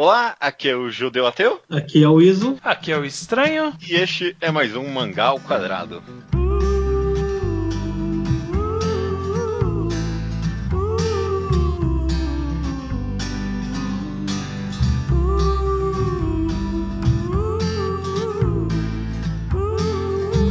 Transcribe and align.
Olá, 0.00 0.36
aqui 0.38 0.68
é 0.68 0.76
o 0.76 0.88
Judeu 0.88 1.26
Ateu. 1.26 1.60
Aqui 1.68 2.04
é 2.04 2.08
o 2.08 2.22
Iso. 2.22 2.56
Aqui 2.62 2.92
é 2.92 2.96
o 2.96 3.04
Estranho. 3.04 3.74
E 3.84 3.96
este 3.96 4.36
é 4.40 4.48
mais 4.48 4.76
um 4.76 4.88
Mangá 4.88 5.24
ao 5.24 5.40
Quadrado. 5.40 6.00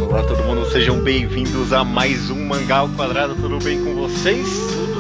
Olá 0.02 0.24
todo 0.24 0.44
mundo, 0.44 0.70
sejam 0.70 1.00
bem-vindos 1.00 1.72
a 1.72 1.86
mais 1.86 2.30
um 2.30 2.46
Mangá 2.46 2.80
ao 2.80 2.90
Quadrado. 2.90 3.34
Tudo 3.36 3.60
bem 3.64 3.82
com 3.82 3.96
vocês? 3.96 4.46
Tudo. 4.46 4.97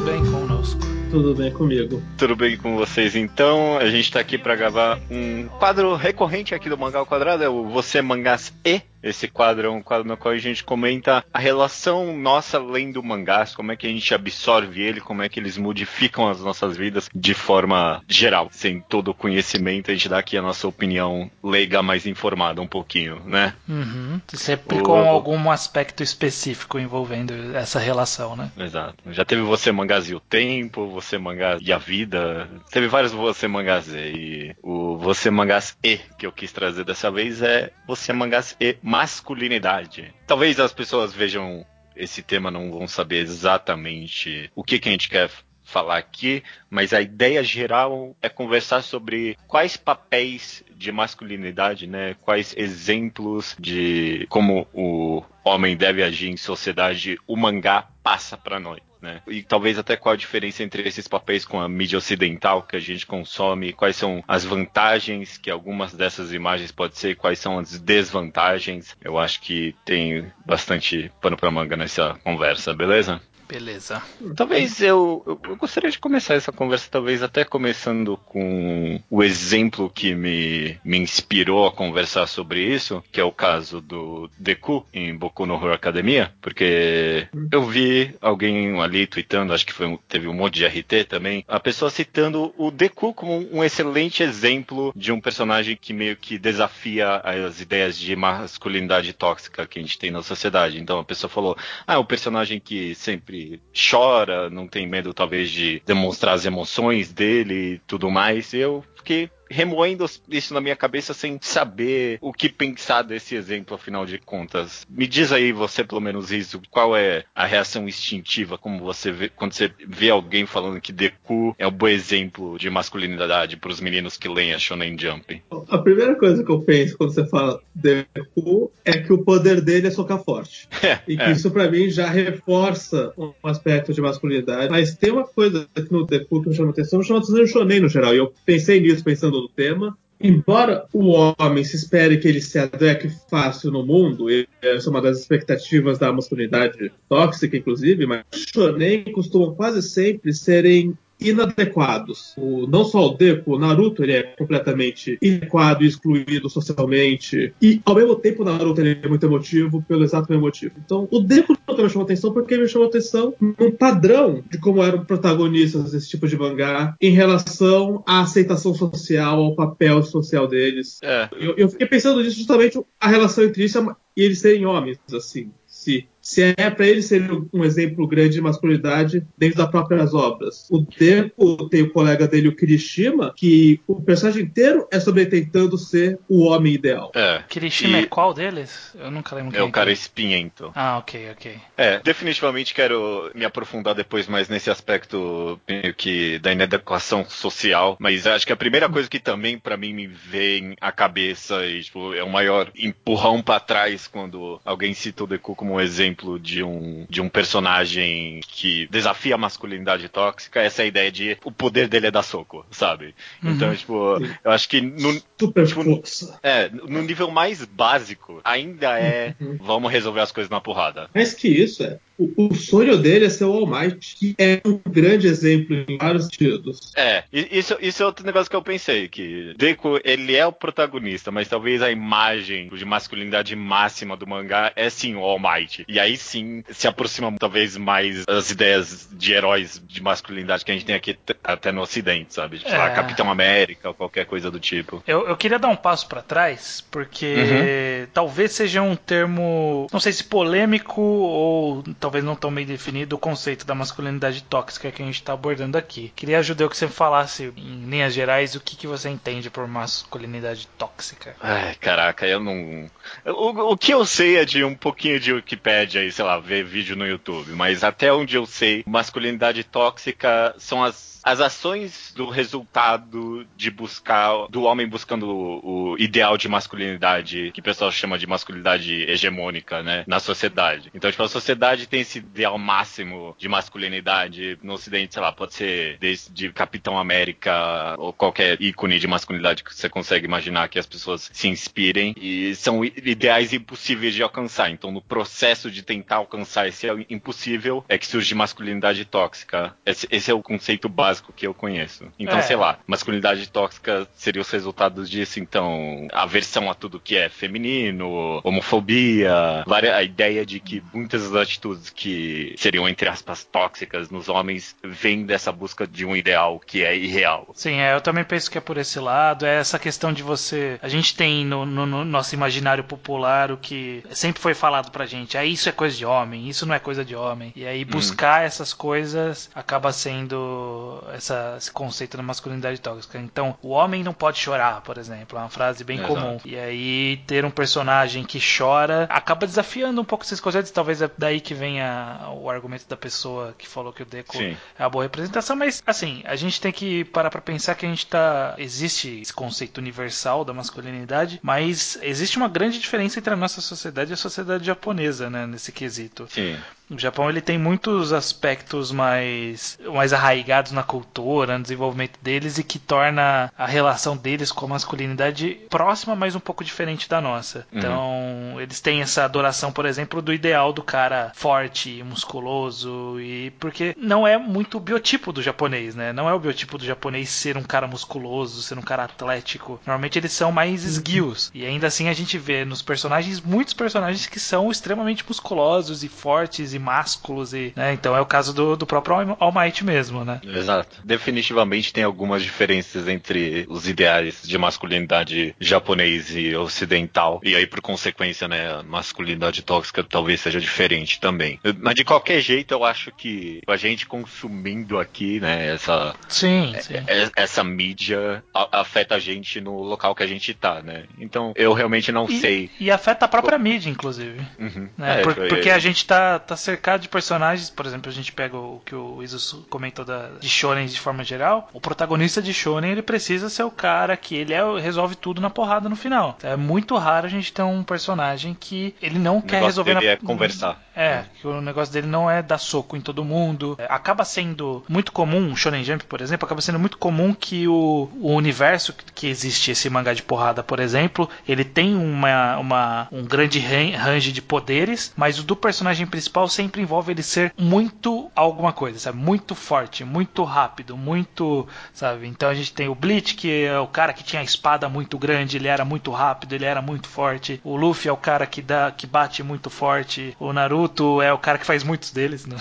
Tudo 1.18 1.34
bem 1.34 1.52
comigo. 1.52 1.99
Tudo 2.15 2.36
bem 2.36 2.55
com 2.55 2.75
vocês 2.75 3.15
então? 3.15 3.75
A 3.79 3.89
gente 3.89 4.11
tá 4.11 4.20
aqui 4.20 4.38
para 4.38 4.55
gravar 4.55 4.99
um 5.09 5.47
quadro 5.57 5.95
recorrente 5.95 6.53
aqui 6.53 6.70
do 6.70 6.77
Mangá 6.77 6.99
ao 6.99 7.08
Quadrado, 7.08 7.44
é 7.44 7.49
o 7.49 7.63
Você 7.70 8.03
Mangás 8.03 8.53
e. 8.63 8.84
Esse 9.07 9.27
quadro 9.27 9.67
é 9.67 9.70
um 9.70 9.81
quadro 9.81 10.07
no 10.07 10.17
qual 10.17 10.34
a 10.34 10.38
gente 10.38 10.63
comenta 10.63 11.23
a 11.34 11.39
relação 11.39 12.16
nossa 12.17 12.59
lendo 12.59 13.02
mangás, 13.02 13.55
como 13.55 13.71
é 13.71 13.75
que 13.75 13.88
a 13.88 13.89
gente 13.89 14.13
absorve 14.13 14.81
ele, 14.81 14.99
como 14.99 15.23
é 15.23 15.30
que 15.30 15.39
eles 15.39 15.57
modificam 15.57 16.27
as 16.27 16.41
nossas 16.41 16.75
vidas 16.75 17.09
de 17.13 17.33
forma 17.33 18.02
geral, 18.07 18.49
sem 18.52 18.81
todo 18.81 19.09
o 19.09 19.13
conhecimento, 19.13 19.91
a 19.91 19.93
gente 19.93 20.09
dá 20.09 20.20
aqui 20.20 20.38
a 20.38 20.41
nossa 20.41 20.67
opinião 20.67 21.30
leiga 21.43 21.81
mais 21.81 22.05
informada 22.05 22.61
um 22.61 22.67
pouquinho, 22.67 23.21
né? 23.25 23.53
Uhum. 23.67 24.20
Sempre 24.33 24.81
com 24.81 25.08
algum 25.08 25.49
aspecto 25.49 26.03
específico 26.03 26.80
envolvendo 26.80 27.33
essa 27.55 27.80
relação, 27.80 28.35
né? 28.35 28.52
Exato. 28.58 28.95
Já 29.11 29.23
teve 29.23 29.41
você 29.41 29.71
mangás 29.71 30.09
e 30.09 30.16
o 30.16 30.19
tempo, 30.19 30.88
você 30.88 31.17
mangás 31.17 31.61
e 31.63 31.71
a 31.71 31.77
vida, 31.77 32.49
teve 32.71 32.88
vários 32.88 33.11
você 33.11 33.47
mangás 33.47 33.88
e 33.94 34.55
o 34.61 34.97
você 34.97 35.30
mangás 35.30 35.77
e 35.83 35.97
que 36.17 36.25
eu 36.25 36.31
quis 36.31 36.52
trazer 36.52 36.83
dessa 36.83 37.09
vez 37.09 37.41
é 37.41 37.71
você 37.88 38.11
mangás 38.13 38.55
e 38.59 38.77
masculinidade. 38.98 40.12
Talvez 40.26 40.59
as 40.59 40.73
pessoas 40.73 41.14
vejam 41.14 41.64
esse 41.95 42.23
tema 42.23 42.50
não 42.50 42.72
vão 42.72 42.88
saber 42.88 43.17
exatamente 43.17 44.52
o 44.56 44.64
que, 44.64 44.80
que 44.80 44.89
a 44.89 44.92
gente 44.92 45.08
quer 45.08 45.30
falar 45.64 45.98
aqui, 45.98 46.42
mas 46.67 46.94
a 46.94 47.02
ideia 47.02 47.44
geral 47.44 48.16
é 48.22 48.28
conversar 48.28 48.81
sobre 48.81 49.38
quais 49.48 49.78
papéis 49.78 50.64
de 50.76 50.92
masculinidade, 50.92 51.86
né? 51.86 52.16
Quais 52.22 52.56
exemplos 52.58 53.56
de 53.59 54.26
como 54.30 54.67
o 54.73 55.22
homem 55.44 55.78
deve 55.78 56.02
agir 56.02 56.30
em 56.30 56.38
sociedade 56.38 57.20
o 57.28 57.36
mangá 57.36 57.88
passa 58.02 58.36
para 58.36 58.59
nós. 58.59 58.86
Né? 59.02 59.22
E 59.28 59.44
talvez 59.44 59.78
até 59.78 59.95
qual 59.95 60.14
a 60.14 60.17
diferença 60.17 60.64
entre 60.64 60.88
esses 60.88 61.08
papéis 61.08 61.45
com 61.45 61.59
a 61.59 61.70
mídia 61.70 61.98
ocidental 61.98 62.64
que 62.64 62.76
a 62.76 62.80
gente 62.80 63.06
consome, 63.06 63.73
quais 63.73 63.95
são 63.95 64.23
as 64.28 64.44
vantagens 64.44 65.38
que 65.38 65.52
algumas 65.52 65.94
dessas 65.94 66.34
imagens 66.34 66.72
pode 66.72 66.98
ser, 66.98 67.16
quais 67.16 67.39
são 67.39 67.59
as 67.59 67.80
desvantagens. 67.80 68.95
Eu 69.02 69.17
acho 69.17 69.42
que 69.42 69.76
tem 69.86 70.31
bastante 70.45 71.12
pano 71.22 71.38
para 71.38 71.52
manga 71.52 71.78
nessa 71.78 72.20
conversa, 72.23 72.73
beleza? 72.73 73.22
Beleza. 73.48 74.03
Talvez 74.36 74.81
eu, 74.81 75.23
eu, 75.26 75.40
eu, 75.50 75.56
gostaria 75.56 75.90
de 75.90 75.98
começar 75.98 76.36
essa 76.36 76.52
conversa, 76.52 76.90
talvez 76.92 77.23
até 77.23 77.45
começando 77.45 78.17
com 78.26 79.00
o 79.09 79.23
exemplo 79.23 79.89
que 79.89 80.14
me, 80.14 80.78
me 80.84 80.98
inspirou 80.98 81.66
a 81.66 81.72
conversar 81.72 82.28
sobre 82.28 82.62
isso, 82.62 83.02
que 83.12 83.22
é 83.22 83.23
o 83.23 83.31
caso 83.31 83.80
do 83.80 84.30
Deku 84.38 84.86
em 84.94 85.16
Boku 85.16 85.45
no 85.45 85.56
Hero 85.56 85.73
Academia, 85.73 86.34
porque 86.42 87.28
eu 87.52 87.64
vi 87.64 88.14
alguém 88.20 88.80
ali 88.81 89.08
tweetando, 89.08 89.54
acho 89.54 89.66
que 89.66 89.73
foi, 89.73 89.98
teve 90.09 90.28
um 90.28 90.34
monte 90.34 90.56
de 90.56 90.66
RT 90.66 91.06
também, 91.08 91.45
a 91.48 91.59
pessoa 91.59 91.89
citando 91.89 92.54
o 92.58 92.70
Deku 92.70 93.14
como 93.14 93.48
um 93.52 93.64
excelente 93.64 94.23
exemplo 94.23 94.92
de 94.94 95.11
um 95.11 95.22
personagem 95.22 95.78
que 95.80 95.94
meio 95.94 96.17
que 96.17 96.38
desafia 96.38 97.22
as 97.23 97.61
ideias 97.61 97.98
de 97.98 98.14
masculinidade 98.16 99.14
tóxica 99.14 99.66
que 99.66 99.80
a 99.80 99.82
gente 99.82 99.98
tem 99.98 100.11
na 100.11 100.22
sociedade. 100.22 100.80
Então 100.80 101.00
a 101.00 101.04
pessoa 101.04 101.30
falou, 101.30 101.56
ah, 101.86 101.94
é 101.94 101.98
um 101.98 102.06
personagem 102.06 102.60
que 102.60 102.94
sempre 102.95 103.36
chora, 103.73 104.49
não 104.49 104.67
tem 104.67 104.87
medo 104.87 105.14
talvez 105.14 105.49
de 105.49 105.81
demonstrar 105.86 106.36
as 106.36 106.45
emoções 106.45 107.11
dele 107.11 107.75
e 107.75 107.80
tudo 107.80 108.09
mais. 108.09 108.53
Eu 108.53 108.83
fiquei 109.08 109.30
remoendo 109.50 110.06
isso 110.30 110.54
na 110.54 110.62
minha 110.62 110.76
cabeça 110.76 111.14
sem 111.14 111.40
saber 111.42 112.18
o 112.22 112.34
que 112.34 112.50
pensar 112.50 113.02
desse 113.02 113.36
exemplo, 113.36 113.76
afinal 113.76 114.06
de 114.06 114.18
contas. 114.18 114.86
Me 114.90 115.08
diz 115.08 115.32
aí, 115.32 115.52
você 115.52 115.84
pelo 115.84 116.02
menos 116.02 116.32
isso, 116.32 116.62
qual 116.70 116.95
é 116.95 117.23
a 117.34 117.45
reação 117.45 117.88
instintiva 117.88 118.58
como 118.58 118.84
você 118.84 119.12
vê 119.12 119.30
quando 119.30 119.54
você 119.54 119.72
vê 119.88 120.10
alguém 120.10 120.45
falando 120.45 120.82
que 120.82 120.92
Deku 120.92 121.56
é 121.58 121.66
um 121.66 121.72
bom 121.72 121.88
exemplo 121.88 122.58
de 122.60 122.70
masculinidade 122.70 123.58
para 123.58 123.72
os 123.72 123.80
meninos 123.80 124.18
que 124.18 124.28
leem 124.28 124.54
a 124.54 124.60
Shonen 124.60 124.98
Jump? 124.98 125.42
A 125.70 125.78
primeira 125.78 126.16
coisa 126.16 126.44
que 126.44 126.52
eu 126.52 126.62
penso 126.62 126.98
quando 126.98 127.14
você 127.14 127.26
fala 127.28 127.62
Deku 127.74 128.72
é 128.84 128.98
que 128.98 129.13
o 129.13 129.24
poder 129.24 129.62
dele 129.62 129.88
é 129.88 129.92
socar 129.92 130.24
forte. 130.24 130.68
É, 130.88 131.00
e 131.06 131.18
que 131.18 131.24
é. 131.24 131.31
isso 131.31 131.51
para 131.51 131.69
mim 131.69 131.89
já 131.89 132.07
reforça 132.07 133.12
um 133.18 133.34
aspecto 133.44 133.92
de 133.92 134.00
masculinidade. 134.00 134.69
Mas 134.69 134.95
tem 134.95 135.12
uma 135.12 135.25
coisa 135.28 135.68
no 135.92 136.06
Deku 136.06 136.42
que 136.42 136.50
me 136.50 136.56
chama 136.56 136.69
atenção, 136.69 137.00
me 137.00 137.06
chama 137.06 137.19
atenção 137.19 137.39
no 137.39 137.48
Shonen 137.48 137.81
no 137.81 137.89
geral. 137.89 138.13
E 138.13 138.18
eu 138.18 138.31
pensei 138.45 138.80
nisso 138.80 138.96
pensando 139.01 139.41
no 139.41 139.50
tema. 139.50 139.97
Embora 140.19 140.85
o 140.91 141.09
homem 141.09 141.63
se 141.63 141.75
espere 141.75 142.18
que 142.18 142.27
ele 142.27 142.41
se 142.41 142.57
adeque 142.57 143.07
fácil 143.30 143.71
no 143.71 143.85
mundo, 143.85 144.31
e 144.31 144.47
essa 144.62 144.88
é 144.88 144.89
uma 144.89 145.01
das 145.01 145.19
expectativas 145.19 146.00
da 146.00 146.12
masculinidade 146.12 146.91
tóxica, 147.07 147.56
inclusive, 147.56 148.07
mas 148.07 148.24
shonen 148.33 149.03
costumam 149.12 149.53
quase 149.53 149.81
sempre 149.83 150.33
serem 150.33 150.97
inadequados. 151.19 152.33
O, 152.38 152.68
não 152.68 152.86
só 152.86 153.07
o 153.07 153.18
Deku, 153.18 153.56
o 153.56 153.60
Naruto 153.60 154.04
ele 154.04 154.13
é 154.13 154.24
completamente 154.24 155.18
inadequado 155.22 155.83
e 155.83 155.88
excluído 155.88 156.50
socialmente. 156.50 157.54
E 157.62 157.81
ao 157.86 157.95
mesmo 157.95 158.16
tempo 158.16 158.42
o 158.42 158.45
Naruto 158.45 158.81
ele 158.81 159.00
é 159.01 159.07
muito 159.07 159.25
emotivo 159.25 159.83
pelo 159.88 160.04
exato 160.04 160.30
mesmo 160.30 160.45
motivo. 160.45 160.75
Então 160.83 161.07
o 161.12 161.19
Deku 161.19 161.57
nunca 161.68 161.83
me 161.83 161.89
chamou 161.89 162.06
atenção 162.06 162.33
porque 162.33 162.54
ele 162.54 162.63
me 162.63 162.69
chamou 162.69 162.88
atenção 162.88 163.33
num 163.39 163.72
padrão 163.72 164.44
de 164.50 164.57
como 164.57 164.83
eram 164.83 165.04
protagonistas 165.06 165.92
desse 165.92 166.10
tipo 166.10 166.27
de 166.27 166.38
mangá 166.38 166.95
em 167.01 167.12
relação 167.12 168.04
à 168.06 168.22
aceitação 168.22 168.74
social, 168.74 169.39
ao 169.39 169.56
papel 169.56 170.04
social 170.04 170.48
deles. 170.48 171.00
É. 171.04 171.30
Eu, 171.39 171.56
eu, 171.57 171.69
fiquei 171.69 171.88
pensando 171.88 172.22
nisso 172.22 172.38
justamente 172.38 172.80
a 173.00 173.07
relação 173.07 173.44
entre 173.44 173.63
isso 173.63 173.77
e 174.16 174.22
eles 174.24 174.39
serem 174.39 174.66
homens, 174.66 174.98
assim. 175.13 175.51
Se 175.66 176.07
se 176.27 176.54
é 176.57 176.69
para 176.69 176.86
ele 176.86 177.01
ser 177.01 177.25
um 177.54 177.63
exemplo 177.63 178.06
grande 178.06 178.31
de 178.31 178.42
masculinidade 178.42 179.25
dentro 179.38 179.60
das 179.60 179.71
próprias 179.71 180.13
obras. 180.13 180.68
O 180.69 180.81
Deco 180.81 181.69
tem 181.69 181.83
o 181.83 181.89
colega 181.89 182.27
dele, 182.27 182.50
o 182.50 182.56
Kirishima, 182.56 183.33
que 183.33 183.80
o 183.88 184.01
personagem 184.01 184.44
inteiro 184.44 184.86
é 184.92 185.00
sobre 185.00 185.21
ele 185.21 185.30
tentando 185.30 185.77
ser 185.77 186.19
o 186.27 186.44
homem 186.44 186.74
ideal. 186.74 187.13
É. 187.15 187.44
Kirishima 187.48 188.00
e... 188.00 188.04
é 188.04 188.06
qual 188.07 188.33
deles? 188.33 188.94
Eu 189.00 189.10
nunca 189.10 189.38
lembro 189.38 189.57
É 189.57 189.63
o 189.63 189.71
cara 189.71 189.89
é. 189.89 189.94
espinhento. 189.94 190.69
Ah, 190.75 190.98
ok, 190.98 191.30
ok. 191.31 191.56
É, 191.77 192.00
definitivamente 192.00 192.74
quero 192.74 193.31
me 193.33 193.45
aprofundar 193.45 193.95
depois 193.95 194.27
mais 194.27 194.50
nesse 194.50 194.69
aspecto 194.69 195.57
meio 195.65 195.94
que 195.94 196.39
da 196.39 196.51
inadequação 196.51 197.24
social, 197.24 197.95
mas 198.01 198.27
acho 198.27 198.45
que 198.45 198.51
a 198.51 198.57
primeira 198.57 198.89
coisa 198.89 199.09
que 199.09 199.18
também 199.18 199.57
para 199.57 199.77
mim 199.77 199.94
me 199.94 200.07
vem 200.07 200.75
à 200.81 200.92
cabeça 200.92 201.65
e 201.65 201.83
tipo, 201.83 202.13
é 202.13 202.21
o 202.21 202.30
maior 202.30 202.69
empurrão 202.77 203.42
para 203.42 203.62
trás 203.62 204.07
quando 204.07 204.59
alguém 204.65 204.94
cita 204.94 205.24
o 205.24 205.27
Deku 205.27 205.56
como 205.56 205.75
um 205.75 205.80
exemplo 205.80 206.17
exemplo 206.18 206.39
de 206.39 206.63
um, 206.63 207.06
de 207.10 207.22
um 207.22 207.30
personagem 207.30 208.42
que 208.48 208.88
desafia 208.88 209.36
a 209.36 209.38
masculinidade 209.38 210.10
tóxica, 210.10 210.62
essa 210.62 210.81
é 210.81 210.86
a 210.86 210.88
ideia 210.88 211.12
de 211.12 211.38
o 211.44 211.51
poder 211.51 211.88
dele 211.88 212.07
é 212.07 212.12
dar 212.12 212.24
soco, 212.24 212.66
sabe? 212.72 213.13
Uhum. 213.44 213.51
Então, 213.51 213.75
tipo, 213.75 214.18
eu 214.44 214.51
acho 214.51 214.68
que 214.68 214.81
no, 214.81 215.22
Super 215.39 215.68
tipo, 215.68 215.83
força. 215.83 216.39
É, 216.42 216.69
no 216.69 217.01
nível 217.01 217.30
mais 217.30 217.63
básico, 217.63 218.42
ainda 218.44 219.00
é 219.00 219.36
uhum. 219.39 219.57
vamos 219.62 219.92
resolver 219.92 220.21
as 220.21 220.31
coisas 220.31 220.50
na 220.50 220.59
porrada. 220.59 221.09
Mais 221.13 221.33
que 221.33 221.48
isso, 221.48 221.83
é 221.83 222.00
o, 222.18 222.48
o, 222.48 222.56
sonho 222.56 222.98
dele 222.98 223.25
é 223.25 223.30
ser 223.30 223.45
o 223.45 223.53
All 223.53 223.68
Might, 223.68 224.15
que 224.15 224.36
é 224.39 224.59
um 224.65 224.80
grande 224.89 225.27
exemplo 225.27 225.86
em 225.88 225.97
vários 225.97 226.25
sentidos. 226.25 226.92
É, 226.95 227.24
isso, 227.31 227.77
isso 227.80 228.01
é 228.01 228.06
outro 228.06 228.25
negócio 228.25 228.50
que 228.50 228.56
eu 228.56 228.62
pensei, 228.62 229.07
que 229.07 229.53
Deku, 229.56 230.00
ele 230.03 230.35
é 230.35 230.45
o 230.45 230.51
protagonista, 230.51 231.29
mas 231.29 231.47
talvez 231.47 231.81
a 231.81 231.91
imagem 231.91 232.69
de 232.69 232.83
masculinidade 232.83 233.56
máxima 233.56 234.17
do 234.17 234.25
mangá 234.25 234.71
é 234.75 234.89
sim 234.89 235.15
o 235.15 235.19
All 235.19 235.39
Might. 235.39 235.85
E 235.88 236.00
aí 236.00 236.17
sim 236.17 236.63
se 236.69 236.88
aproxima 236.88 237.33
talvez 237.39 237.77
mais 237.77 238.25
das 238.25 238.50
ideias 238.50 239.07
de 239.12 239.33
heróis 239.33 239.81
de 239.88 240.01
masculinidade 240.01 240.65
que 240.65 240.71
a 240.71 240.73
gente 240.73 240.85
tem 240.85 240.95
aqui 240.95 241.15
até 241.44 241.71
no 241.71 241.81
ocidente, 241.81 242.33
sabe? 242.33 242.57
Tipo, 242.57 242.71
é. 242.71 242.77
lá, 242.77 242.89
Capitão 242.89 243.29
América 243.29 243.89
ou 243.89 243.94
qualquer 243.94 244.25
coisa 244.25 244.50
do 244.50 244.59
tipo. 244.59 245.03
Eu, 245.06 245.26
eu 245.27 245.38
queria 245.38 245.59
dar 245.59 245.68
um 245.68 245.75
passo 245.75 246.07
para 246.07 246.21
trás, 246.21 246.83
porque 246.89 247.35
uhum. 247.35 248.07
talvez 248.13 248.51
seja 248.53 248.81
um 248.81 248.95
termo, 248.95 249.88
não 249.91 250.00
sei 250.00 250.12
se 250.12 250.24
polêmico 250.24 251.01
ou 251.01 251.83
talvez 252.00 252.24
não 252.24 252.35
tão 252.35 252.53
bem 252.53 252.65
definido 252.65 253.15
o 253.15 253.19
conceito 253.19 253.65
da 253.65 253.75
masculinidade 253.75 254.44
tóxica 254.44 254.91
que 254.91 255.01
a 255.01 255.06
gente 255.06 255.15
está 255.15 255.33
abordando 255.33 255.77
aqui. 255.77 256.12
Queria, 256.15 256.41
Judeu, 256.41 256.69
que 256.69 256.77
você 256.77 256.88
falasse, 256.88 257.53
em 257.57 257.85
linhas 257.85 258.13
gerais, 258.13 258.56
o 258.56 258.59
que, 258.59 258.75
que 258.75 258.88
você 258.88 259.09
entende 259.09 259.50
por 259.50 259.68
masculinidade 259.68 260.68
tóxica. 260.77 261.35
Ai, 261.41 261.75
caraca, 261.75 262.25
eu 262.25 262.39
não. 262.39 262.89
O, 263.25 263.74
o 263.74 263.77
que 263.77 263.94
eu 263.94 264.06
sei 264.06 264.38
é 264.38 264.45
de 264.45 264.63
um 264.63 264.75
pouquinho 264.75 265.19
de 265.19 265.33
Wikipedia 265.33 266.03
e, 266.03 266.12
sei 266.12 266.25
lá, 266.25 266.39
ver 266.39 266.63
vídeo 266.63 266.95
no 266.95 267.06
YouTube, 267.06 267.51
mas 267.51 267.83
até 267.83 268.12
onde 268.12 268.35
eu 268.35 268.45
sei, 268.45 268.83
masculinidade 268.85 269.63
tóxica 269.63 270.56
são 270.57 270.83
as 270.83 271.16
as 271.27 271.41
ações 271.41 272.13
do 272.15 272.29
resultado 272.29 273.45
de 273.57 273.69
buscar, 273.69 274.47
do 274.47 274.63
homem 274.63 274.88
buscando 274.88 275.27
o, 275.29 275.97
ideal 276.00 276.38
de 276.38 276.47
masculinidade, 276.47 277.51
que 277.51 277.59
o 277.59 277.63
pessoal 277.63 277.91
chama 277.91 278.18
de 278.18 278.25
masculinidade 278.25 278.94
hegemônica, 279.03 279.83
né, 279.83 280.06
na 280.07 280.21
sociedade. 280.21 280.89
Então, 280.95 281.12
tipo, 281.12 281.21
a 281.21 281.27
sociedade 281.27 281.85
tem 281.85 282.00
esse 282.00 282.19
ideal 282.19 282.57
máximo 282.57 283.35
de 283.38 283.50
masculinidade 283.50 284.57
no 284.63 284.74
ocidente, 284.74 285.15
sei 285.15 285.21
lá, 285.21 285.33
pode 285.33 285.53
ser 285.53 285.97
desde 286.00 286.50
Capitão 286.53 286.97
América 286.97 287.95
ou 287.97 288.13
qualquer 288.13 288.62
ícone 288.62 288.97
de 288.97 289.07
masculinidade 289.07 289.65
que 289.65 289.75
você 289.75 289.89
consegue 289.89 290.25
imaginar 290.25 290.69
que 290.69 290.79
as 290.79 290.85
pessoas 290.85 291.29
se 291.33 291.50
inspirem 291.50 292.15
e 292.15 292.56
são 292.56 292.85
ideais 292.85 293.51
impossíveis 293.51 294.13
de 294.13 294.24
alcançar. 294.24 294.71
Então, 294.71 294.91
no 294.91 295.01
processo 295.01 295.69
de 295.69 295.83
tentar 295.83 296.18
alcançar 296.18 296.69
esse 296.69 296.88
impossível 297.09 297.83
é 297.89 297.97
que 297.97 298.07
surge 298.07 298.33
masculinidade 298.33 299.03
tóxica. 299.03 299.75
Esse, 299.85 300.07
esse 300.09 300.31
é 300.31 300.33
o 300.33 300.41
conceito 300.41 300.88
básico 300.88 301.16
básico 301.17 301.33
que 301.33 301.47
eu 301.47 301.53
conheço. 301.53 302.05
Então, 302.19 302.37
é. 302.37 302.41
sei 302.41 302.55
lá, 302.55 302.79
masculinidade 302.85 303.49
tóxica 303.49 304.07
seria 304.15 304.41
os 304.41 304.49
resultados 304.49 305.09
disso, 305.09 305.39
então, 305.39 306.07
aversão 306.11 306.69
a 306.69 306.73
tudo 306.73 306.99
que 306.99 307.15
é 307.15 307.29
feminino, 307.29 308.41
homofobia, 308.43 309.63
a 309.67 310.03
ideia 310.03 310.45
de 310.45 310.59
que 310.59 310.81
muitas 310.93 311.29
das 311.29 311.41
atitudes 311.41 311.89
que 311.89 312.53
seriam, 312.57 312.87
entre 312.87 313.09
aspas, 313.09 313.43
tóxicas 313.43 314.09
nos 314.09 314.29
homens 314.29 314.75
vêm 314.83 315.25
dessa 315.25 315.51
busca 315.51 315.87
de 315.87 316.05
um 316.05 316.15
ideal 316.15 316.59
que 316.59 316.83
é 316.83 316.95
irreal. 316.95 317.49
Sim, 317.53 317.79
é, 317.79 317.93
eu 317.93 318.01
também 318.01 318.23
penso 318.23 318.49
que 318.49 318.57
é 318.57 318.61
por 318.61 318.77
esse 318.77 318.99
lado, 318.99 319.45
é 319.45 319.59
essa 319.59 319.79
questão 319.79 320.13
de 320.13 320.23
você. 320.23 320.79
A 320.81 320.87
gente 320.87 321.15
tem 321.15 321.45
no, 321.45 321.65
no, 321.65 321.85
no 321.85 322.05
nosso 322.05 322.35
imaginário 322.35 322.83
popular 322.83 323.51
o 323.51 323.57
que 323.57 324.03
sempre 324.11 324.41
foi 324.41 324.53
falado 324.53 324.91
pra 324.91 325.05
gente, 325.05 325.37
ah, 325.37 325.45
isso 325.45 325.69
é 325.69 325.71
coisa 325.71 325.95
de 325.95 326.05
homem, 326.05 326.47
isso 326.47 326.65
não 326.65 326.75
é 326.75 326.79
coisa 326.79 327.03
de 327.03 327.15
homem. 327.15 327.51
E 327.55 327.65
aí 327.65 327.83
buscar 327.83 328.41
hum. 328.41 328.45
essas 328.45 328.73
coisas 328.73 329.49
acaba 329.55 329.91
sendo 329.91 331.03
essa, 331.13 331.56
esse 331.57 331.71
conceito 331.71 332.18
da 332.18 332.24
masculinidade 332.24 332.80
tóxica. 332.80 333.18
Então, 333.18 333.57
o 333.62 333.69
homem 333.69 334.04
não 334.04 334.13
pode 334.13 334.39
chorar, 334.39 334.81
por 334.81 334.98
exemplo, 334.98 335.38
é 335.38 335.42
uma 335.42 335.50
frase 335.50 335.83
bem 335.83 335.98
Exato. 335.98 336.13
comum. 336.13 336.39
E 336.45 336.57
aí, 336.57 337.18
ter 337.27 337.45
um 337.45 337.51
personagem 337.51 338.24
que 338.24 338.39
chora 338.39 339.07
acaba 339.09 339.45
desafiando 339.45 340.01
um 340.01 340.06
pouco 340.06 340.24
esses 340.24 340.39
conceitos. 340.39 340.71
Talvez 340.71 341.01
é 341.01 341.09
daí 341.18 341.39
que 341.39 341.54
venha 341.54 342.30
o 342.33 342.50
argumento 342.50 342.88
da 342.88 342.98
pessoa 342.98 343.54
que 343.57 343.68
falou 343.68 343.94
que 343.94 344.04
o 344.04 344.06
Deco 344.06 344.38
Sim. 344.38 344.57
é 344.77 344.83
a 344.83 344.89
boa 344.89 345.04
representação. 345.04 345.56
Mas, 345.56 345.81
assim, 345.86 346.21
a 346.25 346.36
gente 346.36 346.59
tem 346.59 346.71
que 346.71 347.06
parar 347.06 347.30
pra 347.30 347.42
pensar 347.42 347.75
que 347.75 347.86
a 347.86 347.89
gente 347.89 348.06
tá. 348.06 348.56
Existe 348.57 349.19
esse 349.21 349.33
conceito 349.33 349.77
universal 349.77 350.44
da 350.44 350.53
masculinidade, 350.53 351.39
mas 351.42 351.98
existe 352.01 352.38
uma 352.38 352.48
grande 352.48 352.80
diferença 352.80 353.19
entre 353.19 353.33
a 353.33 353.38
nossa 353.38 353.62
sociedade 353.62 354.12
e 354.12 354.13
a 354.13 354.18
sociedade 354.18 354.65
japonesa, 354.65 355.30
né, 355.30 355.45
nesse 355.45 355.71
quesito. 355.71 356.27
Sim. 356.30 356.57
O 356.89 356.98
Japão 356.98 357.30
ele 357.30 357.42
tem 357.42 357.57
muitos 357.57 358.13
aspectos 358.13 358.92
mais, 358.92 359.78
mais 359.94 360.13
arraigados 360.13 360.72
na 360.72 360.84
cultura, 360.84 361.57
no 361.57 361.63
desenvolvimento 361.63 362.18
deles 362.22 362.57
e 362.57 362.63
que 362.63 362.80
torna 362.80 363.51
a 363.57 363.66
relação 363.66 364.16
deles 364.16 364.51
com 364.51 364.66
a 364.66 364.69
masculinidade 364.69 365.60
próxima, 365.69 366.16
mas 366.16 366.36
um 366.36 366.39
pouco 366.39 366.63
diferente 366.63 367.10
da 367.10 367.19
nossa. 367.19 367.68
Uhum. 367.72 367.80
Então, 367.80 368.62
eles 368.62 368.80
têm 368.80 369.01
essa 369.01 369.25
adoração, 369.25 369.72
por 369.72 369.86
exemplo, 369.86 370.22
do 370.22 370.34
ideal 370.34 370.72
do 370.72 370.81
cara 370.81 371.31
forte, 371.36 372.01
musculoso 372.04 373.19
e 373.19 373.51
porque 373.60 373.95
não 373.98 374.25
é 374.25 374.38
muito 374.38 374.78
o 374.78 374.81
biotipo 374.81 375.34
do 375.34 375.42
japonês, 375.42 375.94
né? 375.94 376.13
Não 376.13 376.30
é 376.30 376.34
o 376.34 376.39
biotipo 376.39 376.78
do 376.78 376.86
japonês 376.86 377.30
ser 377.30 377.57
um 377.57 377.63
cara 377.63 377.88
musculoso, 377.88 378.62
ser 378.62 378.78
um 378.78 378.81
cara 378.81 379.04
atlético. 379.04 379.80
Normalmente 379.86 380.18
eles 380.18 380.31
são 380.31 380.51
mais 380.51 380.84
uhum. 380.84 380.89
esguios. 380.89 381.51
E 381.54 381.66
ainda 381.66 381.88
assim 381.88 382.07
a 382.07 382.13
gente 382.13 382.38
vê 382.38 382.63
nos 382.63 382.81
personagens 382.81 383.42
muitos 383.42 383.74
personagens 383.74 384.25
que 384.25 384.39
são 384.39 384.72
extremamente 384.72 385.25
musculosos 385.28 386.04
e 386.04 386.07
fortes 386.07 386.74
e 386.74 386.76
másculos 386.79 387.53
e, 387.53 387.74
né? 387.75 387.94
Então 387.94 388.15
é 388.15 388.21
o 388.21 388.25
caso 388.25 388.53
do, 388.53 388.75
do 388.75 388.85
próprio 388.85 389.35
All 389.39 389.53
Might 389.53 389.83
mesmo, 389.83 390.24
né? 390.24 390.41
Exato. 390.44 390.97
Definitivamente 391.03 391.94
tem 391.94 392.03
algumas 392.03 392.44
diferenças 392.44 393.07
entre 393.07 393.65
os 393.69 393.88
ideais 393.88 394.41
de 394.44 394.57
masculinidade 394.57 395.56
japonês 395.59 396.35
e 396.35 396.56
ocidental. 396.56 397.39
E 397.44 397.56
aí, 397.56 397.65
por 397.65 397.81
consequência, 397.81 398.47
né, 398.47 398.71
a 398.71 398.83
masculinidade 398.83 399.62
tóxica 399.62 400.03
talvez 400.03 400.41
seja 400.41 400.59
diferente 400.59 401.19
também. 401.19 401.59
Mas 401.79 401.95
de 401.95 402.03
qualquer 402.03 402.41
jeito, 402.41 402.74
eu 402.74 402.83
acho 402.83 403.12
que 403.12 403.62
a 403.68 403.77
gente 403.77 404.06
consumindo 404.06 405.00
aqui, 405.00 405.39
né, 405.39 405.74
essa 405.74 406.15
sim, 406.27 406.74
sim. 406.81 406.95
É, 407.07 407.29
essa 407.35 407.63
mídia 407.63 408.44
afeta 408.53 409.15
a 409.15 409.19
gente 409.19 409.59
no 409.62 409.81
local 409.81 410.15
que 410.15 410.24
a 410.24 410.27
gente 410.27 410.53
tá, 410.53 410.81
né? 410.81 411.03
Então, 411.19 411.53
eu 411.56 411.74
realmente 411.74 412.12
não 412.12 412.25
e, 412.29 412.39
sei. 412.39 412.69
E 412.79 412.91
afeta 412.91 413.25
a 413.25 413.27
própria 413.27 413.57
mídia, 413.57 413.89
inclusive. 413.89 414.39
Uhum. 414.59 414.89
Né? 414.97 415.21
É, 415.21 415.24
por, 415.24 415.35
porque 415.47 415.69
a 415.69 415.79
gente 415.79 416.06
tá, 416.06 416.39
tá 416.39 416.56
cercado 416.67 417.01
de 417.01 417.07
personagens, 417.07 417.69
por 417.69 417.85
exemplo, 417.85 418.11
a 418.11 418.13
gente 418.13 418.33
pega 418.33 418.57
o 418.57 418.81
que 418.85 418.93
o 418.93 419.23
Isus 419.23 419.55
comentou 419.69 420.03
da, 420.03 420.31
de 420.39 420.49
shonen 420.49 420.85
de 420.85 420.99
forma 420.99 421.23
geral, 421.23 421.69
o 421.73 421.79
protagonista 421.79 422.41
de 422.41 422.53
shonen 422.53 422.91
ele 422.91 423.01
precisa 423.01 423.49
ser 423.49 423.63
o 423.63 423.71
cara 423.71 424.17
que 424.17 424.35
ele 424.35 424.53
é, 424.53 424.79
resolve 424.79 425.15
tudo 425.15 425.39
na 425.39 425.49
porrada 425.49 425.87
no 425.87 425.95
final. 425.95 426.37
É 426.43 426.57
muito 426.57 426.97
raro 426.97 427.25
a 427.25 427.29
gente 427.29 427.53
ter 427.53 427.61
um 427.61 427.83
personagem 427.83 428.53
que 428.53 428.93
ele 429.01 429.17
não 429.17 429.37
o 429.37 429.41
quer 429.41 429.63
resolver 429.63 429.93
na 429.93 430.03
é 430.03 430.17
conversar. 430.17 430.81
É, 430.93 431.25
que 431.39 431.47
o 431.47 431.61
negócio 431.61 431.93
dele 431.93 432.07
não 432.07 432.29
é 432.29 432.41
dar 432.41 432.57
soco 432.57 432.97
em 432.97 433.01
todo 433.01 433.23
mundo. 433.23 433.75
É, 433.77 433.85
acaba 433.87 434.25
sendo 434.25 434.83
muito 434.89 435.11
comum, 435.11 435.55
Shonen 435.55 435.83
Jump, 435.83 436.03
por 436.05 436.21
exemplo, 436.21 436.45
acaba 436.45 436.59
sendo 436.59 436.79
muito 436.79 436.97
comum 436.97 437.33
que 437.33 437.67
o, 437.67 438.09
o 438.19 438.33
universo 438.33 438.93
que 439.13 439.27
existe 439.27 439.71
esse 439.71 439.89
mangá 439.89 440.13
de 440.13 440.23
porrada, 440.23 440.63
por 440.63 440.79
exemplo, 440.79 441.29
ele 441.47 441.63
tem 441.63 441.95
uma, 441.95 442.57
uma 442.57 443.07
um 443.11 443.23
grande 443.23 443.59
range 443.59 444.31
de 444.31 444.41
poderes, 444.41 445.13
mas 445.15 445.39
o 445.39 445.43
do 445.43 445.55
personagem 445.55 446.07
principal 446.07 446.47
sempre 446.57 446.81
envolve 446.81 447.12
ele 447.12 447.21
ser 447.21 447.54
muito 447.56 448.31
alguma 448.36 448.74
coisa, 448.74 448.98
sabe? 448.98 449.18
Muito 449.19 449.54
forte, 449.54 450.04
muito 450.04 450.44
rápido, 450.44 450.98
muito, 450.98 451.68
sabe? 451.94 452.27
Então 452.27 452.50
a 452.50 452.56
gente 452.56 452.74
tem 452.74 452.88
o 452.88 452.95
Bleach, 452.95 453.36
que 453.36 453.65
é 453.65 453.80
o 453.80 453.86
cara 453.86 454.12
que 454.12 454.24
tinha 454.24 454.42
a 454.42 454.45
espada 454.45 454.89
muito 454.89 455.19
grande, 455.19 455.57
ele 455.57 455.68
era 455.68 455.86
muito 455.86 456.09
rápido, 456.09 456.54
ele 456.54 456.65
era 456.65 456.81
muito 456.81 457.07
forte. 457.07 457.62
O 457.63 457.75
Luffy 457.75 458.09
é 458.09 458.12
o 458.12 458.18
cara 458.18 458.48
que 458.48 458.59
dá, 458.59 458.92
que 458.92 459.06
bate 459.06 459.44
muito 459.44 459.69
forte. 459.69 460.36
O 460.39 460.51
Naruto 460.51 461.21
é 461.21 461.31
o 461.31 461.38
cara 461.38 461.59
que 461.59 461.65
faz 461.65 461.83
muitos 461.83 462.09
deles, 462.12 462.48
né? 462.48 462.57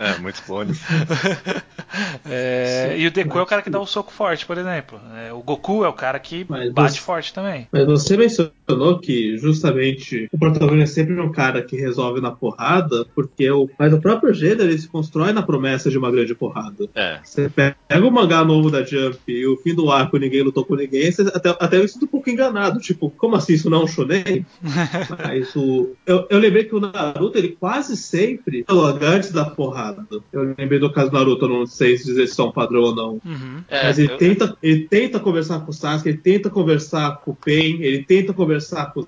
É, 0.00 0.18
muitos 0.18 0.40
clones. 0.40 0.80
é, 2.28 2.96
e 2.98 3.06
o 3.06 3.10
Deku 3.10 3.38
é 3.38 3.42
o 3.42 3.46
cara 3.46 3.62
que 3.62 3.70
dá 3.70 3.78
o 3.78 3.86
soco 3.86 4.12
forte, 4.12 4.44
por 4.44 4.58
exemplo. 4.58 5.00
É, 5.16 5.32
o 5.32 5.40
Goku 5.42 5.84
é 5.84 5.88
o 5.88 5.92
cara 5.92 6.18
que 6.18 6.44
mas 6.48 6.72
bate 6.72 6.94
você, 6.94 7.00
forte 7.00 7.32
também. 7.32 7.68
Mas 7.70 7.86
você 7.86 8.16
mencionou 8.16 8.52
que 9.00 9.36
justamente 9.38 10.28
o 10.32 10.38
protagonista 10.38 11.00
é 11.00 11.04
sempre 11.04 11.20
um 11.20 11.30
cara 11.30 11.62
que 11.62 11.76
resolve 11.76 12.20
na 12.20 12.30
porrada, 12.30 13.06
porque 13.14 13.50
o, 13.50 13.68
mas 13.78 13.92
o 13.92 14.00
próprio 14.00 14.32
gênero 14.32 14.64
ele 14.64 14.78
se 14.78 14.88
constrói 14.88 15.32
na 15.32 15.42
promessa 15.42 15.90
de 15.90 15.98
uma 15.98 16.10
grande 16.10 16.34
porrada. 16.34 16.88
É. 16.94 17.20
Você 17.22 17.48
pega 17.48 17.76
o 18.06 18.10
mangá 18.10 18.44
novo 18.44 18.70
da 18.70 18.84
Jump 18.84 19.18
e 19.28 19.46
o 19.46 19.56
fim 19.56 19.74
do 19.74 19.90
arco 19.90 20.16
ninguém 20.18 20.42
lutou 20.42 20.64
com 20.64 20.74
ninguém, 20.74 21.10
você 21.10 21.22
até, 21.22 21.50
até 21.50 21.76
eu 21.78 21.88
sinto 21.88 22.04
um 22.04 22.08
pouco 22.08 22.30
enganado. 22.30 22.80
Tipo, 22.80 23.10
como 23.10 23.36
assim 23.36 23.54
isso 23.54 23.70
não 23.70 23.80
é 23.80 23.84
um 23.84 23.86
shonen? 23.86 24.44
mas 25.24 25.54
o, 25.56 25.94
eu, 26.06 26.26
eu 26.28 26.38
lembrei 26.38 26.64
que 26.64 26.74
o 26.74 26.80
Naruto 26.80 27.38
ele 27.38 27.56
quase 27.58 27.96
sempre 27.96 28.64
antes 28.68 29.32
da 29.32 29.44
porrada. 29.44 30.04
Eu 30.32 30.54
lembrei 30.56 30.78
do 30.78 30.92
caso 30.92 31.10
do 31.10 31.18
Naruto, 31.18 31.48
não 31.48 31.66
sei 31.66 31.96
se 31.96 32.06
dizer 32.06 32.26
se 32.26 32.40
é 32.40 32.44
um 32.44 32.52
padrão 32.52 32.82
ou 32.82 32.94
não. 32.94 33.12
Uhum. 33.24 33.62
É, 33.68 33.84
mas 33.84 33.98
ele, 33.98 34.12
eu... 34.12 34.16
tenta, 34.16 34.56
ele 34.62 34.88
tenta 34.88 35.20
conversar 35.20 35.60
com 35.60 35.70
o 35.70 35.74
Sasuke, 35.74 36.08
ele 36.08 36.18
tenta 36.18 36.50
conversar 36.50 37.20
com 37.20 37.32
o 37.32 37.36
Pain, 37.36 37.78
ele 37.80 38.04
tenta 38.04 38.32
conversar 38.32 38.61
com 38.92 39.00
o 39.00 39.04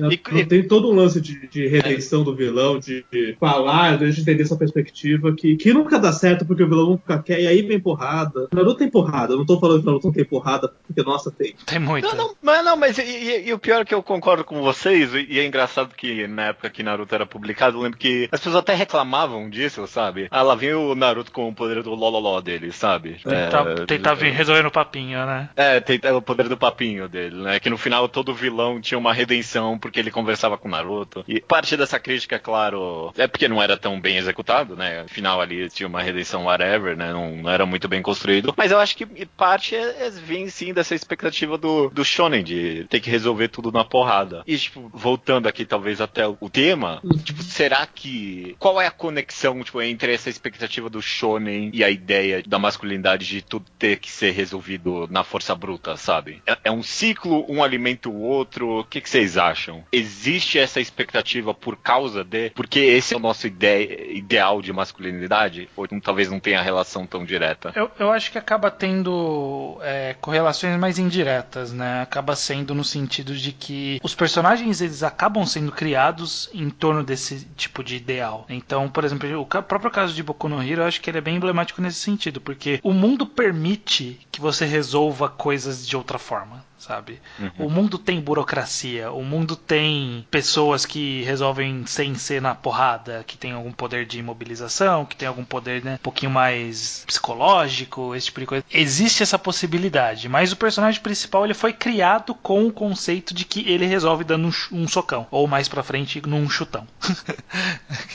É. 0.00 0.38
E, 0.38 0.46
tem 0.46 0.66
todo 0.66 0.90
um 0.90 0.94
lance 0.94 1.20
de, 1.20 1.48
de 1.48 1.66
redenção 1.66 2.22
é. 2.22 2.24
do 2.24 2.34
vilão, 2.34 2.78
de, 2.78 3.04
de 3.10 3.36
falar, 3.38 3.98
de 3.98 4.20
entender 4.20 4.42
essa 4.42 4.56
perspectiva, 4.56 5.34
que, 5.34 5.56
que 5.56 5.72
nunca 5.72 5.98
dá 5.98 6.12
certo 6.12 6.44
porque 6.44 6.62
o 6.62 6.68
vilão 6.68 6.90
nunca 6.90 7.18
quer, 7.18 7.40
e 7.40 7.46
aí 7.46 7.62
vem 7.62 7.80
porrada. 7.80 8.48
Naruto 8.52 8.78
tem 8.78 8.90
porrada, 8.90 9.32
eu 9.32 9.38
não 9.38 9.46
tô 9.46 9.58
falando 9.58 9.80
que 9.80 9.86
Naruto 9.86 10.06
não 10.06 10.14
tem 10.14 10.24
porrada, 10.24 10.72
porque 10.86 11.02
nossa, 11.02 11.30
tem. 11.30 11.54
Tem 11.64 11.78
muito. 11.78 12.06
Não, 12.08 12.16
não, 12.16 12.34
mas, 12.42 12.64
não, 12.64 12.76
mas 12.76 12.98
e, 12.98 13.48
e, 13.48 13.52
o 13.52 13.58
pior 13.58 13.82
é 13.82 13.84
que 13.84 13.94
eu 13.94 14.02
concordo 14.02 14.44
com 14.44 14.62
vocês, 14.62 15.12
e 15.14 15.38
é 15.38 15.46
engraçado 15.46 15.94
que 15.94 16.26
na 16.26 16.48
época 16.48 16.70
que 16.70 16.82
Naruto 16.82 17.14
era 17.14 17.26
publicado, 17.26 17.76
eu 17.76 17.82
lembro 17.82 17.98
que 17.98 18.28
as 18.30 18.40
pessoas 18.40 18.56
até 18.56 18.74
reclamavam 18.74 19.48
disso, 19.48 19.86
sabe? 19.86 20.28
Ah, 20.30 20.42
lá 20.42 20.54
vem 20.54 20.74
o 20.74 20.94
Naruto 20.94 21.32
com 21.32 21.48
o 21.48 21.54
poder 21.54 21.82
do 21.82 21.94
lololó 21.94 22.40
dele, 22.40 22.72
sabe? 22.72 23.16
Tentar, 23.22 23.66
é, 23.66 23.86
tentar 23.86 24.14
vir 24.14 24.32
resolvendo 24.32 24.66
o 24.66 24.70
papinho, 24.70 25.24
né? 25.26 25.48
É, 25.56 25.80
tentar 25.80 26.14
o 26.14 26.22
poder 26.22 26.48
do 26.48 26.56
papinho 26.56 27.08
dele, 27.08 27.36
né? 27.36 27.60
Que 27.60 27.70
no 27.70 27.78
final 27.78 28.08
todo 28.08 28.34
vilão 28.34 28.80
tinha 28.80 28.98
uma 28.98 29.12
redenção 29.12 29.78
porque 29.86 30.00
ele 30.00 30.10
conversava 30.10 30.58
com 30.58 30.68
o 30.68 30.70
Naruto. 30.70 31.24
E 31.28 31.40
parte 31.40 31.76
dessa 31.76 31.98
crítica, 31.98 32.38
claro, 32.38 33.12
é 33.16 33.26
porque 33.26 33.48
não 33.48 33.62
era 33.62 33.76
tão 33.76 34.00
bem 34.00 34.16
executado, 34.16 34.76
né? 34.76 35.00
Afinal, 35.00 35.40
ali 35.40 35.68
tinha 35.68 35.86
uma 35.86 36.02
redenção 36.02 36.44
whatever, 36.44 36.96
né? 36.96 37.12
Não, 37.12 37.36
não 37.36 37.50
era 37.50 37.64
muito 37.64 37.88
bem 37.88 38.02
construído. 38.02 38.52
Mas 38.56 38.72
eu 38.72 38.78
acho 38.78 38.96
que 38.96 39.26
parte 39.26 39.74
é, 39.74 40.06
é, 40.06 40.10
vem 40.10 40.48
sim 40.48 40.72
dessa 40.72 40.94
expectativa 40.94 41.56
do, 41.56 41.88
do 41.90 42.04
Shonen, 42.04 42.42
de 42.42 42.86
ter 42.90 43.00
que 43.00 43.10
resolver 43.10 43.48
tudo 43.48 43.70
na 43.70 43.84
porrada. 43.84 44.42
E, 44.46 44.56
tipo, 44.56 44.90
voltando 44.92 45.46
aqui 45.46 45.64
talvez 45.64 46.00
até 46.00 46.26
o 46.26 46.50
tema, 46.50 47.00
uhum. 47.04 47.16
tipo, 47.18 47.42
será 47.42 47.86
que. 47.86 48.56
Qual 48.58 48.80
é 48.80 48.86
a 48.86 48.90
conexão, 48.90 49.62
tipo, 49.62 49.80
entre 49.80 50.12
essa 50.12 50.28
expectativa 50.28 50.90
do 50.90 51.00
Shonen 51.00 51.70
e 51.72 51.84
a 51.84 51.90
ideia 51.90 52.42
da 52.46 52.58
masculinidade 52.58 53.26
de 53.26 53.42
tudo 53.42 53.66
ter 53.78 53.98
que 53.98 54.10
ser 54.10 54.32
resolvido 54.32 55.06
na 55.10 55.22
força 55.22 55.54
bruta, 55.54 55.96
sabe? 55.96 56.42
É, 56.46 56.58
é 56.64 56.70
um 56.70 56.82
ciclo, 56.82 57.44
um 57.48 57.62
alimenta 57.62 58.08
o 58.08 58.20
outro. 58.20 58.80
O 58.80 58.84
que, 58.84 59.00
que 59.00 59.08
vocês 59.08 59.36
acham? 59.36 59.75
Existe 59.92 60.58
essa 60.58 60.80
expectativa 60.80 61.54
por 61.54 61.76
causa 61.76 62.24
de. 62.24 62.50
Porque 62.50 62.80
esse 62.80 63.14
é 63.14 63.16
o 63.16 63.20
nosso 63.20 63.46
ide 63.46 64.12
ideal 64.12 64.60
de 64.62 64.72
masculinidade? 64.72 65.68
Ou 65.76 65.86
talvez 66.00 66.30
não 66.30 66.40
tenha 66.40 66.62
relação 66.62 67.06
tão 67.06 67.24
direta? 67.24 67.72
Eu, 67.74 67.90
eu 67.98 68.12
acho 68.12 68.30
que 68.30 68.38
acaba 68.38 68.70
tendo 68.70 69.78
é, 69.82 70.14
correlações 70.20 70.78
mais 70.78 70.98
indiretas, 70.98 71.72
né? 71.72 72.02
Acaba 72.02 72.36
sendo 72.36 72.74
no 72.74 72.84
sentido 72.84 73.34
de 73.34 73.52
que 73.52 74.00
os 74.02 74.14
personagens 74.14 74.80
eles 74.80 75.02
acabam 75.02 75.44
sendo 75.46 75.72
criados 75.72 76.50
em 76.52 76.70
torno 76.70 77.02
desse 77.02 77.46
tipo 77.56 77.82
de 77.82 77.96
ideal. 77.96 78.46
Então, 78.48 78.88
por 78.88 79.04
exemplo, 79.04 79.40
o 79.40 79.46
próprio 79.46 79.90
caso 79.90 80.14
de 80.14 80.22
Boku 80.22 80.48
no 80.48 80.62
Hero, 80.62 80.82
eu 80.82 80.86
acho 80.86 81.00
que 81.00 81.10
ele 81.10 81.18
é 81.18 81.22
bem 81.22 81.36
emblemático 81.36 81.80
nesse 81.80 81.98
sentido, 81.98 82.40
porque 82.40 82.80
o 82.82 82.92
mundo 82.92 83.26
permite 83.26 84.20
que 84.30 84.40
você 84.40 84.64
resolva 84.64 85.28
coisas 85.28 85.86
de 85.86 85.96
outra 85.96 86.18
forma 86.18 86.64
sabe? 86.78 87.20
Uhum. 87.38 87.66
O 87.66 87.70
mundo 87.70 87.98
tem 87.98 88.20
burocracia, 88.20 89.10
o 89.10 89.24
mundo 89.24 89.56
tem 89.56 90.26
pessoas 90.30 90.84
que 90.84 91.22
resolvem 91.22 91.86
sem 91.86 92.14
ser 92.14 92.40
na 92.40 92.54
porrada, 92.54 93.24
que 93.26 93.36
tem 93.36 93.52
algum 93.52 93.72
poder 93.72 94.06
de 94.06 94.18
imobilização, 94.18 95.04
que 95.04 95.16
tem 95.16 95.28
algum 95.28 95.44
poder 95.44 95.84
né, 95.84 95.94
um 95.94 96.02
pouquinho 96.02 96.30
mais 96.30 97.04
psicológico, 97.06 98.14
esse 98.14 98.26
tipo 98.26 98.40
de 98.40 98.46
coisa. 98.46 98.64
Existe 98.72 99.22
essa 99.22 99.38
possibilidade, 99.38 100.28
mas 100.28 100.52
o 100.52 100.56
personagem 100.56 101.00
principal 101.00 101.44
ele 101.44 101.54
foi 101.54 101.72
criado 101.72 102.34
com 102.34 102.66
o 102.66 102.72
conceito 102.72 103.34
de 103.34 103.44
que 103.44 103.68
ele 103.70 103.86
resolve 103.86 104.24
dando 104.24 104.48
um, 104.48 104.82
um 104.82 104.88
socão, 104.88 105.26
ou 105.30 105.46
mais 105.46 105.68
pra 105.68 105.82
frente 105.82 106.22
num 106.26 106.48
chutão. 106.48 106.86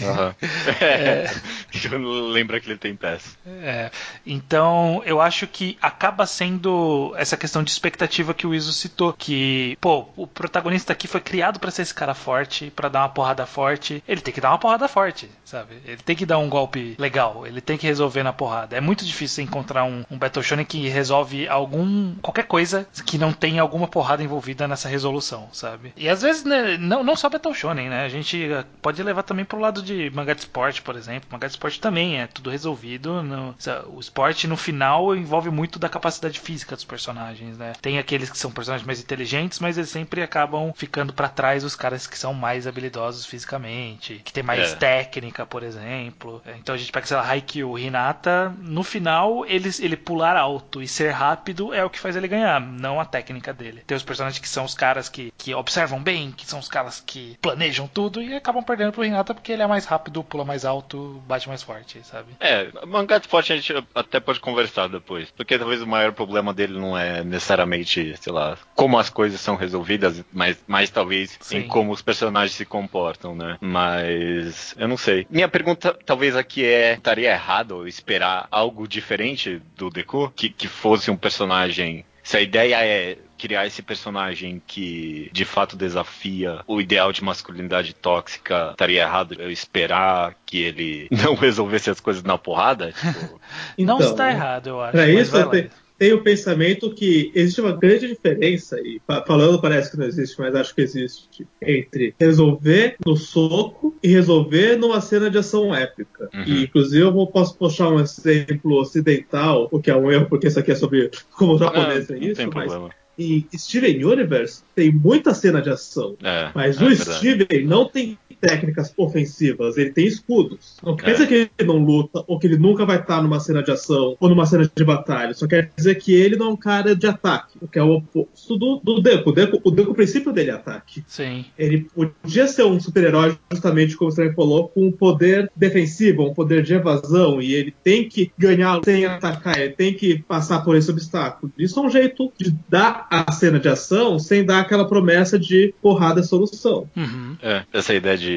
uhum. 0.02 0.34
é. 0.80 1.32
Lembra 2.32 2.60
que 2.60 2.70
ele 2.70 2.78
tem 2.78 2.96
pés. 2.96 3.38
É. 3.46 3.92
Então, 4.26 5.02
eu 5.06 5.22
acho 5.22 5.48
que 5.48 5.78
acaba 5.82 6.26
sendo 6.26 7.14
essa 7.18 7.36
questão 7.38 7.64
de 7.64 7.72
expectativa 7.72 8.34
que 8.34 8.48
o 8.48 8.51
Iso 8.54 8.74
citou, 8.74 9.14
que, 9.14 9.78
pô, 9.80 10.06
o 10.16 10.28
protagonista 10.28 10.94
aqui 10.94 11.08
foi 11.08 11.22
criado 11.22 11.60
para 11.60 11.72
ser 11.72 11.84
esse 11.84 11.94
cara 11.94 12.14
forte, 12.14 12.72
para 12.72 12.90
dar 12.90 13.02
uma 13.02 13.10
porrada 13.10 13.46
forte. 13.46 14.04
Ele 14.08 14.22
tem 14.22 14.34
que 14.34 14.42
dar 14.42 14.50
uma 14.50 14.58
porrada 14.58 14.88
forte, 14.88 15.30
sabe? 15.44 15.76
Ele 15.86 15.98
tem 15.98 16.16
que 16.16 16.26
dar 16.26 16.38
um 16.38 16.50
golpe 16.50 16.96
legal, 16.98 17.46
ele 17.46 17.62
tem 17.62 17.78
que 17.78 17.88
resolver 17.88 18.24
na 18.24 18.34
porrada. 18.34 18.76
É 18.76 18.82
muito 18.82 19.06
difícil 19.06 19.44
encontrar 19.44 19.84
um, 19.84 20.04
um 20.10 20.18
Battle 20.18 20.44
Shonen 20.44 20.66
que 20.66 20.88
resolve 20.88 21.48
algum 21.48 22.16
qualquer 22.22 22.46
coisa 22.46 22.88
que 23.06 23.18
não 23.18 23.34
tenha 23.34 23.62
alguma 23.62 23.88
porrada 23.88 24.24
envolvida 24.24 24.68
nessa 24.68 24.90
resolução, 24.90 25.50
sabe? 25.52 25.94
E 25.96 26.10
às 26.10 26.22
vezes, 26.22 26.44
né, 26.44 26.78
não, 26.78 27.04
não 27.04 27.16
só 27.16 27.30
Battle 27.30 27.54
Shonen, 27.54 27.90
né? 27.90 28.04
A 28.04 28.10
gente 28.10 28.50
pode 28.82 29.02
levar 29.02 29.24
também 29.24 29.46
pro 29.46 29.60
lado 29.60 29.82
de 29.82 30.10
mangá 30.12 30.34
de 30.34 30.42
esporte, 30.42 30.82
por 30.82 30.96
exemplo. 30.96 31.30
Mangá 31.32 31.48
de 31.48 31.54
esporte 31.54 31.80
também 31.80 32.20
é 32.20 32.28
tudo 32.28 32.50
resolvido. 32.50 33.22
No, 33.24 33.56
o 33.94 34.00
esporte 34.00 34.48
no 34.48 34.58
final 34.58 35.16
envolve 35.16 35.50
muito 35.50 35.80
da 35.80 35.90
capacidade 35.90 36.40
física 36.40 36.76
dos 36.76 36.86
personagens, 36.86 37.58
né? 37.58 37.74
Tem 37.82 37.98
aqueles 37.98 38.30
que 38.30 38.38
são 38.42 38.52
personagens 38.52 38.86
mais 38.86 39.00
inteligentes, 39.00 39.60
mas 39.60 39.78
eles 39.78 39.90
sempre 39.90 40.22
acabam 40.22 40.74
ficando 40.76 41.14
para 41.14 41.30
trás 41.30 41.64
os 41.64 41.76
caras 41.76 42.08
que 42.08 42.18
são 42.18 42.34
mais 42.34 42.68
habilidosos 42.68 43.26
fisicamente, 43.26 44.22
que 44.24 44.34
tem 44.34 44.44
mais 44.44 44.74
é. 44.74 44.76
técnica, 44.76 45.46
por 45.46 45.64
exemplo. 45.64 46.42
Então 46.60 46.76
a 46.76 46.78
gente 46.78 46.92
pega, 46.92 47.06
sei 47.06 47.18
lá, 47.18 47.28
Haikyuu, 47.28 47.78
Hinata, 47.78 48.54
no 48.60 48.84
final 48.84 49.46
eles, 49.46 49.80
ele 49.80 49.96
pular 49.96 50.36
alto 50.36 50.82
e 50.82 50.88
ser 50.88 51.12
rápido 51.12 51.74
é 51.74 51.84
o 51.84 51.90
que 51.90 52.00
faz 52.00 52.16
ele 52.16 52.28
ganhar, 52.28 52.60
não 52.60 53.00
a 53.00 53.06
técnica 53.06 53.54
dele. 53.54 53.84
Tem 53.86 53.96
os 53.96 54.04
personagens 54.04 54.40
que 54.40 54.50
são 54.50 54.66
os 54.66 54.74
caras 54.74 55.08
que, 55.08 55.34
que 55.38 55.54
observam 55.54 56.02
bem, 56.02 56.32
que 56.32 56.46
são 56.46 56.60
os 56.60 56.68
caras 56.68 57.02
que 57.06 57.38
planejam 57.42 57.88
tudo 57.88 58.22
e 58.22 58.36
acabam 58.36 58.64
perdendo 58.64 58.92
pro 58.92 59.06
Hinata 59.06 59.34
porque 59.34 59.52
ele 59.52 59.62
é 59.62 59.68
mais 59.68 59.86
rápido, 59.86 60.24
pula 60.24 60.46
mais 60.46 60.66
alto, 60.66 61.22
bate 61.28 61.48
mais 61.48 61.64
forte, 61.64 62.02
sabe? 62.04 62.36
É, 62.40 62.70
mangá 62.86 63.18
de 63.18 63.28
forte 63.28 63.54
a 63.54 63.56
gente 63.56 63.74
até 63.94 64.20
pode 64.20 64.40
conversar 64.40 64.88
depois, 64.88 65.30
porque 65.32 65.58
talvez 65.58 65.82
o 65.82 65.88
maior 65.88 66.12
problema 66.12 66.54
dele 66.54 66.80
não 66.80 66.98
é 66.98 67.24
necessariamente, 67.24 68.16
sei 68.18 68.31
lá, 68.32 68.58
como 68.76 68.98
as 68.98 69.10
coisas 69.10 69.40
são 69.40 69.56
resolvidas, 69.56 70.24
mas 70.32 70.58
mais 70.68 70.90
talvez 70.90 71.38
Sim. 71.42 71.58
em 71.58 71.68
como 71.68 71.92
os 71.92 72.02
personagens 72.02 72.56
se 72.56 72.66
comportam, 72.66 73.36
né? 73.36 73.58
Mas 73.62 74.76
eu 74.78 74.88
não 74.88 74.98
sei. 74.98 75.28
Minha 75.30 75.48
pergunta 75.48 75.98
talvez 76.06 76.36
aqui 76.36 76.66
é: 76.66 76.94
estaria 76.94 77.32
errado 77.32 77.88
esperar 77.88 78.48
algo 78.52 78.88
diferente 78.88 79.62
do 79.76 79.90
Deku? 79.90 80.32
Que, 80.36 80.50
que 80.50 80.68
fosse 80.68 81.12
um 81.12 81.18
personagem. 81.18 82.06
Se 82.24 82.38
a 82.38 82.42
ideia 82.42 82.86
é 82.86 83.18
criar 83.42 83.66
esse 83.66 83.82
personagem 83.82 84.62
que 84.68 85.32
de 85.34 85.44
fato 85.44 85.76
desafia 85.76 86.62
o 86.68 86.80
ideal 86.80 87.12
de 87.12 87.24
masculinidade 87.24 87.96
tóxica, 87.96 88.70
estaria 88.72 89.02
errado 89.02 89.36
eu 89.40 89.50
esperar 89.50 90.36
que 90.46 90.62
ele 90.62 91.08
não 91.24 91.34
resolvesse 91.34 91.90
as 91.90 92.00
coisas 92.00 92.22
na 92.22 92.38
porrada? 92.38 92.92
Tipo... 92.92 93.42
então, 93.76 93.98
não 93.98 94.06
está 94.06 94.30
errado, 94.30 94.68
eu 94.68 94.82
acho. 94.82 94.92
Pra 94.92 95.08
isso, 95.08 95.50
tem 95.50 95.70
o 96.14 96.24
pensamento 96.24 96.94
que 96.94 97.32
existe 97.36 97.62
uma 97.62 97.74
grande 97.74 98.08
diferença, 98.08 98.80
e 98.80 99.00
falando 99.28 99.62
parece 99.62 99.92
que 99.92 99.98
não 99.98 100.06
existe, 100.06 100.40
mas 100.40 100.56
acho 100.56 100.74
que 100.74 100.82
existe, 100.82 101.48
entre 101.62 102.16
resolver 102.20 102.96
no 103.06 103.16
soco 103.16 103.96
e 104.02 104.08
resolver 104.08 104.78
numa 104.78 105.00
cena 105.02 105.30
de 105.30 105.38
ação 105.38 105.76
épica. 105.76 106.30
Uhum. 106.34 106.44
E, 106.46 106.64
inclusive, 106.64 107.04
eu 107.04 107.28
posso 107.28 107.56
puxar 107.58 107.90
um 107.90 108.00
exemplo 108.00 108.80
ocidental, 108.80 109.68
o 109.72 109.80
que 109.80 109.92
é 109.92 109.96
um 109.96 110.12
erro, 110.12 110.26
porque 110.28 110.48
isso 110.48 110.60
aqui 110.60 110.72
é 110.72 110.76
sobre 110.76 111.12
como 111.38 111.54
o 111.54 111.58
japonês 111.58 112.10
é 112.10 112.18
isso, 112.18 112.42
mas. 112.54 112.72
Problema. 112.72 112.90
Em 113.20 113.46
Steven 113.56 114.04
Universe 114.04 114.64
tem 114.74 114.92
muita 114.92 115.34
cena 115.34 115.62
de 115.62 115.70
ação, 115.70 116.16
é, 116.24 116.50
mas 116.56 116.82
é 116.82 116.84
o 116.84 116.88
verdade. 116.88 117.18
Steven 117.18 117.66
não 117.66 117.86
tem 117.86 118.18
técnicas 118.42 118.92
ofensivas, 118.98 119.78
ele 119.78 119.92
tem 119.92 120.08
escudos. 120.08 120.78
Não 120.84 120.96
quer 120.96 121.12
é. 121.12 121.14
dizer 121.14 121.28
que 121.28 121.34
ele 121.36 121.68
não 121.68 121.78
luta, 121.78 122.24
ou 122.28 122.40
que 122.40 122.48
ele 122.48 122.58
nunca 122.58 122.86
vai 122.86 123.00
estar 123.00 123.22
numa 123.22 123.40
cena 123.40 123.62
de 123.62 123.72
ação, 123.72 124.18
ou 124.20 124.30
numa 124.30 124.46
cena 124.46 124.70
de 124.76 124.84
batalha. 124.84 125.34
Só 125.34 125.48
quer 125.48 125.72
dizer 125.78 125.96
que 125.96 126.14
ele 126.14 126.36
não 126.36 126.48
é 126.48 126.50
um 126.50 126.58
cara 126.58 126.96
de 126.96 127.06
ataque, 127.06 127.58
o 127.62 127.68
que 127.68 127.78
é 127.78 127.84
o 127.84 127.92
oposto 127.92 128.58
do, 128.58 128.82
do 128.84 129.02
Deku. 129.02 129.30
O 129.30 129.34
Deku, 129.34 129.62
o 129.64 129.72
Deku, 129.72 129.92
o 129.92 129.96
princípio 129.96 130.34
dele 130.34 130.50
é 130.50 130.54
ataque. 130.54 131.04
Sim. 131.08 131.46
Ele 131.58 131.88
podia 131.94 132.48
ser 132.48 132.64
um 132.64 132.80
super-herói, 132.80 133.38
justamente 133.52 133.96
como 133.96 134.12
você 134.12 134.34
falou, 134.34 134.68
com 134.70 134.88
um 134.88 134.92
poder 134.92 135.52
defensivo, 135.56 136.24
um 136.24 136.34
poder 136.34 136.64
de 136.64 136.74
evasão, 136.74 137.42
e 137.42 137.54
ele 137.54 137.74
tem 137.84 138.10
que 138.10 138.32
ganhar 138.38 138.82
sem 138.84 139.06
atacar, 139.06 139.60
ele 139.60 139.74
tem 139.74 139.94
que 139.94 140.20
passar 140.24 140.62
por 140.64 140.76
esse 140.76 140.90
obstáculo. 140.90 141.52
Isso 141.58 141.80
é 141.80 141.84
um 141.84 141.90
jeito 141.90 142.32
de 142.38 142.56
dar 142.68 143.08
a 143.10 143.32
cena 143.32 143.60
de 143.60 143.70
ação 143.70 144.18
sem 144.18 144.44
dar 144.44 144.62
aquela 144.62 144.88
promessa 144.88 145.38
de 145.38 145.74
porrada 145.82 146.24
solução. 146.24 146.90
Uhum. 146.96 147.38
É, 147.42 147.64
essa 147.72 147.94
ideia 147.94 148.18
de 148.18 148.31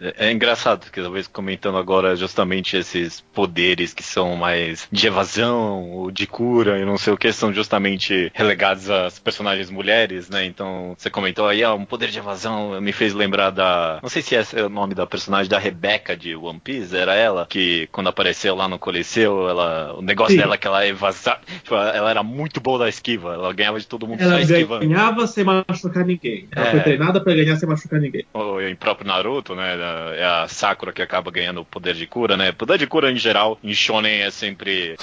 é, 0.00 0.28
é 0.28 0.32
engraçado, 0.32 0.90
que 0.90 1.00
talvez 1.00 1.26
comentando 1.26 1.78
agora 1.78 2.16
justamente 2.16 2.76
esses 2.76 3.20
poderes 3.20 3.94
que 3.94 4.02
são 4.02 4.36
mais 4.36 4.88
de 4.90 5.06
evasão 5.06 5.90
ou 5.90 6.10
de 6.10 6.26
cura 6.26 6.78
e 6.78 6.84
não 6.84 6.98
sei 6.98 7.12
o 7.12 7.16
que, 7.16 7.32
são 7.32 7.52
justamente 7.52 8.30
relegados 8.34 8.90
às 8.90 9.18
personagens 9.18 9.70
mulheres, 9.70 10.28
né? 10.28 10.44
Então, 10.44 10.94
você 10.96 11.10
comentou 11.10 11.46
aí, 11.46 11.62
ah, 11.62 11.74
um 11.74 11.84
poder 11.84 12.08
de 12.08 12.18
evasão 12.18 12.80
me 12.80 12.92
fez 12.92 13.14
lembrar 13.14 13.50
da. 13.50 13.98
Não 14.02 14.08
sei 14.08 14.22
se 14.22 14.34
esse 14.34 14.58
é 14.58 14.64
o 14.64 14.68
nome 14.68 14.94
da 14.94 15.06
personagem 15.06 15.50
da 15.50 15.58
Rebecca 15.58 16.16
de 16.16 16.34
One 16.34 16.60
Piece, 16.60 16.96
era 16.96 17.14
ela, 17.14 17.46
que 17.48 17.88
quando 17.92 18.08
apareceu 18.08 18.54
lá 18.54 18.68
no 18.68 18.78
Coliseu, 18.78 19.48
ela, 19.48 19.94
o 19.96 20.02
negócio 20.02 20.34
Sim. 20.34 20.40
dela 20.40 20.54
é 20.54 20.58
que 20.58 20.66
ela 20.66 20.86
evasava. 20.86 21.40
Tipo, 21.62 21.74
ela 21.74 22.10
era 22.10 22.22
muito 22.22 22.60
boa 22.60 22.78
da 22.78 22.88
esquiva, 22.88 23.34
ela 23.34 23.52
ganhava 23.52 23.78
de 23.78 23.86
todo 23.86 24.06
mundo 24.06 24.20
ela 24.20 24.32
só 24.32 24.38
esquivando. 24.38 24.84
Ela 24.84 24.94
ganhava 24.94 25.26
sem 25.26 25.44
machucar 25.44 26.04
ninguém. 26.04 26.48
Ela 26.54 26.66
é. 26.66 26.70
foi 26.70 26.80
treinada 26.80 27.20
pra 27.20 27.34
ganhar 27.34 27.56
sem 27.56 27.68
machucar 27.68 28.00
ninguém. 28.00 28.24
Ou 28.32 28.60
em 28.60 28.74
próprio 28.74 29.06
Naruto 29.06 29.37
Naruto, 29.38 29.54
né? 29.54 29.76
É 30.16 30.24
a 30.24 30.48
Sakura 30.48 30.92
que 30.92 31.02
acaba 31.02 31.30
ganhando 31.30 31.60
o 31.60 31.64
poder 31.64 31.94
de 31.94 32.06
cura, 32.06 32.36
né? 32.36 32.52
Poder 32.52 32.78
de 32.78 32.86
cura 32.86 33.10
em 33.10 33.16
geral, 33.16 33.58
em 33.62 33.72
Shonen 33.72 34.22
é 34.22 34.30
sempre. 34.30 34.96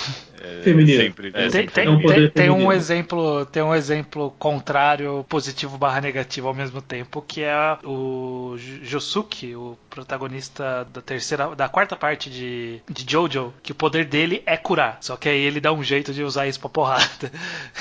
Feminino. 0.64 1.02
Sempre, 1.02 1.32
é, 1.34 1.50
tem, 1.50 1.68
tem, 1.68 1.90
um 1.90 2.00
tem, 2.00 2.30
tem, 2.30 2.50
um 2.50 2.72
exemplo, 2.72 3.46
tem 3.46 3.64
um 3.64 3.74
exemplo 3.74 4.34
contrário, 4.38 5.25
positivo 5.28 5.78
barra 5.78 6.02
negativo 6.02 6.48
ao 6.48 6.54
mesmo 6.54 6.82
tempo, 6.82 7.24
que 7.25 7.42
é 7.42 7.78
o 7.84 8.56
Josuke, 8.84 9.56
o 9.56 9.78
protagonista 9.90 10.86
da 10.94 11.02
terceira, 11.02 11.56
da 11.56 11.70
quarta 11.70 11.96
parte 11.96 12.30
de, 12.30 12.82
de 12.90 13.06
Jojo, 13.10 13.54
que 13.64 13.72
o 13.72 13.75
poder 13.75 14.06
dele 14.06 14.44
é 14.46 14.58
curar. 14.58 14.98
Só 15.02 15.16
que 15.16 15.30
aí 15.30 15.40
ele 15.40 15.62
dá 15.62 15.72
um 15.72 15.84
jeito 15.84 16.14
de 16.14 16.24
usar 16.24 16.48
isso 16.48 16.60
pra 16.60 16.70
porrada. 16.70 17.32